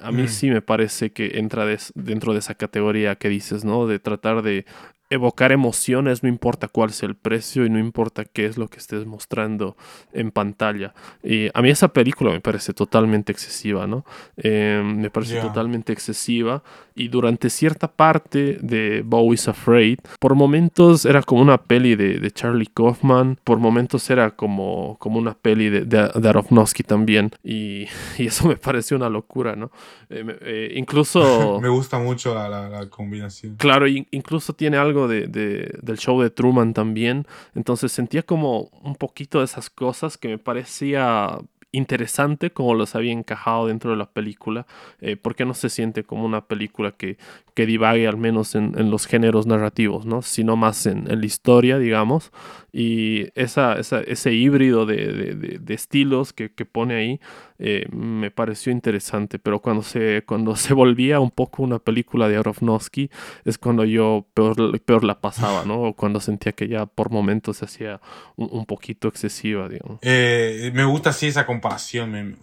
a 0.00 0.10
mí 0.10 0.24
mm. 0.24 0.28
sí 0.28 0.50
me 0.50 0.62
parece 0.62 1.12
que 1.12 1.38
entra 1.38 1.64
dentro 1.94 2.32
de 2.32 2.40
esa 2.40 2.56
categoría 2.56 3.14
que 3.14 3.28
dices, 3.28 3.64
¿no? 3.64 3.86
De 3.86 4.00
tratar 4.00 4.42
de 4.42 4.64
evocar 5.10 5.50
emociones, 5.50 6.22
no 6.22 6.28
importa 6.28 6.68
cuál 6.68 6.92
sea 6.92 7.08
el 7.08 7.16
precio 7.16 7.66
y 7.66 7.70
no 7.70 7.78
importa 7.78 8.24
qué 8.24 8.46
es 8.46 8.56
lo 8.56 8.68
que 8.68 8.78
estés 8.78 9.06
mostrando 9.06 9.76
en 10.12 10.30
pantalla. 10.30 10.94
Y 11.22 11.48
a 11.52 11.60
mí 11.62 11.70
esa 11.70 11.88
película 11.88 12.30
me 12.30 12.40
parece 12.40 12.72
totalmente 12.72 13.32
excesiva, 13.32 13.88
¿no? 13.88 14.04
Em, 14.36 15.00
me 15.00 15.10
parece 15.10 15.40
totalmente 15.40 15.92
excesiva 15.92 16.62
y 16.94 17.08
durante 17.08 17.50
cierta 17.50 17.88
parte 17.88 18.58
de 18.60 19.02
Bowie's 19.04 19.48
Afraid, 19.48 19.98
por 20.18 20.34
momentos 20.34 21.04
era 21.04 21.22
como 21.22 21.40
una 21.42 21.58
peli 21.58 21.96
de, 21.96 22.30
Charlie 22.30 22.66
Kaufman, 22.66 23.38
por 23.42 23.58
momentos 23.58 24.08
era 24.10 24.30
como, 24.30 24.96
como 24.98 25.18
una 25.18 25.34
peli 25.34 25.70
de, 25.70 25.84
de, 25.84 26.28
Aronofsky 26.28 26.84
también 26.84 27.30
y, 27.42 27.86
y, 28.18 28.26
eso 28.26 28.46
me 28.48 28.56
pareció 28.56 28.96
una 28.96 29.08
locura, 29.08 29.56
¿no? 29.56 29.72
Eh, 30.08 30.24
eh, 30.42 30.72
incluso... 30.76 31.58
me 31.62 31.68
gusta 31.68 31.98
mucho 31.98 32.34
la, 32.34 32.68
la 32.68 32.88
combinación. 32.88 33.56
Claro, 33.56 33.86
incluso 33.88 34.52
tiene 34.52 34.76
algo 34.76 34.99
de, 35.08 35.26
del 35.26 35.98
show 35.98 36.20
de 36.20 36.30
Truman 36.30 36.74
también. 36.74 37.26
Entonces 37.54 37.92
sentía 37.92 38.22
como 38.22 38.70
un 38.82 38.96
poquito 38.96 39.38
de 39.38 39.44
esas 39.44 39.70
cosas 39.70 40.18
que 40.18 40.28
me 40.28 40.38
parecía 40.38 41.38
interesante 41.72 42.50
como 42.50 42.74
los 42.74 42.94
había 42.94 43.12
encajado 43.12 43.68
dentro 43.68 43.90
de 43.90 43.96
la 43.96 44.10
película, 44.10 44.66
eh, 45.00 45.16
porque 45.16 45.44
no 45.44 45.54
se 45.54 45.68
siente 45.68 46.04
como 46.04 46.24
una 46.24 46.46
película 46.46 46.92
que, 46.92 47.16
que 47.54 47.66
divague 47.66 48.06
al 48.06 48.16
menos 48.16 48.54
en, 48.54 48.78
en 48.78 48.90
los 48.90 49.06
géneros 49.06 49.46
narrativos, 49.46 50.06
¿no? 50.06 50.22
sino 50.22 50.56
más 50.56 50.86
en, 50.86 51.10
en 51.10 51.20
la 51.20 51.26
historia, 51.26 51.78
digamos, 51.78 52.30
y 52.72 53.26
esa, 53.34 53.74
esa, 53.78 54.00
ese 54.00 54.32
híbrido 54.32 54.86
de, 54.86 55.12
de, 55.12 55.58
de 55.58 55.74
estilos 55.74 56.32
que, 56.32 56.52
que, 56.52 56.64
pone 56.64 56.94
ahí 56.94 57.20
eh, 57.58 57.86
me 57.90 58.30
pareció 58.30 58.70
interesante, 58.72 59.38
pero 59.38 59.60
cuando 59.60 59.82
se, 59.82 60.22
cuando 60.26 60.54
se 60.56 60.72
volvía 60.74 61.20
un 61.20 61.30
poco 61.30 61.62
una 61.62 61.78
película 61.78 62.28
de 62.28 62.36
Aronofsky 62.36 63.10
es 63.44 63.58
cuando 63.58 63.84
yo 63.84 64.26
peor, 64.34 64.80
peor 64.80 65.04
la 65.04 65.20
pasaba, 65.20 65.64
¿no? 65.64 65.82
O 65.82 65.94
cuando 65.94 66.20
sentía 66.20 66.52
que 66.52 66.68
ya 66.68 66.86
por 66.86 67.10
momentos 67.10 67.58
se 67.58 67.64
hacía 67.64 68.00
un, 68.36 68.48
un 68.52 68.66
poquito 68.66 69.08
excesiva, 69.08 69.68
digamos. 69.68 69.98
Eh, 70.02 70.70
me 70.74 70.84
gusta 70.84 71.10
así 71.10 71.26
esa 71.26 71.46
comparación, 71.46 72.10
me, 72.12 72.36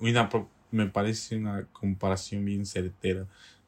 me 0.71 0.85
parece 0.87 1.37
una 1.37 1.65
comparación 1.71 2.43
bien 2.43 2.65
certera 2.65 3.25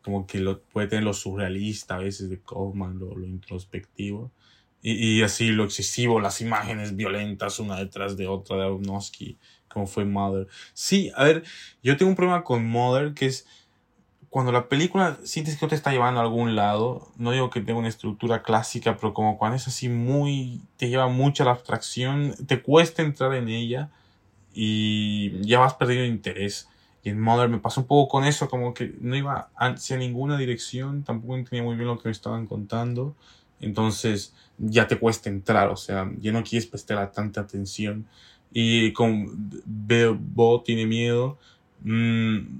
como 0.09 0.25
que 0.25 0.39
lo, 0.39 0.61
puede 0.61 0.87
tener 0.87 1.03
lo 1.03 1.13
surrealista 1.13 1.95
a 1.95 1.99
veces 1.99 2.29
de 2.29 2.41
Kaufman, 2.41 2.97
lo, 2.97 3.15
lo 3.15 3.25
introspectivo, 3.25 4.31
y, 4.81 5.19
y, 5.19 5.23
así 5.23 5.49
lo 5.49 5.65
excesivo, 5.65 6.19
las 6.19 6.41
imágenes 6.41 6.95
violentas 6.95 7.59
una 7.59 7.75
detrás 7.75 8.17
de 8.17 8.27
otra 8.27 8.57
de 8.57 8.63
Aronofsky, 8.63 9.37
como 9.67 9.87
fue 9.87 10.05
Mother. 10.05 10.47
Sí, 10.73 11.11
a 11.15 11.25
ver, 11.25 11.43
yo 11.83 11.95
tengo 11.97 12.09
un 12.09 12.15
problema 12.15 12.43
con 12.43 12.65
Mother, 12.65 13.13
que 13.13 13.27
es 13.27 13.45
cuando 14.29 14.51
la 14.51 14.67
película 14.67 15.17
sientes 15.23 15.57
que 15.57 15.65
no 15.65 15.69
te 15.69 15.75
está 15.75 15.91
llevando 15.91 16.19
a 16.19 16.23
algún 16.23 16.55
lado, 16.55 17.11
no 17.17 17.31
digo 17.31 17.49
que 17.49 17.61
tenga 17.61 17.79
una 17.79 17.87
estructura 17.87 18.41
clásica, 18.41 18.95
pero 18.95 19.13
como 19.13 19.37
cuando 19.37 19.57
es 19.57 19.67
así 19.67 19.89
muy, 19.89 20.61
te 20.77 20.89
lleva 20.89 21.07
mucha 21.07 21.43
la 21.43 21.51
abstracción, 21.51 22.35
te 22.47 22.61
cuesta 22.61 23.01
entrar 23.01 23.33
en 23.33 23.49
ella 23.49 23.89
y 24.53 25.41
ya 25.45 25.59
vas 25.59 25.73
perdiendo 25.73 26.05
interés. 26.05 26.69
Y 27.03 27.09
en 27.09 27.19
Mother 27.19 27.49
me 27.49 27.59
pasó 27.59 27.81
un 27.81 27.87
poco 27.87 28.09
con 28.09 28.25
eso, 28.25 28.49
como 28.49 28.73
que 28.73 28.93
no 28.99 29.15
iba 29.15 29.49
hacia 29.55 29.97
ninguna 29.97 30.37
dirección, 30.37 31.03
tampoco 31.03 31.35
entendía 31.35 31.63
muy 31.63 31.75
bien 31.75 31.87
lo 31.87 31.97
que 31.97 32.09
me 32.09 32.11
estaban 32.11 32.45
contando. 32.45 33.15
Entonces 33.61 34.33
ya 34.57 34.87
te 34.87 34.99
cuesta 34.99 35.29
entrar, 35.29 35.69
o 35.69 35.77
sea, 35.77 36.09
ya 36.19 36.31
no 36.31 36.43
quieres 36.43 36.67
prestar 36.67 37.11
tanta 37.11 37.41
atención. 37.41 38.05
Y 38.51 38.93
con 38.93 39.51
Bo 39.65 40.61
tiene 40.61 40.85
miedo. 40.85 41.37
Mm, 41.81 42.59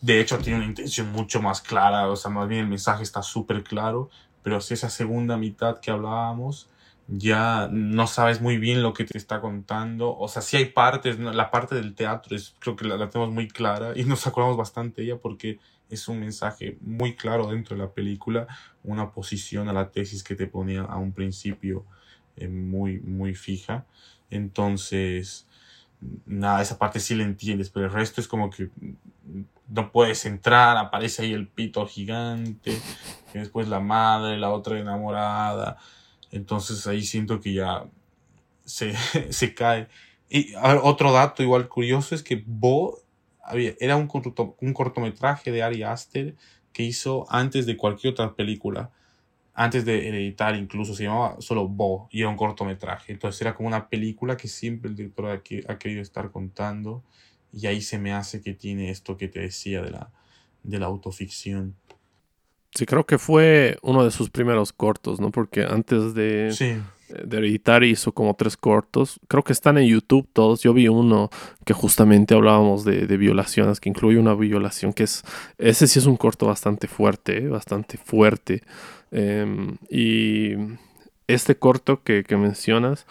de 0.00 0.20
hecho, 0.20 0.38
tiene 0.38 0.58
una 0.58 0.66
intención 0.66 1.12
mucho 1.12 1.40
más 1.42 1.60
clara, 1.60 2.08
o 2.08 2.16
sea, 2.16 2.30
más 2.30 2.48
bien 2.48 2.62
el 2.62 2.68
mensaje 2.68 3.02
está 3.02 3.22
súper 3.22 3.62
claro. 3.62 4.10
Pero 4.42 4.60
si 4.60 4.74
esa 4.74 4.90
segunda 4.90 5.36
mitad 5.36 5.80
que 5.80 5.90
hablábamos, 5.90 6.68
ya 7.08 7.68
no 7.70 8.06
sabes 8.06 8.40
muy 8.40 8.58
bien 8.58 8.82
lo 8.82 8.92
que 8.92 9.04
te 9.04 9.16
está 9.16 9.40
contando. 9.40 10.16
O 10.16 10.28
sea, 10.28 10.42
sí 10.42 10.56
hay 10.56 10.66
partes, 10.66 11.18
la 11.18 11.50
parte 11.50 11.74
del 11.74 11.94
teatro 11.94 12.36
es, 12.36 12.54
creo 12.58 12.76
que 12.76 12.84
la, 12.84 13.08
tenemos 13.08 13.32
muy 13.32 13.48
clara 13.48 13.92
y 13.94 14.04
nos 14.04 14.26
acordamos 14.26 14.56
bastante 14.56 15.02
de 15.02 15.08
ella 15.08 15.18
porque 15.18 15.58
es 15.88 16.08
un 16.08 16.18
mensaje 16.20 16.78
muy 16.80 17.14
claro 17.14 17.48
dentro 17.48 17.76
de 17.76 17.82
la 17.82 17.92
película, 17.92 18.48
una 18.82 19.12
posición 19.12 19.68
a 19.68 19.72
la 19.72 19.90
tesis 19.90 20.24
que 20.24 20.34
te 20.34 20.48
ponía 20.48 20.82
a 20.82 20.96
un 20.96 21.12
principio 21.12 21.84
eh, 22.36 22.48
muy, 22.48 22.98
muy 23.00 23.34
fija. 23.36 23.86
Entonces, 24.28 25.46
nada, 26.26 26.60
esa 26.60 26.76
parte 26.76 26.98
sí 26.98 27.14
la 27.14 27.22
entiendes, 27.22 27.70
pero 27.70 27.86
el 27.86 27.92
resto 27.92 28.20
es 28.20 28.26
como 28.26 28.50
que 28.50 28.70
no 29.68 29.92
puedes 29.92 30.26
entrar, 30.26 30.76
aparece 30.76 31.22
ahí 31.22 31.32
el 31.32 31.46
pito 31.46 31.86
gigante, 31.86 32.80
después 33.32 33.68
la 33.68 33.78
madre, 33.78 34.38
la 34.38 34.50
otra 34.50 34.78
enamorada 34.78 35.78
entonces 36.30 36.86
ahí 36.86 37.02
siento 37.02 37.40
que 37.40 37.54
ya 37.54 37.84
se, 38.64 38.94
se 39.30 39.54
cae. 39.54 39.88
Y 40.28 40.54
otro 40.82 41.12
dato 41.12 41.42
igual 41.42 41.68
curioso 41.68 42.14
es 42.14 42.22
que 42.22 42.42
Bo 42.46 42.98
había, 43.42 43.74
era 43.78 43.96
un, 43.96 44.10
un 44.60 44.72
cortometraje 44.72 45.52
de 45.52 45.62
Ari 45.62 45.82
Aster 45.84 46.34
que 46.72 46.82
hizo 46.82 47.26
antes 47.30 47.64
de 47.66 47.76
cualquier 47.76 48.12
otra 48.12 48.34
película. 48.34 48.90
Antes 49.54 49.86
de 49.86 50.08
editar 50.08 50.54
incluso 50.54 50.94
se 50.94 51.04
llamaba 51.04 51.40
solo 51.40 51.66
Bo 51.66 52.08
y 52.10 52.20
era 52.20 52.28
un 52.28 52.36
cortometraje. 52.36 53.12
Entonces 53.12 53.40
era 53.40 53.54
como 53.54 53.68
una 53.68 53.88
película 53.88 54.36
que 54.36 54.48
siempre 54.48 54.90
el 54.90 54.96
director 54.96 55.26
ha, 55.26 55.72
ha 55.72 55.78
querido 55.78 56.02
estar 56.02 56.30
contando. 56.30 57.02
Y 57.52 57.66
ahí 57.66 57.80
se 57.80 57.98
me 57.98 58.12
hace 58.12 58.42
que 58.42 58.52
tiene 58.52 58.90
esto 58.90 59.16
que 59.16 59.28
te 59.28 59.40
decía 59.40 59.80
de 59.80 59.92
la, 59.92 60.10
de 60.62 60.78
la 60.78 60.86
autoficción. 60.86 61.76
Sí, 62.74 62.86
creo 62.86 63.06
que 63.06 63.18
fue 63.18 63.78
uno 63.82 64.04
de 64.04 64.10
sus 64.10 64.30
primeros 64.30 64.72
cortos, 64.72 65.20
¿no? 65.20 65.30
Porque 65.30 65.64
antes 65.64 66.14
de, 66.14 66.50
de 67.08 67.38
editar 67.38 67.84
hizo 67.84 68.12
como 68.12 68.34
tres 68.34 68.56
cortos. 68.56 69.20
Creo 69.28 69.42
que 69.42 69.52
están 69.52 69.78
en 69.78 69.86
YouTube 69.86 70.28
todos. 70.32 70.62
Yo 70.62 70.74
vi 70.74 70.88
uno 70.88 71.30
que 71.64 71.72
justamente 71.72 72.34
hablábamos 72.34 72.84
de, 72.84 73.06
de 73.06 73.16
violaciones, 73.16 73.80
que 73.80 73.88
incluye 73.88 74.18
una 74.18 74.34
violación, 74.34 74.92
que 74.92 75.04
es... 75.04 75.22
Ese 75.58 75.86
sí 75.86 75.98
es 75.98 76.06
un 76.06 76.16
corto 76.16 76.46
bastante 76.46 76.88
fuerte, 76.88 77.38
¿eh? 77.38 77.48
bastante 77.48 77.96
fuerte. 77.98 78.62
Em, 79.10 79.76
y 79.88 80.54
este 81.26 81.56
corto 81.56 82.02
que, 82.02 82.24
que 82.24 82.36
mencionas 82.36 83.06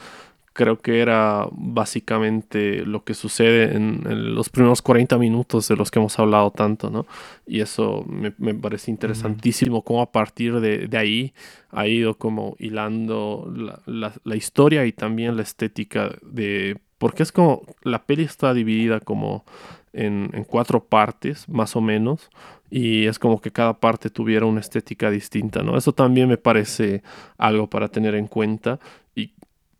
creo 0.56 0.80
que 0.80 1.02
era 1.02 1.48
básicamente 1.52 2.86
lo 2.86 3.04
que 3.04 3.14
sucede 3.14 3.76
en, 3.76 4.34
los 4.34 4.48
primeros 4.48 4.82
40 4.82 5.18
minutos 5.18 5.68
de 5.68 5.76
los 5.76 5.92
que 5.92 6.00
hemos 6.00 6.18
hablado 6.18 6.50
tanto, 6.52 6.90
¿no? 6.90 7.06
Y 7.46 7.60
eso 7.60 8.06
me, 8.08 8.32
parece 8.32 8.90
interesantísimo, 8.90 9.82
cómo 9.84 10.02
a 10.02 10.14
partir 10.14 10.62
de, 10.62 10.90
ahí 10.98 11.34
ha 11.72 11.88
ido 11.88 12.18
como 12.18 12.56
hilando 12.58 13.54
la, 13.86 14.36
historia 14.36 14.86
y 14.86 14.94
también 14.94 15.36
la 15.36 15.44
estética 15.44 16.16
de... 16.22 16.78
Porque 17.00 17.24
es 17.24 17.34
como, 17.34 17.64
la 17.84 18.06
peli 18.06 18.24
está 18.24 18.54
dividida 18.54 19.02
como 19.02 19.44
en, 19.92 20.30
en 20.32 20.46
cuatro 20.46 20.86
partes, 20.86 21.50
más 21.50 21.76
o 21.76 21.82
menos, 21.82 22.30
y 22.72 23.08
es 23.08 23.20
como 23.20 23.42
que 23.42 23.52
cada 23.52 23.74
parte 23.74 24.10
tuviera 24.10 24.46
una 24.46 24.62
estética 24.62 25.12
distinta, 25.12 25.64
¿no? 25.64 25.78
Eso 25.78 25.92
también 25.92 26.30
me 26.30 26.38
parece 26.38 27.04
algo 27.38 27.70
para 27.70 27.90
tener 27.90 28.16
en 28.16 28.28
cuenta 28.28 28.80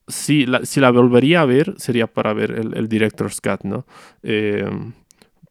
si 0.08 0.46
la, 0.46 0.66
si 0.66 0.80
la 0.80 0.92
volvería 0.92 1.42
a 1.42 1.46
ver, 1.46 1.74
sería 1.78 2.08
para 2.08 2.34
ver 2.34 2.52
el, 2.52 2.76
el 2.76 2.88
Director's 2.88 3.42
Cut, 3.42 3.64
¿no? 3.64 3.86
Eh, 4.24 4.70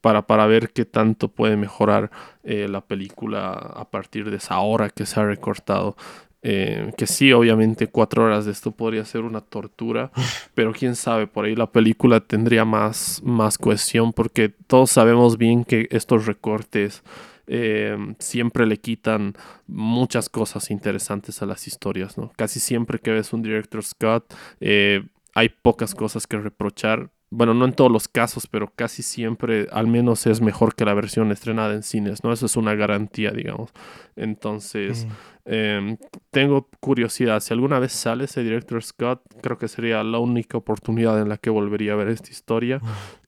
para, 0.00 0.26
para 0.26 0.46
ver 0.46 0.70
qué 0.70 0.84
tanto 0.84 1.28
puede 1.28 1.56
mejorar 1.56 2.10
eh, 2.42 2.68
la 2.68 2.82
película 2.82 3.52
a 3.52 3.88
partir 3.88 4.30
de 4.30 4.36
esa 4.36 4.60
hora 4.60 4.90
que 4.90 5.06
se 5.06 5.18
ha 5.18 5.24
recortado. 5.24 5.96
Eh, 6.42 6.92
que 6.98 7.06
sí, 7.06 7.32
obviamente 7.32 7.86
cuatro 7.86 8.24
horas 8.24 8.44
de 8.44 8.52
esto 8.52 8.70
podría 8.70 9.06
ser 9.06 9.22
una 9.22 9.40
tortura, 9.40 10.10
pero 10.54 10.74
quién 10.74 10.94
sabe, 10.94 11.26
por 11.26 11.46
ahí 11.46 11.56
la 11.56 11.72
película 11.72 12.20
tendría 12.20 12.66
más, 12.66 13.22
más 13.24 13.56
cohesión 13.56 14.12
porque 14.12 14.50
todos 14.50 14.90
sabemos 14.90 15.38
bien 15.38 15.64
que 15.64 15.88
estos 15.90 16.26
recortes 16.26 17.02
eh, 17.46 17.96
siempre 18.18 18.66
le 18.66 18.78
quitan 18.78 19.34
muchas 19.66 20.28
cosas 20.28 20.70
interesantes 20.70 21.42
a 21.42 21.46
las 21.46 21.66
historias, 21.66 22.16
¿no? 22.18 22.32
Casi 22.36 22.60
siempre 22.60 22.98
que 22.98 23.10
ves 23.10 23.32
un 23.32 23.42
director 23.42 23.82
Scott 23.82 24.34
eh, 24.60 25.04
hay 25.34 25.48
pocas 25.48 25.94
cosas 25.94 26.26
que 26.26 26.38
reprochar. 26.38 27.10
Bueno, 27.30 27.52
no 27.52 27.64
en 27.64 27.72
todos 27.72 27.90
los 27.90 28.06
casos, 28.06 28.46
pero 28.46 28.72
casi 28.76 29.02
siempre 29.02 29.66
al 29.72 29.88
menos 29.88 30.26
es 30.26 30.40
mejor 30.40 30.76
que 30.76 30.84
la 30.84 30.94
versión 30.94 31.32
estrenada 31.32 31.74
en 31.74 31.82
cines, 31.82 32.22
¿no? 32.22 32.32
Eso 32.32 32.46
es 32.46 32.56
una 32.56 32.76
garantía, 32.76 33.32
digamos. 33.32 33.70
Entonces, 34.14 35.08
em, 35.44 35.96
tengo 36.30 36.68
curiosidad. 36.78 37.40
Si 37.40 37.52
alguna 37.52 37.80
vez 37.80 37.92
sale 37.92 38.26
ese 38.26 38.44
director 38.44 38.80
Scott, 38.84 39.22
creo 39.42 39.58
que 39.58 39.66
sería 39.66 40.04
la 40.04 40.20
única 40.20 40.56
oportunidad 40.56 41.20
en 41.20 41.28
la 41.28 41.36
que 41.36 41.50
volvería 41.50 41.94
a 41.94 41.96
ver 41.96 42.08
esta 42.08 42.30
historia. 42.30 42.80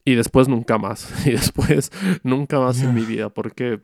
Y 0.05 0.15
después 0.15 0.47
nunca 0.47 0.79
más. 0.79 1.13
Y 1.27 1.33
después 1.33 1.91
nunca 2.23 2.61
más 2.61 2.81
en 2.81 2.95
mi 2.95 3.03
vida, 3.03 3.31
porque 3.31 3.81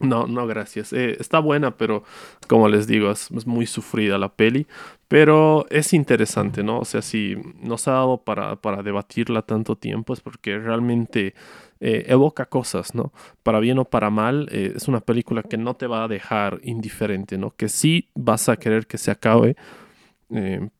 no, 0.00 0.26
no, 0.26 0.46
gracias. 0.46 0.92
Eh, 0.92 1.16
está 1.20 1.38
buena, 1.38 1.76
pero 1.76 2.04
como 2.48 2.68
les 2.68 2.86
digo, 2.86 3.10
es, 3.10 3.30
muy 3.46 3.66
sufrida 3.66 4.18
la 4.18 4.34
peli. 4.34 4.66
Pero 5.08 5.66
es 5.70 5.92
interesante, 5.92 6.62
¿no? 6.62 6.80
O 6.80 6.84
sea, 6.84 7.02
si 7.02 7.36
nos 7.60 7.86
ha 7.88 7.92
dado 7.92 8.18
para, 8.18 8.56
para 8.56 8.82
debatirla 8.82 9.42
tanto 9.42 9.76
tiempo 9.76 10.12
es 10.12 10.20
porque 10.20 10.58
realmente 10.58 11.34
eh, 11.80 12.04
evoca 12.08 12.46
cosas, 12.46 12.94
¿no? 12.94 13.12
Para 13.42 13.60
bien 13.60 13.78
o 13.78 13.84
para 13.84 14.10
mal, 14.10 14.48
eh, 14.50 14.72
es 14.74 14.88
una 14.88 15.00
película 15.00 15.42
que 15.42 15.56
no 15.56 15.74
te 15.74 15.86
va 15.86 16.04
a 16.04 16.08
dejar 16.08 16.60
indiferente, 16.64 17.38
¿no? 17.38 17.54
Que 17.56 17.68
sí 17.68 18.10
vas 18.14 18.48
a 18.48 18.56
querer 18.56 18.86
que 18.86 18.98
se 18.98 19.10
acabe. 19.10 19.56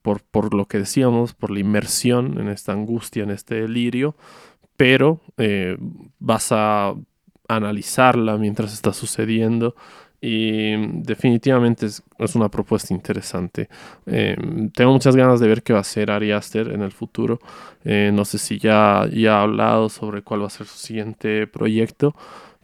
por, 0.02 0.22
por 0.22 0.54
lo 0.54 0.66
que 0.66 0.78
decíamos, 0.78 1.34
por 1.34 1.50
la 1.50 1.60
inmersión 1.60 2.40
en 2.40 2.48
esta 2.48 2.72
angustia, 2.72 3.22
en 3.22 3.30
este 3.30 3.54
delirio, 3.60 4.16
pero 4.76 5.20
vas 6.18 6.48
a 6.50 6.94
analizarla 7.48 8.36
mientras 8.36 8.72
está 8.72 8.92
sucediendo 8.92 9.74
y 10.26 10.74
definitivamente 11.02 11.84
es, 11.84 12.02
una 12.34 12.48
propuesta 12.48 12.94
interesante. 12.94 13.68
Eh, 14.06 14.34
tengo 14.74 14.92
muchas 14.92 15.14
ganas 15.16 15.38
de 15.38 15.48
ver 15.48 15.62
qué 15.62 15.74
va 15.74 15.80
a 15.80 15.82
hacer 15.82 16.10
Ari 16.10 16.32
Aster 16.32 16.68
en 16.68 16.80
el 16.80 16.92
futuro. 16.92 17.40
Eh, 17.84 18.10
no 18.10 18.24
sé 18.24 18.38
si 18.38 18.58
ya, 18.58 19.06
ya 19.12 19.40
ha 19.40 19.42
hablado 19.42 19.90
sobre 19.90 20.22
cuál 20.22 20.40
va 20.40 20.46
a 20.46 20.50
ser 20.50 20.66
su 20.66 20.78
siguiente 20.78 21.46
proyecto, 21.46 22.16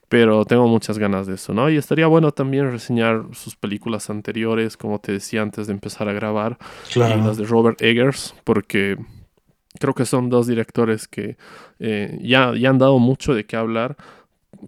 pero 0.09 0.47
tengo 0.47 0.69
muchas 0.69 0.99
ganas 0.99 1.27
de 1.27 1.35
eso, 1.35 1.53
¿no? 1.53 1.69
Y 1.69 1.77
estaría 1.77 2.07
bueno 2.07 2.33
también 2.33 2.71
reseñar 2.71 3.27
sus 3.33 3.57
películas 3.57 4.09
anteriores, 4.09 4.79
como 4.79 4.99
te 4.99 5.13
decía 5.13 5.43
antes 5.43 5.67
de 5.67 5.75
empezar 5.75 6.09
a 6.09 6.15
grabar, 6.15 6.57
y 6.97 6.99
las 6.99 7.37
de 7.37 7.45
Robert 7.45 7.83
Eggers, 7.83 8.35
porque 8.45 8.97
creo 9.79 9.93
que 9.93 10.07
son 10.07 10.31
dos 10.31 10.47
directores 10.47 11.07
que 11.07 11.37
eh, 11.79 12.19
ya, 12.23 12.55
ya 12.57 12.71
han 12.71 12.79
dado 12.79 12.99
mucho 12.99 13.35
de 13.35 13.45
qué 13.45 13.57
hablar 13.57 13.99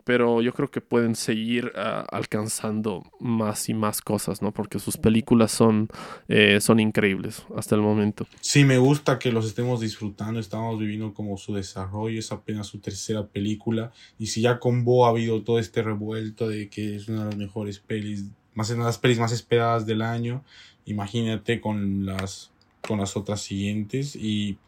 pero 0.04 0.42
yo 0.42 0.52
creo 0.52 0.70
que 0.70 0.80
pueden 0.80 1.14
seguir 1.14 1.72
ah, 1.76 2.04
alcanzando 2.10 3.02
más 3.20 3.68
y 3.68 3.74
más 3.74 4.00
cosas, 4.00 4.42
¿no? 4.42 4.52
Porque 4.52 4.78
sus 4.78 4.96
películas 4.96 5.52
son, 5.52 5.88
eh, 6.28 6.60
son 6.60 6.80
increíbles 6.80 7.44
hasta 7.56 7.74
el 7.74 7.82
momento. 7.82 8.26
Sí, 8.40 8.64
me 8.64 8.78
gusta 8.78 9.18
que 9.18 9.32
los 9.32 9.46
estemos 9.46 9.80
disfrutando, 9.80 10.40
estamos 10.40 10.78
viviendo 10.78 11.14
como 11.14 11.36
su 11.36 11.54
desarrollo, 11.54 12.18
es 12.18 12.32
apenas 12.32 12.66
su 12.66 12.78
tercera 12.78 13.26
película, 13.26 13.92
y 14.18 14.28
si 14.28 14.42
ya 14.42 14.58
con 14.58 14.84
Bo 14.84 15.06
ha 15.06 15.10
habido 15.10 15.42
todo 15.42 15.58
este 15.58 15.82
revuelto 15.82 16.48
de 16.48 16.68
que 16.68 16.96
es 16.96 17.08
una 17.08 17.20
de 17.20 17.26
las 17.26 17.36
mejores 17.36 17.78
pelis, 17.78 18.26
más 18.54 18.68
de 18.68 18.76
las 18.76 18.98
pelis 18.98 19.18
más 19.18 19.32
esperadas 19.32 19.86
del 19.86 20.02
año, 20.02 20.44
imagínate 20.84 21.60
con 21.60 22.06
las, 22.06 22.50
con 22.86 22.98
las 22.98 23.16
otras 23.16 23.40
siguientes, 23.40 24.16
y 24.16 24.58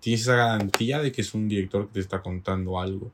tienes 0.00 0.22
esa 0.22 0.36
garantía 0.36 1.00
de 1.00 1.12
que 1.12 1.22
es 1.22 1.34
un 1.34 1.48
director 1.48 1.86
que 1.86 1.94
te 1.94 2.00
está 2.00 2.22
contando 2.22 2.80
algo 2.80 3.10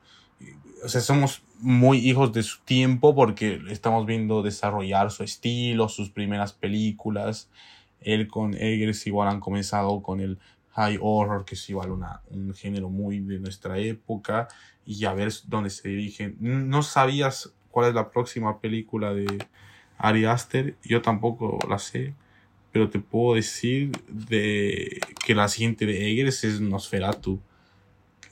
o 0.85 0.89
sea, 0.89 1.01
somos 1.01 1.43
muy 1.61 1.99
hijos 1.99 2.33
de 2.33 2.43
su 2.43 2.61
tiempo 2.63 3.15
porque 3.15 3.61
estamos 3.69 4.07
viendo 4.07 4.43
desarrollar 4.43 5.11
su 5.11 5.23
estilo, 5.23 5.89
sus 5.89 6.11
primeras 6.11 6.53
películas. 6.53 7.51
Él 8.01 8.29
con 8.29 8.55
Eggers 8.55 9.07
igual 9.07 9.29
han 9.29 9.41
comenzado 9.41 10.03
con 10.03 10.21
el 10.21 10.39
high 10.71 10.99
horror, 11.01 11.45
que 11.45 11.55
es 11.55 11.71
igual 11.71 11.91
una, 11.91 12.21
un 12.31 12.55
género 12.55 12.89
muy 12.89 13.21
de 13.21 13.39
nuestra 13.39 13.79
época, 13.79 14.49
y 14.87 15.05
a 15.05 15.13
ver 15.13 15.33
dónde 15.47 15.71
se 15.71 15.89
dirigen. 15.89 16.37
No 16.41 16.83
sabías 16.83 17.53
cuál 17.71 17.89
es 17.89 17.95
la 17.95 18.11
próxima 18.11 18.61
película 18.61 19.13
de 19.13 19.47
Ari 19.99 20.25
Aster, 20.25 20.77
yo 20.83 21.03
tampoco 21.03 21.59
la 21.69 21.79
sé, 21.79 22.15
pero 22.73 22.89
te 22.89 23.01
puedo 23.01 23.35
decir 23.35 23.93
de 24.09 25.01
que 25.25 25.35
la 25.35 25.49
siguiente 25.49 25.87
de 25.87 26.11
Eggers 26.11 26.45
es 26.45 26.61
Nosferatu. 26.61 27.41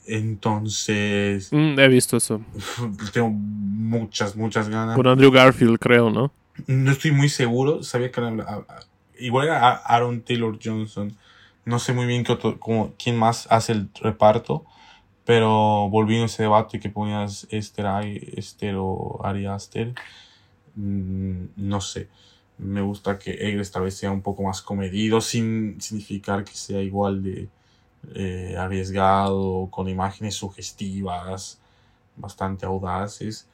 Entonces. 0.09 1.49
Mm, 1.51 1.79
he 1.79 1.87
visto 1.87 2.17
eso. 2.17 2.41
Tengo 3.13 3.29
muchas, 3.29 4.35
muchas 4.35 4.67
ganas. 4.67 4.95
Por 4.95 5.07
Andrew 5.07 5.31
Garfield, 5.31 5.77
creo, 5.77 6.09
¿no? 6.09 6.31
No 6.65 6.91
estoy 6.91 7.11
muy 7.11 7.29
seguro. 7.29 7.83
Sabía 7.83 8.11
que 8.11 8.19
era, 8.19 8.65
igual 9.19 9.47
era 9.47 9.75
Aaron 9.75 10.21
Taylor 10.21 10.57
Johnson. 10.61 11.15
No 11.63 11.77
sé 11.77 11.93
muy 11.93 12.07
bien 12.07 12.23
qué 12.23 12.37
como, 12.59 12.93
quién 13.01 13.17
más 13.17 13.47
hace 13.51 13.73
el 13.73 13.89
reparto. 14.01 14.65
Pero 15.25 15.87
volviendo 15.89 16.23
a 16.23 16.25
ese 16.25 16.43
debate 16.43 16.79
que 16.79 16.89
ponías 16.89 17.45
Esther, 17.51 17.85
Esther 18.35 18.75
o 18.77 19.21
Ari 19.23 19.45
Aster. 19.45 19.93
Mm, 20.75 21.45
no 21.55 21.81
sé. 21.81 22.07
Me 22.57 22.81
gusta 22.81 23.19
que 23.19 23.31
Egres 23.31 23.71
tal 23.71 23.83
vez 23.83 23.95
sea 23.95 24.11
un 24.11 24.23
poco 24.23 24.41
más 24.41 24.63
comedido 24.63 25.21
sin 25.21 25.79
significar 25.79 26.43
que 26.43 26.53
sea 26.53 26.81
igual 26.81 27.21
de 27.21 27.47
eh, 28.15 28.55
arriesgado, 28.57 29.67
con 29.71 29.87
imágenes 29.89 30.35
sugestivas, 30.35 31.59
bastante 32.15 32.65
audaces, 32.65 33.47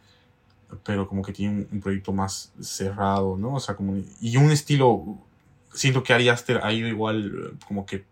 pero 0.84 1.08
como 1.08 1.22
que 1.22 1.34
tiene 1.34 1.68
un, 1.72 1.80
proyecto 1.80 2.12
más 2.14 2.52
cerrado, 2.60 3.38
¿no? 3.38 3.56
O 3.56 3.60
sea, 3.60 3.76
como, 3.76 3.96
y 4.22 4.38
un 4.38 4.52
estilo, 4.52 5.18
siento 5.74 6.04
que 6.04 6.14
Ari 6.14 6.30
Aster 6.30 6.62
ha 6.64 6.74
ido 6.74 6.88
igual, 6.88 7.58
como 7.68 7.86
que 7.86 8.06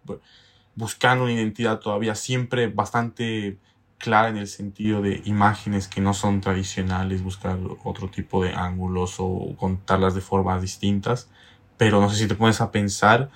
buscando 0.75 1.25
una 1.25 1.33
identidad 1.33 1.79
todavía 1.79 2.15
siempre 2.15 2.67
bastante 2.67 3.57
clara 3.97 4.29
en 4.29 4.37
el 4.37 4.47
sentido 4.47 5.01
de 5.01 5.21
imágenes 5.25 5.87
que 5.87 6.01
no 6.01 6.13
son 6.13 6.41
tradicionales, 6.41 7.23
buscar 7.23 7.57
otro 7.83 8.09
tipo 8.09 8.43
de 8.43 8.53
ángulos 8.53 9.15
o 9.19 9.55
contarlas 9.57 10.13
de 10.13 10.21
formas 10.21 10.61
distintas. 10.61 11.29
Pero 11.77 12.01
no 12.01 12.09
sé 12.09 12.17
si 12.17 12.27
te 12.27 12.35
pones 12.35 12.59
a 12.61 12.71
pensar, 12.71 13.29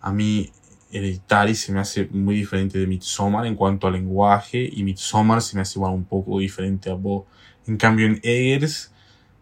a 0.00 0.12
mí 0.12 0.50
Hereditary 0.90 1.54
se 1.54 1.72
me 1.72 1.80
hace 1.80 2.06
muy 2.10 2.36
diferente 2.36 2.78
de 2.78 2.86
Midsommar 2.86 3.46
en 3.46 3.56
cuanto 3.56 3.86
al 3.86 3.94
lenguaje 3.94 4.68
y 4.72 4.84
Midsommar 4.84 5.42
se 5.42 5.56
me 5.56 5.62
hace 5.62 5.78
igual 5.78 5.92
un 5.92 6.04
poco 6.04 6.38
diferente 6.38 6.90
a 6.90 6.94
Bo. 6.94 7.26
En 7.66 7.76
cambio 7.76 8.06
en 8.06 8.20
Eggers 8.22 8.92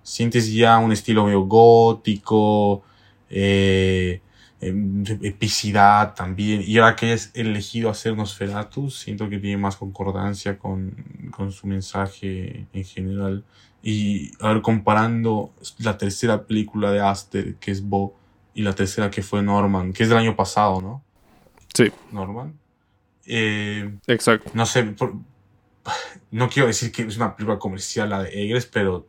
sientes 0.02 0.52
ya 0.52 0.78
un 0.78 0.92
estilo 0.92 1.24
medio 1.24 1.42
gótico, 1.42 2.82
eh, 3.30 4.20
em, 4.60 5.04
epicidad 5.22 6.14
también. 6.14 6.62
Y 6.66 6.78
ahora 6.78 6.96
que 6.96 7.12
es 7.12 7.30
elegido 7.34 7.90
hacer 7.90 8.16
Nosferatu, 8.16 8.90
siento 8.90 9.28
que 9.28 9.38
tiene 9.38 9.56
más 9.58 9.76
concordancia 9.76 10.58
con, 10.58 10.94
con 11.30 11.52
su 11.52 11.66
mensaje 11.66 12.66
en 12.72 12.84
general. 12.84 13.44
Y 13.82 14.32
a 14.40 14.48
ver, 14.48 14.62
comparando 14.62 15.52
la 15.78 15.98
tercera 15.98 16.46
película 16.46 16.90
de 16.90 17.00
Aster, 17.00 17.56
que 17.56 17.70
es 17.70 17.82
Bo, 17.82 18.14
y 18.54 18.62
la 18.62 18.74
tercera 18.74 19.10
que 19.10 19.22
fue 19.22 19.42
Norman, 19.42 19.92
que 19.92 20.04
es 20.04 20.08
del 20.08 20.18
año 20.18 20.36
pasado, 20.36 20.80
¿no? 20.80 21.03
Sí. 21.74 21.92
Norman. 22.12 22.58
Eh, 23.26 23.98
Exacto. 24.06 24.50
No 24.54 24.64
sé, 24.64 24.94
no 26.30 26.48
quiero 26.48 26.68
decir 26.68 26.92
que 26.92 27.02
es 27.02 27.16
una 27.16 27.34
película 27.34 27.58
comercial 27.58 28.10
la 28.10 28.22
de 28.22 28.44
Egres, 28.44 28.66
pero 28.66 29.06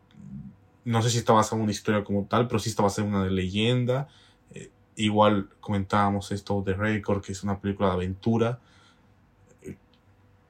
no 0.84 1.01
sé 1.01 1.09
si 1.09 1.20
está 1.20 1.34
basada 1.34 1.57
en 1.57 1.63
una 1.63 1.72
historia 1.72 2.03
como 2.03 2.26
tal, 2.26 2.47
pero 2.47 2.59
sí 2.59 2.70
está 2.70 2.84
basada 2.84 3.07
en 3.07 3.13
una 3.13 3.24
de 3.24 3.32
leyenda. 3.32 4.07
Eh, 4.51 4.72
igual 4.95 5.49
comentábamos 5.59 6.32
esto 6.32 6.61
de 6.61 6.74
Record, 6.74 7.24
que 7.24 7.34
es 7.34 7.43
una 7.43 7.59
película 7.59 7.89
de 7.89 7.95
aventura, 7.95 8.59
eh, 9.61 9.76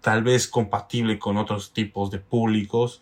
tal 0.02 0.24
vez 0.24 0.48
compatible 0.48 1.20
con 1.20 1.38
otros 1.38 1.74
tipos 1.74 2.12
de 2.12 2.20
públicos, 2.20 3.02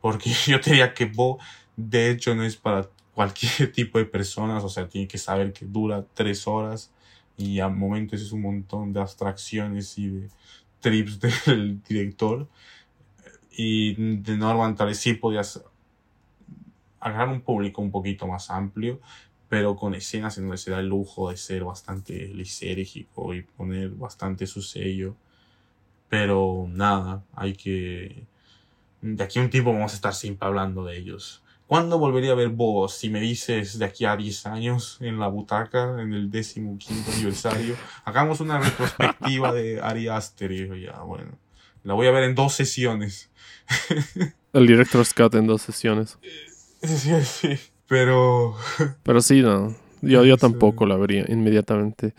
porque 0.00 0.30
yo 0.46 0.60
te 0.60 0.70
diría 0.70 0.94
que 0.94 1.06
Bo, 1.06 1.38
de 1.76 2.10
hecho, 2.10 2.34
no 2.34 2.44
es 2.44 2.56
para 2.56 2.88
cualquier 3.14 3.72
tipo 3.72 3.98
de 3.98 4.04
personas, 4.04 4.62
o 4.62 4.68
sea, 4.68 4.88
tiene 4.88 5.08
que 5.08 5.18
saber 5.18 5.52
que 5.52 5.64
dura 5.66 6.04
tres 6.14 6.46
horas 6.46 6.92
y 7.36 7.60
a 7.60 7.68
momentos 7.68 8.20
es 8.20 8.32
un 8.32 8.42
montón 8.42 8.92
de 8.92 9.00
abstracciones 9.00 9.98
y 9.98 10.08
de 10.08 10.28
trips 10.80 11.20
del 11.46 11.82
director. 11.82 12.48
Y 13.50 13.94
de 13.94 14.38
tal 14.38 14.86
vez 14.86 14.98
sí 14.98 15.14
podías 15.14 15.62
agarrar 17.00 17.28
un 17.28 17.40
público 17.40 17.82
un 17.82 17.90
poquito 17.90 18.26
más 18.26 18.50
amplio, 18.50 19.00
pero 19.48 19.76
con 19.76 19.94
escenas 19.94 20.38
en 20.38 20.44
donde 20.44 20.58
se 20.58 20.70
da 20.70 20.80
el 20.80 20.88
lujo 20.88 21.30
de 21.30 21.36
ser 21.36 21.64
bastante 21.64 22.28
lisérgico 22.28 23.34
y 23.34 23.42
poner 23.42 23.90
bastante 23.90 24.46
su 24.46 24.62
sello. 24.62 25.16
Pero 26.08 26.66
nada, 26.68 27.24
hay 27.34 27.54
que... 27.54 28.24
De 29.02 29.22
aquí 29.24 29.38
a 29.38 29.42
un 29.42 29.50
tiempo 29.50 29.72
vamos 29.72 29.92
a 29.92 29.96
estar 29.96 30.14
siempre 30.14 30.46
hablando 30.46 30.84
de 30.84 30.96
ellos 30.96 31.41
¿Cuándo 31.72 31.98
volvería 31.98 32.32
a 32.32 32.34
ver 32.34 32.50
vos? 32.50 32.92
Si 32.92 33.08
me 33.08 33.18
dices 33.18 33.78
de 33.78 33.86
aquí 33.86 34.04
a 34.04 34.14
10 34.14 34.44
años 34.44 34.98
en 35.00 35.18
la 35.18 35.28
butaca, 35.28 36.02
en 36.02 36.12
el 36.12 36.30
décimo 36.30 36.76
quinto 36.76 37.10
aniversario, 37.10 37.76
hagamos 38.04 38.40
una 38.40 38.60
retrospectiva 38.60 39.54
de 39.54 39.80
Ari 39.80 40.06
Aster. 40.08 40.52
Y 40.52 40.82
ya, 40.82 41.00
bueno, 41.00 41.30
la 41.82 41.94
voy 41.94 42.08
a 42.08 42.10
ver 42.10 42.24
en 42.24 42.34
dos 42.34 42.52
sesiones. 42.52 43.30
El 44.52 44.66
director 44.66 45.02
Scott 45.06 45.34
en 45.34 45.46
dos 45.46 45.62
sesiones. 45.62 46.18
Sí, 46.82 47.24
sí, 47.24 47.58
pero... 47.86 48.54
Pero 49.02 49.22
sí, 49.22 49.40
no. 49.40 49.74
Yo, 50.02 50.26
yo 50.26 50.36
tampoco 50.36 50.84
la 50.84 50.98
vería 50.98 51.24
inmediatamente. 51.28 52.12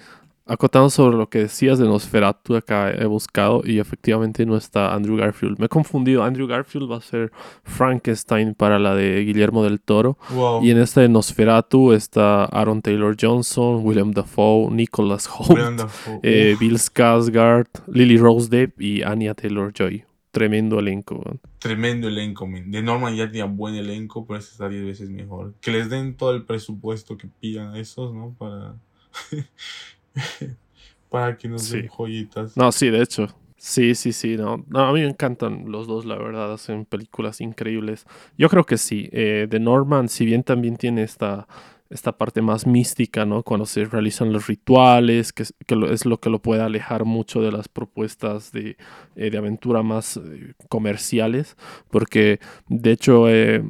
Acotando 0.45 0.89
sobre 0.89 1.15
lo 1.15 1.29
que 1.29 1.39
decías 1.39 1.79
de 1.79 1.85
Nosferatu, 1.85 2.57
acá 2.57 2.91
he 2.91 3.05
buscado 3.05 3.61
y 3.63 3.79
efectivamente 3.79 4.45
no 4.45 4.57
está 4.57 4.93
Andrew 4.93 5.15
Garfield. 5.15 5.57
Me 5.57 5.67
he 5.67 5.69
confundido. 5.69 6.23
Andrew 6.23 6.47
Garfield 6.47 6.91
va 6.91 6.97
a 6.97 7.01
ser 7.01 7.31
Frankenstein 7.63 8.53
para 8.53 8.77
la 8.77 8.93
de 8.93 9.23
Guillermo 9.23 9.63
del 9.63 9.79
Toro. 9.79 10.17
Y 10.61 10.71
en 10.71 10.79
esta 10.79 10.99
de 10.99 11.07
Nosferatu 11.07 11.93
está 11.93 12.43
Aaron 12.45 12.81
Taylor 12.81 13.15
Johnson, 13.19 13.85
William 13.85 14.11
Dafoe, 14.11 14.69
Nicholas 14.69 15.29
Holt, 15.29 15.81
eh, 16.23 16.57
Bill 16.59 16.77
Skarsgård, 16.77 17.67
Lily 17.87 18.17
Rose 18.17 18.49
Depp 18.49 18.81
y 18.81 19.01
Anya 19.01 19.33
Taylor 19.35 19.71
Joy. 19.71 20.03
Tremendo 20.31 20.79
elenco. 20.79 21.23
Tremendo 21.59 22.07
elenco, 22.07 22.49
De 22.65 22.81
Norman 22.81 23.15
ya 23.15 23.27
tenía 23.27 23.45
buen 23.45 23.75
elenco, 23.75 24.25
pero 24.25 24.39
este 24.39 24.51
está 24.53 24.67
10 24.67 24.83
veces 24.83 25.09
mejor. 25.09 25.53
Que 25.61 25.71
les 25.71 25.89
den 25.89 26.17
todo 26.17 26.31
el 26.33 26.43
presupuesto 26.43 27.17
que 27.17 27.27
pidan 27.27 27.75
a 27.75 27.79
esos, 27.79 28.13
¿no? 28.13 28.35
Para. 28.37 28.75
para 31.09 31.37
que 31.37 31.47
nos 31.47 31.69
den 31.69 31.87
joyitas. 31.87 32.57
No, 32.57 32.71
sí, 32.71 32.89
de 32.89 33.01
hecho. 33.01 33.27
Sí, 33.57 33.95
sí, 33.95 34.11
sí, 34.11 34.35
no. 34.35 34.65
no. 34.67 34.79
A 34.79 34.91
mí 34.91 34.99
me 34.99 35.07
encantan 35.07 35.71
los 35.71 35.87
dos, 35.87 36.03
la 36.05 36.17
verdad, 36.17 36.51
hacen 36.51 36.83
películas 36.83 37.39
increíbles. 37.39 38.05
Yo 38.37 38.49
creo 38.49 38.65
que 38.65 38.77
sí. 38.77 39.09
Eh, 39.13 39.47
The 39.49 39.59
Norman, 39.59 40.09
si 40.09 40.25
bien 40.25 40.43
también 40.43 40.75
tiene 40.75 41.03
esta 41.03 41.47
esta 41.93 42.17
parte 42.17 42.41
más 42.41 42.65
mística, 42.65 43.25
¿no? 43.25 43.43
Cuando 43.43 43.65
se 43.67 43.85
realizan 43.85 44.33
los 44.33 44.47
rituales, 44.47 45.31
que, 45.31 45.43
es 45.43 46.05
lo 46.05 46.19
que 46.19 46.29
lo 46.31 46.41
puede 46.41 46.63
alejar 46.63 47.05
mucho 47.05 47.41
de 47.41 47.51
las 47.51 47.67
propuestas 47.67 48.51
de, 48.51 48.77
eh, 49.15 49.37
aventura 49.37 49.83
más 49.83 50.17
eh, 50.17 50.53
comerciales, 50.69 51.55
porque 51.91 52.39
de 52.67 52.91
hecho 52.91 53.29
eh, 53.29 53.63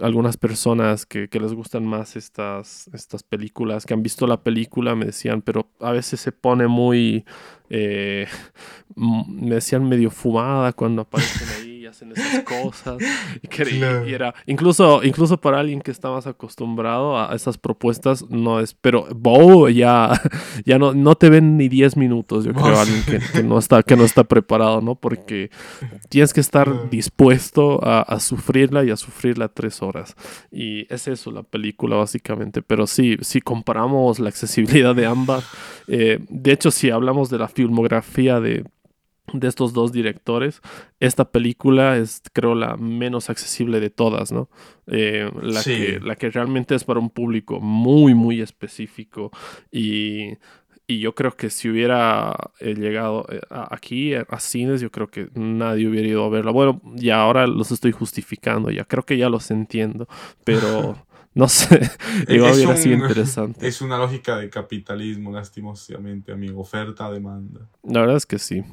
algunas 0.00 0.36
personas 0.36 1.06
que, 1.06 1.28
les 1.38 1.54
gustan 1.54 1.86
más 1.86 2.16
estas, 2.16 2.90
estas 2.92 3.22
películas, 3.22 3.86
que 3.86 3.94
han 3.94 4.02
visto 4.02 4.26
la 4.26 4.42
película, 4.42 4.96
me 4.96 5.06
decían, 5.06 5.40
pero 5.40 5.70
a 5.78 5.92
veces 5.92 6.18
se 6.18 6.32
pone 6.32 6.66
muy, 6.66 7.24
me 7.68 9.54
decían 9.54 9.88
medio 9.88 10.10
fumada 10.10 10.72
cuando 10.72 11.02
aparecen 11.02 11.48
ahí 11.60 11.77
hacen 11.88 12.12
esas 12.12 12.42
cosas. 12.44 12.98
Y, 13.42 14.12
era, 14.12 14.34
incluso, 14.46 15.02
incluso 15.02 15.40
para 15.40 15.60
alguien 15.60 15.80
que 15.80 15.90
está 15.90 16.10
más 16.10 16.26
acostumbrado 16.26 17.18
a 17.18 17.34
esas 17.34 17.58
propuestas, 17.58 18.28
no 18.30 18.60
es, 18.60 18.74
pero 18.74 19.06
Bo 19.14 19.68
ya, 19.68 20.20
ya 20.64 20.78
no, 20.78 20.94
no 20.94 21.14
te 21.14 21.30
ven 21.30 21.56
ni 21.56 21.68
10 21.68 21.96
minutos, 21.96 22.44
yo 22.44 22.52
creo, 22.52 22.78
alguien 22.78 23.02
que, 23.04 23.42
no 23.42 23.58
está, 23.58 23.82
que 23.82 23.96
no 23.96 24.04
está 24.04 24.24
preparado, 24.24 24.80
¿no? 24.80 24.94
Porque 24.94 25.50
tienes 26.08 26.32
que 26.32 26.40
estar 26.40 26.90
dispuesto 26.90 27.80
a, 27.82 28.18
sufrirla 28.20 28.84
y 28.84 28.90
a 28.90 28.96
sufrirla 28.96 29.48
tres 29.48 29.82
horas. 29.82 30.14
Y 30.50 30.92
es 30.92 31.08
eso 31.08 31.30
la 31.30 31.42
película, 31.42 31.96
básicamente. 31.96 32.62
Pero 32.62 32.86
sí, 32.86 33.16
si 33.20 33.40
comparamos 33.40 34.18
la 34.18 34.28
accesibilidad 34.28 34.94
de 34.94 35.06
ambas, 35.06 35.44
eh, 35.86 36.18
de 36.28 36.52
hecho, 36.52 36.70
si 36.70 36.90
hablamos 36.90 37.30
de 37.30 37.38
la 37.38 37.48
filmografía 37.48 38.40
de 38.40 38.64
de 39.32 39.48
estos 39.48 39.72
dos 39.72 39.92
directores, 39.92 40.60
esta 41.00 41.30
película 41.30 41.96
es 41.96 42.22
creo 42.32 42.54
la 42.54 42.76
menos 42.76 43.30
accesible 43.30 43.80
de 43.80 43.90
todas, 43.90 44.32
¿no? 44.32 44.48
Eh, 44.86 45.30
la, 45.42 45.62
que, 45.62 46.00
la 46.02 46.16
que 46.16 46.30
realmente 46.30 46.74
es 46.74 46.84
para 46.84 47.00
un 47.00 47.10
público 47.10 47.60
muy, 47.60 48.14
muy 48.14 48.40
específico 48.40 49.30
y, 49.70 50.36
yo 50.90 51.14
creo 51.14 51.36
que 51.36 51.50
si 51.50 51.68
hubiera 51.68 52.34
eh, 52.60 52.74
llegado 52.74 53.26
eh, 53.28 53.42
aquí 53.50 54.14
a, 54.14 54.40
cines, 54.40 54.80
yo 54.80 54.90
creo 54.90 55.08
que 55.08 55.28
nadie 55.34 55.86
hubiera 55.86 56.08
ido 56.08 56.24
a 56.24 56.30
verla. 56.30 56.50
Bueno, 56.50 56.80
y 56.96 57.10
ahora 57.10 57.46
los 57.46 57.72
estoy 57.72 57.92
justificando, 57.92 58.70
ya 58.70 58.86
creo 58.86 59.04
que 59.04 59.18
ya 59.18 59.28
los 59.28 59.50
entiendo, 59.50 60.08
pero... 60.44 60.96
No 61.34 61.46
sé, 61.46 61.88
igual 62.26 62.54
hubiera 62.54 62.76
sido 62.76 62.96
interesante. 62.96 63.68
Es 63.68 63.80
una 63.80 63.96
lógica 63.96 64.36
de 64.36 64.50
capitalismo, 64.50 65.30
lastimosamente, 65.30 66.32
amigo. 66.32 66.60
Oferta-demanda. 66.60 67.60
La 67.84 68.00
verdad 68.00 68.16
es 68.16 68.26
que 68.26 68.40
sí. 68.40 68.64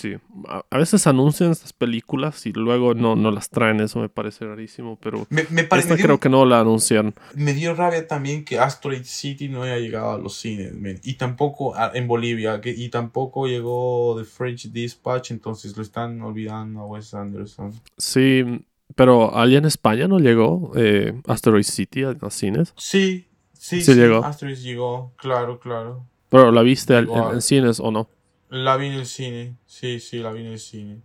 Sí, 0.00 0.16
a, 0.48 0.78
veces 0.78 1.06
anuncian 1.06 1.50
estas 1.50 1.74
películas 1.74 2.46
y 2.46 2.54
luego 2.54 2.94
no, 2.94 3.16
no 3.16 3.30
las 3.30 3.50
traen, 3.50 3.80
eso 3.80 3.98
me 3.98 4.08
parece 4.08 4.46
rarísimo, 4.46 4.96
pero 4.98 5.26
me, 5.28 5.42
esta 5.42 5.94
creo 5.98 6.18
que 6.18 6.30
no 6.30 6.46
la 6.46 6.60
anunciaron. 6.60 7.12
Me 7.34 7.52
dio 7.52 7.74
rabia 7.74 8.08
también 8.08 8.46
que 8.46 8.58
Asteroid 8.58 9.04
City 9.04 9.50
no 9.50 9.62
haya 9.62 9.76
llegado 9.76 10.12
a 10.12 10.18
los 10.18 10.38
cines, 10.38 10.72
y 11.02 11.14
tampoco 11.14 11.74
en 11.92 12.08
Bolivia, 12.08 12.62
que, 12.62 12.70
y 12.70 12.88
tampoco 12.88 13.46
llegó 13.46 14.16
The 14.18 14.24
French 14.24 14.72
Dispatch, 14.72 15.32
entonces 15.32 15.76
lo 15.76 15.82
están 15.82 16.18
olvidando 16.22 16.80
a 16.80 16.86
Wes 16.86 17.12
Anderson. 17.12 17.78
Sí, 17.98 18.64
pero 18.94 19.36
allá 19.36 19.58
en 19.58 19.66
España 19.66 20.08
no 20.08 20.18
llegó 20.18 20.72
eh, 20.76 21.12
Asteroid 21.26 21.64
City 21.64 22.04
a 22.04 22.14
los 22.18 22.32
cines. 22.32 22.72
Sí, 22.78 23.26
sí, 23.52 23.82
sí, 23.82 23.92
llegó. 23.92 24.24
Asteroid 24.24 24.56
llegó, 24.56 25.12
claro, 25.16 25.60
claro. 25.60 26.06
Pero 26.30 26.52
¿la 26.52 26.62
viste 26.62 26.96
en 26.96 27.42
cines 27.42 27.80
o 27.80 27.90
no? 27.90 28.08
La 28.50 28.76
vi 28.76 28.88
en 28.88 28.94
el 28.94 29.06
cine, 29.06 29.56
sí, 29.64 30.00
sí, 30.00 30.18
la 30.18 30.32
vi 30.32 30.40
en 30.40 30.46
el 30.48 30.58
cine. 30.58 31.00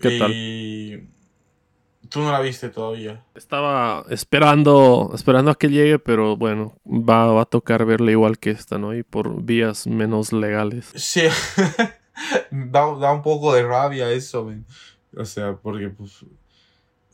¿Qué 0.00 0.18
tal? 0.18 0.32
Tú 2.08 2.20
no 2.20 2.32
la 2.32 2.40
viste 2.40 2.70
todavía. 2.70 3.24
Estaba 3.36 4.04
esperando, 4.10 5.12
esperando 5.14 5.52
a 5.52 5.54
que 5.56 5.68
llegue, 5.68 6.00
pero 6.00 6.36
bueno, 6.36 6.76
va, 6.84 7.40
a 7.40 7.44
tocar 7.44 7.84
verla 7.84 8.10
igual 8.10 8.38
que 8.38 8.50
esta, 8.50 8.78
¿no? 8.78 8.96
Y 8.96 9.04
por 9.04 9.42
vías 9.42 9.86
menos 9.86 10.32
legales. 10.32 10.90
Sí, 10.96 11.22
da, 12.50 13.12
un 13.12 13.22
poco 13.22 13.54
de 13.54 13.62
rabia 13.62 14.10
eso, 14.10 14.50
O 15.16 15.24
sea, 15.24 15.54
porque 15.54 15.88
pues 15.88 16.24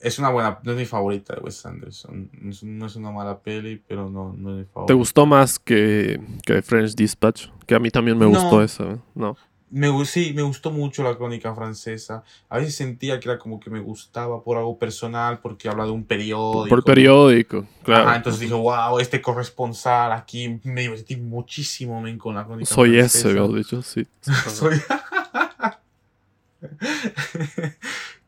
es 0.02 0.18
una 0.18 0.30
buena, 0.30 0.58
no 0.64 0.72
es 0.72 0.78
mi 0.78 0.84
favorita 0.84 1.34
de 1.34 1.40
Wes 1.40 1.64
Anderson. 1.64 2.28
No 2.62 2.86
es, 2.86 2.96
una 2.96 3.10
mala 3.12 3.38
peli, 3.38 3.80
pero 3.86 4.10
no, 4.10 4.34
no 4.36 4.50
es 4.50 4.56
mi 4.56 4.64
favorita. 4.64 4.86
¿Te 4.86 4.94
gustó 4.94 5.26
más 5.26 5.58
que, 5.58 6.20
que 6.44 6.60
French 6.60 6.94
Dispatch? 6.94 7.46
Que 7.66 7.74
a 7.76 7.78
mí 7.78 7.90
también 7.90 8.18
me 8.18 8.26
gustó 8.26 8.62
esa. 8.62 8.98
¿no? 9.14 9.36
Me, 9.70 10.04
sí, 10.04 10.32
me 10.34 10.42
gustó 10.42 10.72
mucho 10.72 11.04
la 11.04 11.16
crónica 11.16 11.54
francesa. 11.54 12.24
A 12.48 12.58
veces 12.58 12.74
sentía 12.74 13.20
que 13.20 13.28
era 13.28 13.38
como 13.38 13.60
que 13.60 13.70
me 13.70 13.78
gustaba 13.78 14.42
por 14.42 14.58
algo 14.58 14.76
personal, 14.76 15.38
porque 15.38 15.68
habla 15.68 15.84
de 15.84 15.92
un 15.92 16.04
periódico. 16.04 16.68
Por 16.68 16.84
periódico, 16.84 17.64
claro. 17.84 18.12
entonces 18.12 18.40
dije, 18.40 18.54
wow, 18.54 18.98
este 18.98 19.22
corresponsal 19.22 20.12
aquí 20.12 20.60
me 20.64 20.82
divertí 20.82 21.16
muchísimo 21.16 22.02
con 22.18 22.34
la 22.34 22.44
crónica 22.44 22.74
Soy 22.74 22.98
francesa. 22.98 23.28
ese, 23.30 23.40
de 23.40 23.60
hecho, 23.60 23.82
sí. 23.82 24.06
Soy... 24.50 24.78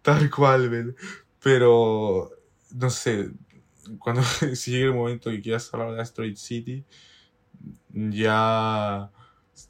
Tal 0.03 0.31
cual, 0.31 0.69
¿ven? 0.69 0.97
Pero, 1.45 2.31
no 2.75 2.91
sé, 2.91 3.31
cuando 3.99 4.23
si 4.55 4.73
llegue 4.73 4.87
el 4.87 4.95
momento 4.95 5.31
que 5.31 5.43
quieras 5.43 5.73
hablar 5.73 5.93
de 5.93 6.01
Asteroid 6.01 6.37
City, 6.37 6.85
ya 7.91 9.11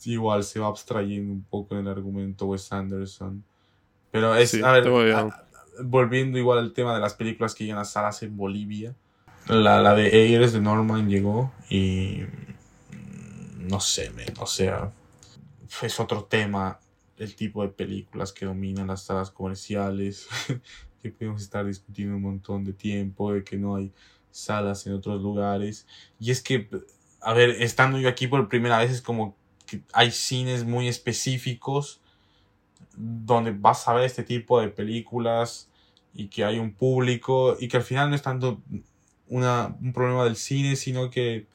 igual 0.04 0.44
se 0.44 0.60
va 0.60 0.68
abstrayendo 0.68 1.32
un 1.32 1.42
poco 1.42 1.74
en 1.74 1.82
el 1.82 1.88
argumento 1.88 2.46
Wes 2.46 2.72
Anderson. 2.72 3.44
Pero 4.12 4.36
es, 4.36 4.54
a 4.62 4.72
ver, 4.72 4.88
volviendo 5.82 6.38
igual 6.38 6.60
al 6.60 6.72
tema 6.72 6.94
de 6.94 7.00
las 7.00 7.14
películas 7.14 7.54
que 7.54 7.64
llegan 7.64 7.80
a 7.80 7.84
salas 7.84 8.22
en 8.22 8.36
Bolivia, 8.36 8.94
la, 9.48 9.82
la 9.82 9.94
de 9.94 10.06
Ayers 10.06 10.52
de 10.52 10.60
Norman 10.60 11.08
llegó 11.10 11.52
y 11.68 12.20
no 13.58 13.80
sé, 13.80 14.12
o 14.38 14.46
sea, 14.46 14.92
es 15.82 15.98
otro 15.98 16.24
tema 16.24 16.78
el 17.16 17.34
tipo 17.34 17.62
de 17.62 17.68
películas 17.68 18.32
que 18.32 18.46
dominan 18.46 18.86
las 18.86 19.02
salas 19.02 19.32
comerciales. 19.32 20.28
que 21.10 21.18
podemos 21.18 21.42
estar 21.42 21.66
discutiendo 21.66 22.16
un 22.16 22.22
montón 22.22 22.64
de 22.64 22.72
tiempo, 22.72 23.32
de 23.32 23.44
que 23.44 23.56
no 23.56 23.76
hay 23.76 23.92
salas 24.30 24.86
en 24.86 24.94
otros 24.94 25.20
lugares. 25.20 25.86
Y 26.18 26.30
es 26.30 26.42
que, 26.42 26.68
a 27.20 27.34
ver, 27.34 27.50
estando 27.50 27.98
yo 27.98 28.08
aquí 28.08 28.26
por 28.26 28.48
primera 28.48 28.78
vez 28.78 28.90
es 28.90 29.02
como 29.02 29.36
que 29.66 29.82
hay 29.92 30.10
cines 30.10 30.64
muy 30.64 30.88
específicos 30.88 32.00
donde 32.96 33.50
vas 33.52 33.86
a 33.88 33.94
ver 33.94 34.04
este 34.04 34.22
tipo 34.22 34.60
de 34.60 34.68
películas 34.68 35.68
y 36.14 36.28
que 36.28 36.44
hay 36.44 36.58
un 36.58 36.72
público 36.72 37.56
y 37.58 37.68
que 37.68 37.76
al 37.76 37.82
final 37.82 38.08
no 38.08 38.16
es 38.16 38.22
tanto 38.22 38.62
una, 39.28 39.76
un 39.80 39.92
problema 39.92 40.24
del 40.24 40.36
cine, 40.36 40.76
sino 40.76 41.10
que 41.10 41.46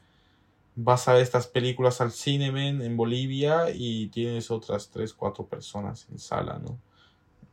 vas 0.76 1.08
a 1.08 1.14
ver 1.14 1.24
estas 1.24 1.48
películas 1.48 2.02
al 2.02 2.12
cine 2.12 2.48
en 2.48 2.98
Bolivia 2.98 3.68
y 3.74 4.08
tienes 4.08 4.52
otras 4.52 4.90
3, 4.90 5.14
4 5.14 5.48
personas 5.48 6.08
en 6.12 6.20
sala, 6.20 6.60
¿no? 6.60 6.80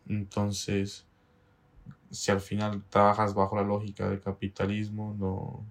Entonces, 0.08 1.06
si 2.10 2.30
al 2.30 2.40
final 2.40 2.82
trabajas 2.88 3.34
bajo 3.34 3.56
la 3.56 3.62
lógica 3.62 4.08
del 4.08 4.20
capitalismo, 4.20 5.14
no, 5.18 5.64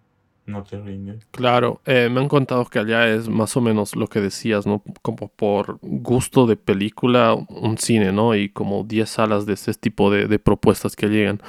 no 0.45 0.63
te 0.63 0.79
rinde. 0.79 1.19
Claro, 1.31 1.81
eh, 1.85 2.09
me 2.11 2.21
han 2.21 2.27
contado 2.27 2.65
que 2.65 2.79
allá 2.79 3.07
es 3.07 3.27
más 3.27 3.55
o 3.57 3.61
menos 3.61 3.95
lo 3.95 4.07
que 4.07 4.21
decías, 4.21 4.65
¿no? 4.65 4.83
Como 5.01 5.29
por 5.29 5.79
gusto 5.81 6.45
de 6.45 6.55
película, 6.55 7.33
un 7.33 7.77
cine, 7.77 8.11
¿no? 8.11 8.35
Y 8.35 8.49
como 8.49 8.83
10 8.83 9.09
salas 9.09 9.45
de 9.45 9.53
ese 9.53 9.73
tipo 9.73 10.11
de, 10.11 10.39
propuestas 10.39 10.95
que 10.95 11.07
llegan. 11.07 11.41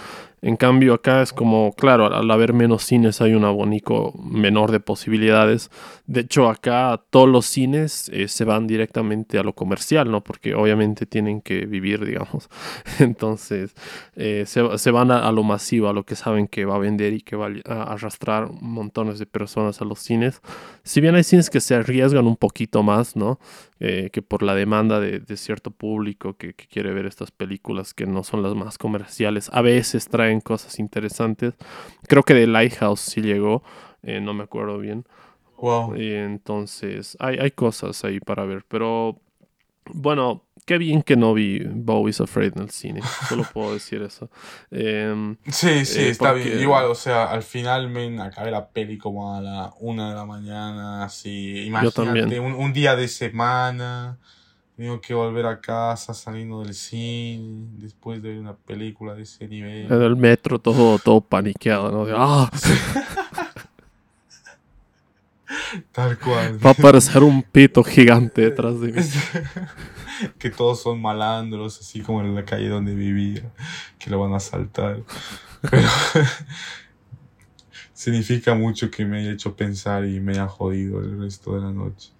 En 0.42 0.56
cambio 0.56 0.94
acá 0.94 1.22
es 1.22 1.32
como, 1.32 1.72
claro, 1.72 2.14
al 2.14 2.30
haber 2.30 2.52
menos 2.52 2.84
cines 2.84 3.20
hay 3.20 3.34
un 3.34 3.44
abanico 3.44 4.12
menor 4.22 4.70
de 4.70 4.80
posibilidades. 4.80 5.70
De 6.06 6.20
hecho 6.20 6.48
acá 6.48 7.02
todos 7.10 7.28
los 7.28 7.46
cines 7.46 8.10
eh, 8.12 8.28
se 8.28 8.44
van 8.44 8.66
directamente 8.66 9.38
a 9.38 9.42
lo 9.42 9.54
comercial, 9.54 10.10
¿no? 10.10 10.22
Porque 10.22 10.54
obviamente 10.54 11.06
tienen 11.06 11.40
que 11.40 11.64
vivir, 11.64 12.04
digamos. 12.04 12.50
Entonces 12.98 13.74
eh, 14.14 14.44
se, 14.46 14.90
van 14.90 15.10
a, 15.10 15.32
lo 15.32 15.42
masivo, 15.42 15.88
a 15.88 15.92
lo 15.94 16.04
que 16.04 16.16
saben 16.16 16.48
que 16.48 16.66
va 16.66 16.76
a 16.76 16.78
vender 16.78 17.14
y 17.14 17.22
que 17.22 17.34
va 17.34 17.48
a 17.64 17.82
arrastrar 17.94 18.50
montones 18.60 19.18
de 19.18 19.26
personas 19.26 19.80
a 19.80 19.84
los 19.86 20.00
cines. 20.00 20.42
Si 20.82 21.00
bien 21.00 21.14
hay 21.14 21.24
cines 21.24 21.48
que 21.48 21.60
se 21.60 21.74
arriesgan 21.74 22.26
un 22.26 22.36
poquito 22.36 22.82
más, 22.82 23.16
¿no? 23.16 23.38
Eh, 23.78 24.08
que 24.10 24.22
por 24.22 24.42
la 24.42 24.54
demanda 24.54 25.00
de, 25.00 25.36
cierto 25.36 25.70
público 25.70 26.34
que, 26.38 26.54
quiere 26.54 26.94
ver 26.94 27.04
estas 27.04 27.30
películas 27.30 27.92
que 27.92 28.06
no 28.06 28.24
son 28.24 28.42
las 28.42 28.54
más 28.54 28.78
comerciales, 28.78 29.50
a 29.52 29.60
veces 29.60 30.08
traen 30.08 30.40
cosas 30.40 30.78
interesantes. 30.78 31.54
Creo 32.08 32.22
que 32.22 32.32
The 32.32 32.46
Lighthouse 32.46 33.00
sí 33.00 33.20
llegó, 33.20 33.62
eh, 34.02 34.20
no 34.20 34.32
me 34.32 34.44
acuerdo 34.44 34.78
bien. 34.78 35.04
Wow. 35.58 35.94
entonces, 35.94 37.16
hay, 37.18 37.36
hay 37.38 37.50
cosas 37.50 38.04
ahí 38.04 38.20
para 38.20 38.44
ver, 38.44 38.64
pero 38.68 39.20
bueno, 39.86 40.45
qué 40.66 40.76
bien 40.78 41.02
que 41.02 41.16
no 41.16 41.32
vi 41.32 41.60
Bowie's 41.64 42.20
Afraid 42.20 42.52
en 42.56 42.64
el 42.64 42.70
cine. 42.70 43.00
Solo 43.28 43.44
puedo 43.54 43.72
decir 43.72 44.02
eso. 44.02 44.28
Em, 44.70 45.36
sí, 45.46 45.86
sí, 45.86 46.00
eh, 46.00 46.10
está 46.10 46.32
bien. 46.32 46.60
Igual, 46.60 46.86
o 46.86 46.94
sea, 46.94 47.24
al 47.24 47.42
final 47.42 47.88
me 47.88 48.20
acabé 48.20 48.50
la 48.50 48.68
peli 48.68 48.98
como 48.98 49.34
a 49.34 49.40
la 49.40 49.72
una 49.78 50.10
de 50.10 50.16
la 50.16 50.26
mañana, 50.26 51.04
así. 51.04 51.64
Imagínate, 51.66 52.40
un, 52.40 52.52
un, 52.52 52.72
día 52.72 52.96
de 52.96 53.08
semana. 53.08 54.18
Tengo 54.76 55.00
que 55.00 55.14
volver 55.14 55.46
a 55.46 55.58
casa 55.58 56.12
saliendo 56.12 56.62
del 56.62 56.74
cine 56.74 57.68
después 57.78 58.20
de 58.20 58.28
ver 58.30 58.38
una 58.40 58.54
película 58.54 59.14
de 59.14 59.22
ese 59.22 59.48
nivel. 59.48 59.90
En 59.90 60.02
el 60.02 60.16
metro 60.16 60.58
todo, 60.58 60.98
todo 60.98 61.22
paniqueado, 61.22 61.90
¿no? 61.90 62.06
¡Ah! 62.14 62.50
Tal 65.92 66.18
cual. 66.18 66.58
Va 66.64 66.70
a 66.70 66.72
aparecer 66.72 67.22
un 67.22 67.42
pito 67.42 67.82
gigante 67.82 68.42
detrás 68.42 68.78
de 68.80 68.92
mí. 68.92 69.00
que 70.38 70.50
todos 70.50 70.82
son 70.82 71.00
malandros, 71.00 71.80
así 71.80 72.00
como 72.00 72.20
en 72.20 72.34
la 72.34 72.44
calle 72.44 72.68
donde 72.68 72.94
vivía, 72.94 73.52
que 73.98 74.10
lo 74.10 74.20
van 74.20 74.32
a 74.32 74.36
asaltar. 74.36 75.02
Pero 75.70 75.88
significa 77.92 78.54
mucho 78.54 78.90
que 78.90 79.04
me 79.04 79.20
haya 79.20 79.32
hecho 79.32 79.56
pensar 79.56 80.06
y 80.06 80.20
me 80.20 80.32
haya 80.32 80.48
jodido 80.48 81.00
el 81.00 81.18
resto 81.18 81.54
de 81.54 81.60
la 81.60 81.72
noche. 81.72 82.15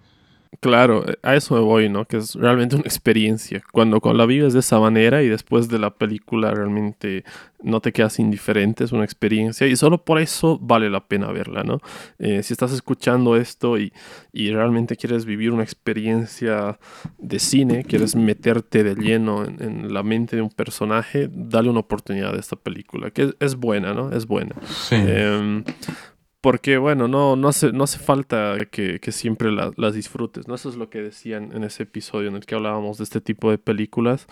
Claro, 0.60 1.04
a 1.22 1.36
eso 1.36 1.54
me 1.54 1.60
voy, 1.60 1.88
¿no? 1.88 2.06
Que 2.06 2.18
es 2.18 2.34
realmente 2.34 2.76
una 2.76 2.84
experiencia. 2.84 3.62
Cuando, 3.72 4.00
cuando 4.00 4.18
la 4.18 4.26
vives 4.26 4.52
de 4.52 4.60
esa 4.60 4.78
manera 4.80 5.22
y 5.22 5.28
después 5.28 5.68
de 5.68 5.78
la 5.78 5.90
película 5.90 6.52
realmente 6.52 7.24
no 7.62 7.80
te 7.80 7.92
quedas 7.92 8.18
indiferente, 8.18 8.84
es 8.84 8.92
una 8.92 9.04
experiencia 9.04 9.66
y 9.66 9.76
solo 9.76 10.04
por 10.04 10.20
eso 10.20 10.58
vale 10.60 10.90
la 10.90 11.06
pena 11.06 11.32
verla, 11.32 11.62
¿no? 11.64 11.80
Eh, 12.18 12.42
si 12.42 12.52
estás 12.52 12.72
escuchando 12.72 13.36
esto 13.36 13.78
y, 13.78 13.92
y, 14.32 14.50
realmente 14.50 14.96
quieres 14.96 15.24
vivir 15.24 15.50
una 15.50 15.62
experiencia 15.62 16.78
de 17.18 17.38
cine, 17.38 17.84
quieres 17.84 18.14
meterte 18.14 18.84
de 18.84 18.94
lleno 18.94 19.44
en, 19.44 19.92
la 19.92 20.02
mente 20.02 20.36
de 20.36 20.42
un 20.42 20.50
personaje, 20.50 21.28
dale 21.32 21.70
una 21.70 21.80
oportunidad 21.80 22.34
a 22.34 22.38
esta 22.38 22.56
película, 22.56 23.10
que 23.10 23.34
es, 23.40 23.56
buena, 23.56 23.94
¿no? 23.94 24.12
Es 24.12 24.26
buena. 24.26 24.54
Sí. 24.66 24.96
Em, 24.96 25.64
porque 26.46 26.78
bueno, 26.78 27.08
no, 27.08 27.34
no, 27.34 27.48
hace, 27.48 27.72
no 27.72 27.82
hace 27.82 27.98
falta 27.98 28.56
que, 28.70 29.00
siempre 29.10 29.50
las 29.50 29.94
disfrutes, 29.94 30.46
¿no? 30.46 30.54
Eso 30.54 30.68
es 30.68 30.76
lo 30.76 30.90
que 30.90 31.02
decían 31.02 31.50
en 31.52 31.64
ese 31.64 31.82
episodio 31.82 32.28
en 32.28 32.36
el 32.36 32.46
que 32.46 32.54
hablábamos 32.54 32.98
de 32.98 33.02
este 33.02 33.20
tipo 33.20 33.50
de 33.50 33.58
películas, 33.58 34.28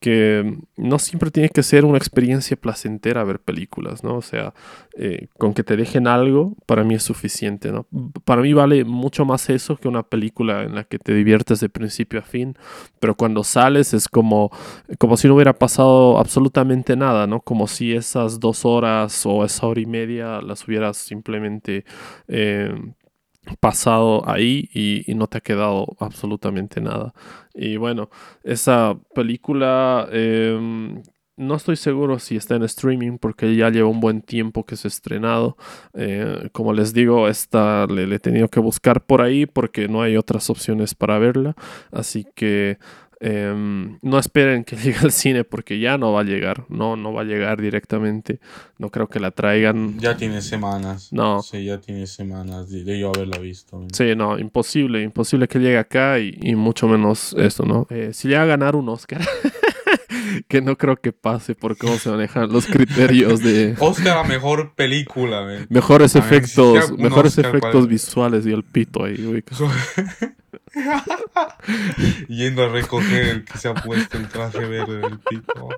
que 0.00 0.56
no 0.78 0.98
siempre 0.98 1.30
tiene 1.30 1.50
que 1.50 1.62
ser 1.62 1.84
una 1.84 1.98
experiencia 1.98 2.56
placentera 2.56 3.22
ver 3.22 3.40
películas, 3.40 4.02
¿no? 4.02 4.16
O 4.16 4.22
sea, 4.22 4.54
eh, 4.96 5.28
con 5.36 5.52
que 5.52 5.62
te 5.62 5.76
dejen 5.76 6.06
algo, 6.06 6.56
para 6.64 6.84
mí 6.84 6.94
es 6.94 7.02
suficiente, 7.02 7.70
¿no? 7.70 7.86
Para 8.24 8.40
mí 8.40 8.54
vale 8.54 8.86
mucho 8.86 9.26
más 9.26 9.50
eso 9.50 9.76
que 9.76 9.88
una 9.88 10.04
película 10.04 10.62
en 10.62 10.74
la 10.74 10.84
que 10.84 10.98
te 10.98 11.12
diviertes 11.12 11.60
de 11.60 11.68
principio 11.68 12.20
a 12.20 12.22
fin, 12.22 12.56
pero 12.98 13.14
cuando 13.14 13.44
sales 13.44 13.92
es 13.92 14.08
como, 14.08 14.50
como 14.96 15.18
si 15.18 15.28
no 15.28 15.34
hubiera 15.34 15.52
pasado 15.52 16.18
absolutamente 16.18 16.96
nada, 16.96 17.26
¿no? 17.26 17.40
Como 17.40 17.66
si 17.66 17.92
esas 17.92 18.40
dos 18.40 18.64
horas 18.64 19.26
o 19.26 19.44
esa 19.44 19.66
hora 19.66 19.82
y 19.82 19.86
media 19.86 20.40
las 20.40 20.66
hubieras 20.66 20.96
simplemente... 20.96 21.57
Eh, 22.28 22.74
pasado 23.60 24.28
ahí 24.28 24.68
y, 24.74 25.14
no 25.14 25.26
te 25.26 25.38
ha 25.38 25.40
quedado 25.40 25.96
absolutamente 26.00 26.80
nada. 26.80 27.14
Y 27.54 27.76
bueno, 27.76 28.10
esa 28.44 28.96
película 29.14 30.08
em, 30.12 31.02
no 31.36 31.54
estoy 31.54 31.76
seguro 31.76 32.18
si 32.18 32.36
está 32.36 32.56
en 32.56 32.64
streaming 32.64 33.18
porque 33.18 33.54
ya 33.56 33.70
lleva 33.70 33.88
un 33.88 34.00
buen 34.00 34.22
tiempo 34.22 34.64
que 34.64 34.76
se 34.76 34.88
ha 34.88 34.90
estrenado. 34.90 35.56
Eh, 35.94 36.48
como 36.52 36.72
les 36.72 36.92
digo, 36.92 37.28
esta 37.28 37.86
le, 37.86 38.06
le, 38.06 38.16
he 38.16 38.18
tenido 38.18 38.48
que 38.48 38.60
buscar 38.60 39.04
por 39.06 39.22
ahí 39.22 39.46
porque 39.46 39.88
no 39.88 40.02
hay 40.02 40.16
otras 40.16 40.50
opciones 40.50 40.94
para 40.94 41.18
verla. 41.18 41.54
Así 41.90 42.26
que 42.34 42.78
Em, 43.20 43.98
no 44.00 44.18
esperen 44.18 44.62
que 44.62 44.76
llegue 44.82 44.98
al 44.98 45.12
cine 45.12 45.44
porque 45.44 45.80
ya 45.80 45.98
no 45.98 46.12
va 46.12 46.20
a 46.20 46.24
llegar, 46.24 46.64
no, 46.68 46.96
no 46.96 47.12
va 47.12 47.22
a 47.22 47.24
llegar 47.24 47.60
directamente. 47.60 48.38
No 48.78 48.90
creo 48.90 49.08
que 49.08 49.20
la 49.20 49.30
traigan. 49.30 49.98
Ya 49.98 50.16
tiene 50.16 50.40
semanas. 50.40 51.12
No. 51.12 51.42
Sí, 51.42 51.64
ya 51.64 51.80
tiene 51.80 52.06
semanas 52.06 52.70
de 52.70 52.98
yo 52.98 53.12
haberla 53.14 53.38
visto. 53.38 53.84
Sí, 53.92 54.14
no, 54.16 54.38
imposible, 54.38 55.02
imposible 55.02 55.48
que 55.48 55.58
llegue 55.58 55.78
acá 55.78 56.18
y, 56.18 56.54
mucho 56.54 56.88
menos 56.88 57.34
esto, 57.38 57.64
¿no? 57.64 57.86
Eh, 57.90 58.10
si 58.12 58.28
llega 58.28 58.42
a 58.42 58.46
ganar 58.46 58.76
un 58.76 58.88
Oscar. 58.88 59.20
que 60.48 60.60
no 60.60 60.76
creo 60.76 60.96
que 60.96 61.12
pase 61.12 61.54
por 61.54 61.76
cómo 61.76 61.96
se 61.96 62.10
manejan 62.10 62.52
los 62.52 62.66
criterios 62.68 63.40
de 63.40 63.74
Oscar 63.78 64.18
a 64.18 64.24
mejor 64.24 64.74
película, 64.74 65.66
mejores 65.68 66.14
efectos, 66.16 66.92
mejores 66.98 67.38
efectos 67.38 67.88
visuales 67.88 68.46
y 68.46 68.52
el 68.52 68.62
pito 68.62 69.04
ahí, 69.04 69.42
Yendo 72.28 72.64
a 72.64 72.68
recoger 72.68 73.28
el 73.28 73.44
que 73.44 73.58
se 73.58 73.68
ha 73.68 73.74
puesto 73.74 74.16
el 74.16 74.28
traje 74.28 74.66
verde 74.66 75.00
del 75.00 75.18
pico. 75.18 75.68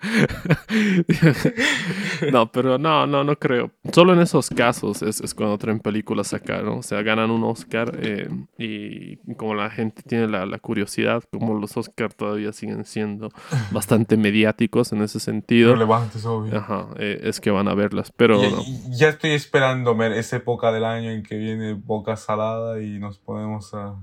no, 2.32 2.50
pero 2.52 2.78
no, 2.78 3.04
no, 3.06 3.24
no 3.24 3.36
creo. 3.36 3.72
Solo 3.92 4.12
en 4.12 4.20
esos 4.20 4.48
casos 4.50 5.02
es, 5.02 5.34
cuando 5.34 5.58
traen 5.58 5.80
películas 5.80 6.32
acá, 6.34 6.62
¿no? 6.62 6.76
O 6.78 6.82
sea, 6.82 7.02
ganan 7.02 7.32
un 7.32 7.44
Oscar 7.44 7.98
eh, 8.00 8.28
y 8.56 9.16
como 9.34 9.54
la 9.54 9.68
gente 9.70 10.02
tiene 10.02 10.28
la, 10.28 10.58
curiosidad, 10.58 11.22
como 11.32 11.58
los 11.58 11.76
Oscars 11.76 12.14
todavía 12.14 12.52
siguen 12.52 12.84
siendo 12.84 13.30
bastante 13.70 14.16
mediáticos 14.16 14.92
en 14.92 15.02
ese 15.02 15.18
sentido. 15.20 15.72
Relevantes, 15.72 16.24
obvio. 16.24 16.56
Ajá, 16.56 16.86
eh, 16.96 17.20
es 17.24 17.40
que 17.40 17.50
van 17.50 17.68
a 17.68 17.74
verlas, 17.74 18.10
pero... 18.16 18.40
Ya, 18.40 18.50
ya 18.90 19.08
estoy 19.08 19.32
esperando 19.32 20.00
esa 20.04 20.36
época 20.36 20.70
del 20.72 20.84
año 20.84 21.10
en 21.10 21.24
que 21.24 21.36
viene 21.36 21.74
Boca 21.74 22.16
Salada 22.16 22.80
y 22.80 22.98
nos 22.98 23.18
ponemos 23.18 23.74
a 23.74 23.96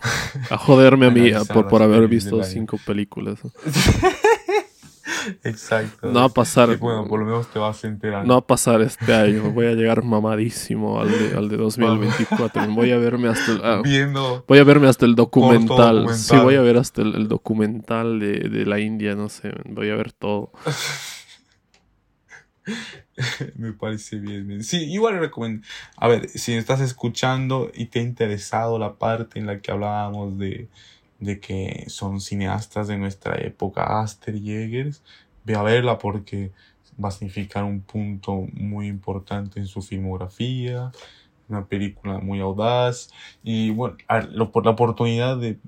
a 0.50 0.58
joderme 0.58 1.06
a 1.06 1.10
mí 1.10 1.30
por, 1.52 1.68
por 1.68 1.82
haber 1.82 2.06
visto 2.08 2.42
cinco 2.44 2.78
películas. 2.84 3.40
Exacto. 5.44 6.10
No 6.10 6.20
va 6.20 6.26
a 6.26 6.28
pasar. 6.28 6.76
bueno, 6.78 7.06
por 7.06 7.20
lo 7.20 7.26
menos 7.26 7.48
te 7.48 7.58
vas 7.58 7.82
a 7.84 7.88
enterar. 7.88 8.26
No 8.26 8.34
va 8.34 8.40
a 8.40 8.46
pasar 8.46 8.80
este 8.82 9.14
año. 9.14 9.50
Voy 9.50 9.66
a 9.66 9.72
llegar 9.72 10.04
mamadísimo 10.04 11.00
al 11.00 11.10
de, 11.10 11.36
al 11.36 11.48
de 11.48 11.56
2024. 11.56 12.68
Voy 12.68 12.92
a 12.92 12.98
verme 12.98 13.28
hasta 13.28 13.52
el. 13.52 13.60
Ah, 13.64 13.80
Viendo. 13.82 14.44
Voy 14.46 14.58
a 14.58 14.64
verme 14.64 14.88
hasta 14.88 15.06
el 15.06 15.14
documental. 15.14 16.14
Sí, 16.14 16.36
voy 16.36 16.56
a 16.56 16.60
ver 16.60 16.76
hasta 16.76 17.02
el, 17.02 17.28
documental 17.28 18.20
de, 18.20 18.48
de, 18.48 18.66
la 18.66 18.80
India. 18.80 19.14
No 19.14 19.28
sé. 19.28 19.52
Voy 19.64 19.90
a 19.90 19.96
ver 19.96 20.12
todo. 20.12 20.52
Me 23.56 23.72
parece 23.72 24.16
bien, 24.18 24.62
Sí, 24.62 24.84
igual 24.92 25.18
recomiendo. 25.18 25.66
A 25.96 26.08
ver, 26.08 26.28
si 26.28 26.54
estás 26.54 26.80
escuchando 26.80 27.70
y 27.74 27.86
te 27.86 28.00
ha 28.00 28.02
interesado 28.02 28.78
la 28.78 28.94
parte 28.94 29.38
en 29.38 29.46
la 29.46 29.60
que 29.60 29.70
hablábamos 29.72 30.38
de, 30.38 30.68
de 31.18 31.40
que 31.40 31.84
son 31.88 32.20
cineastas 32.20 32.88
de 32.88 32.98
nuestra 32.98 33.36
época, 33.40 34.00
Aster 34.00 34.34
y 34.36 34.52
Eggers, 34.52 35.02
ve 35.44 35.54
a 35.54 35.62
verla 35.62 35.98
porque 35.98 36.52
va 37.02 37.08
a 37.08 37.12
significar 37.12 37.64
un 37.64 37.80
punto 37.80 38.46
muy 38.52 38.86
importante 38.88 39.60
en 39.60 39.66
su 39.66 39.82
filmografía. 39.82 40.92
Una 41.48 41.66
película 41.66 42.18
muy 42.18 42.40
audaz. 42.40 43.10
Y 43.42 43.70
bueno, 43.70 43.96
por 44.52 44.64
la 44.64 44.72
oportunidad 44.72 45.38
de 45.38 45.58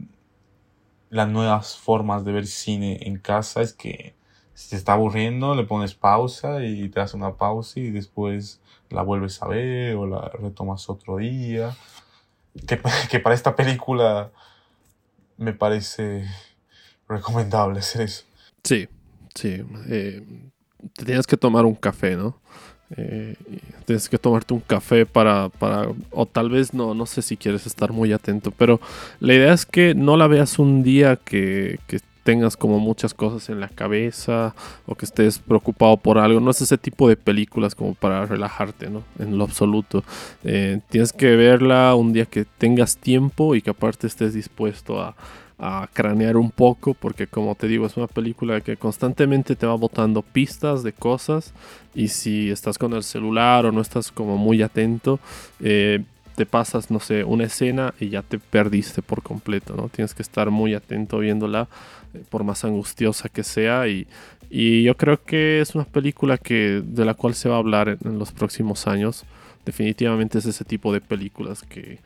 las 1.11 1.29
nuevas 1.29 1.77
formas 1.77 2.25
de 2.25 2.33
ver 2.33 2.47
cine 2.47 2.99
en 3.03 3.19
casa 3.19 3.63
es 3.63 3.73
que 3.73 4.15
si 4.59 4.71
te 4.71 4.77
está 4.77 4.95
aburriendo, 4.95 5.55
le 5.55 5.63
pones 5.63 5.95
pausa 5.95 6.65
y 6.65 6.89
te 6.89 6.99
das 6.99 7.15
una 7.15 7.35
pausa 7.35 7.79
y 7.79 7.91
después 7.91 8.61
la 8.91 9.03
vuelves 9.03 9.41
a 9.41 9.47
ver 9.47 9.95
o 9.95 10.05
la 10.05 10.33
retomas 10.35 10.91
otro 10.91 11.19
día. 11.19 11.77
Que, 12.67 12.81
que 13.11 13.21
para 13.21 13.37
esta 13.37 13.55
película 13.55 14.33
me 15.37 15.53
parece 15.53 16.27
recomendable 17.09 17.79
hacer 17.79 18.03
eso. 18.03 18.25
Sí, 18.65 18.89
sí. 19.33 19.65
Eh, 19.89 20.25
te 20.93 21.05
tienes 21.05 21.29
que 21.29 21.37
tomar 21.37 21.65
un 21.65 21.77
café, 21.77 22.17
¿no? 22.17 22.41
Eh, 22.97 23.37
tienes 23.85 24.09
que 24.09 24.19
tomarte 24.19 24.55
un 24.55 24.61
café 24.61 25.07
para, 25.07 25.51
para, 25.51 25.87
o 26.11 26.27
tal 26.27 26.51
vez 26.51 26.75
no, 26.75 26.95
no 26.95 27.07
sé 27.07 27.23
si 27.23 27.37
quieres 27.37 27.65
estar 27.65 27.93
muy 27.93 28.13
atento, 28.13 28.51
pero 28.51 28.81
la 29.21 29.35
idea 29.35 29.53
es 29.53 29.67
que 29.67 29.95
no 29.95 30.17
la 30.17 30.27
veas 30.27 30.59
un 30.59 30.83
día 30.83 31.15
que, 31.15 31.79
que 31.87 32.01
tengas 32.29 32.59
como 32.59 32.79
muchas 32.79 33.15
cosas 33.15 33.49
en 33.49 33.59
la 33.59 33.71
cabeza 33.71 34.55
o 34.85 34.95
que 34.95 35.07
estés 35.07 35.39
preocupado 35.39 35.97
por 35.97 36.19
algo. 36.19 36.41
No 36.41 36.51
es 36.51 36.61
ese 36.61 36.77
tipo 36.77 37.09
de 37.09 37.17
películas 37.17 37.75
como 37.75 37.95
para 37.95 38.27
relajarte, 38.27 38.91
¿no? 38.91 39.03
En 39.19 39.39
lo 39.39 39.45
absoluto. 39.45 40.05
Eh, 40.45 40.79
tienes 40.91 41.15
que 41.15 41.37
verla 41.37 41.95
un 41.95 42.13
día 42.13 42.27
que 42.27 42.45
tengas 42.45 42.99
tiempo 42.99 43.55
y 43.55 43.63
que 43.63 43.71
aparte 43.71 44.07
estés 44.07 44.35
dispuesto 44.35 45.01
a, 45.01 45.17
a 45.59 45.89
cranear 45.91 46.37
un 46.37 46.51
poco 46.51 46.93
porque 46.93 47.27
como 47.27 47.55
te 47.55 47.67
digo 47.67 47.87
es 47.87 47.97
una 47.97 48.09
película 48.09 48.61
que 48.61 48.77
constantemente 48.77 49.57
te 49.57 49.67
va 49.67 49.75
botando 49.75 50.21
pistas 50.21 50.83
de 50.83 50.93
cosas 50.93 51.55
y 51.95 52.09
si 52.09 52.51
estás 52.51 52.77
con 52.77 52.93
el 52.93 53.03
celular 53.03 53.65
o 53.65 53.73
no 53.73 53.81
estás 53.81 54.13
como 54.13 54.37
muy 54.37 54.63
atento 54.63 55.19
eh, 55.61 56.05
te 56.39 56.47
pasas 56.47 56.89
no 56.89 57.01
sé 57.01 57.25
una 57.25 57.47
escena 57.47 57.95
y 57.99 58.11
ya 58.11 58.23
te 58.23 58.39
perdiste 58.39 59.03
por 59.03 59.25
completo 59.25 59.75
no 59.75 59.89
tienes 59.89 60.15
que 60.15 60.23
estar 60.23 60.51
muy 60.51 60.73
atento 60.73 61.19
viéndola 61.19 61.67
eh, 62.15 62.23
por 62.31 62.45
más 62.45 62.65
angustiosa 62.65 63.29
que 63.29 63.43
sea 63.43 63.89
y, 63.89 64.07
y, 64.49 64.85
yo 64.85 64.97
creo 64.97 65.21
que 65.21 65.61
es 65.61 65.75
una 65.75 65.85
película 65.85 66.39
que 66.39 66.81
de 66.85 67.05
la 67.05 67.15
cual 67.15 67.35
se 67.35 67.49
va 67.49 67.57
a 67.57 67.59
hablar 67.59 67.89
en, 67.89 67.99
en 68.05 68.21
los 68.21 68.31
próximos 68.31 68.87
años 68.87 69.25
definitivamente 69.67 70.39
es 70.39 70.47
ese 70.47 70.65
tipo 70.65 70.93
de 70.93 71.01
películas 71.01 71.63
que 71.63 71.99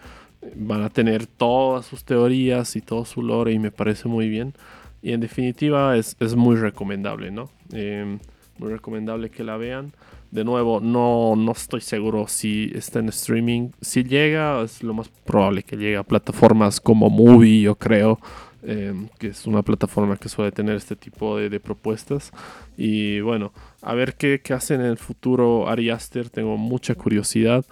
van 0.56 0.82
a 0.82 0.88
tener 0.88 1.26
todas 1.26 1.84
sus 1.84 2.02
teorías 2.04 2.74
y 2.74 2.80
todo 2.80 3.04
su 3.04 3.22
lore 3.22 3.52
y 3.52 3.58
me 3.58 3.70
parece 3.70 4.08
muy 4.08 4.28
bien. 4.28 4.54
Y 5.02 5.12
en 5.12 5.20
definitiva 5.20 5.96
es, 5.96 6.16
es 6.20 6.34
muy 6.34 6.56
recomendable, 6.56 7.30
¿no? 7.30 7.50
Eh, 7.72 8.18
muy 8.58 8.72
recomendable 8.72 9.30
que 9.30 9.44
la 9.44 9.56
vean. 9.56 9.92
De 10.32 10.44
nuevo, 10.44 10.80
no, 10.80 11.36
no 11.36 11.52
estoy 11.52 11.82
seguro 11.82 12.26
si 12.26 12.72
está 12.74 13.00
en 13.00 13.10
streaming. 13.10 13.68
Si 13.82 14.02
llega, 14.02 14.62
es 14.62 14.82
lo 14.82 14.94
más 14.94 15.10
probable 15.10 15.62
que 15.62 15.76
llegue 15.76 15.98
a 15.98 16.02
plataformas 16.02 16.80
como 16.80 17.10
Movie, 17.10 17.60
yo 17.60 17.74
creo. 17.74 18.18
Eh, 18.64 18.94
que 19.18 19.26
es 19.26 19.46
una 19.46 19.60
plataforma 19.62 20.16
que 20.16 20.30
suele 20.30 20.50
tener 20.50 20.76
este 20.76 20.96
tipo 20.96 21.36
de, 21.36 21.60
propuestas. 21.60 22.32
Y 22.78 23.20
bueno, 23.20 23.52
a 23.82 23.92
ver 23.92 24.14
qué, 24.14 24.40
qué 24.42 24.54
hace 24.54 24.74
en 24.74 24.80
el 24.80 24.96
futuro 24.96 25.68
Ari 25.68 25.90
Aster. 25.90 26.30
Tengo 26.30 26.56
mucha 26.56 26.94
curiosidad. 26.94 27.66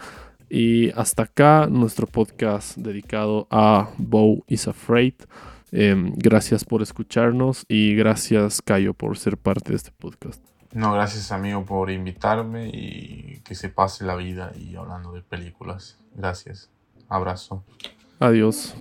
Y 0.50 0.90
hasta 0.90 1.22
acá 1.22 1.66
nuestro 1.66 2.06
podcast 2.06 2.76
dedicado 2.76 3.46
a 3.50 3.88
Bow 3.96 4.44
is 4.48 4.68
Afraid. 4.68 5.14
Eh, 5.72 5.94
gracias 6.16 6.66
por 6.66 6.82
escucharnos 6.82 7.64
y 7.68 7.94
gracias 7.94 8.60
Cayo 8.60 8.92
por 8.92 9.16
ser 9.16 9.38
parte 9.38 9.70
de 9.70 9.76
este 9.76 9.92
podcast. 9.92 10.44
No, 10.72 10.92
gracias 10.92 11.32
amigo 11.32 11.64
por 11.64 11.90
invitarme 11.90 12.68
y 12.68 13.40
que 13.44 13.54
se 13.54 13.68
pase 13.68 14.04
la 14.04 14.14
vida 14.14 14.52
y 14.56 14.76
hablando 14.76 15.12
de 15.12 15.20
películas. 15.20 15.98
Gracias. 16.14 16.70
Abrazo. 17.08 17.64
Adiós. 18.20 18.74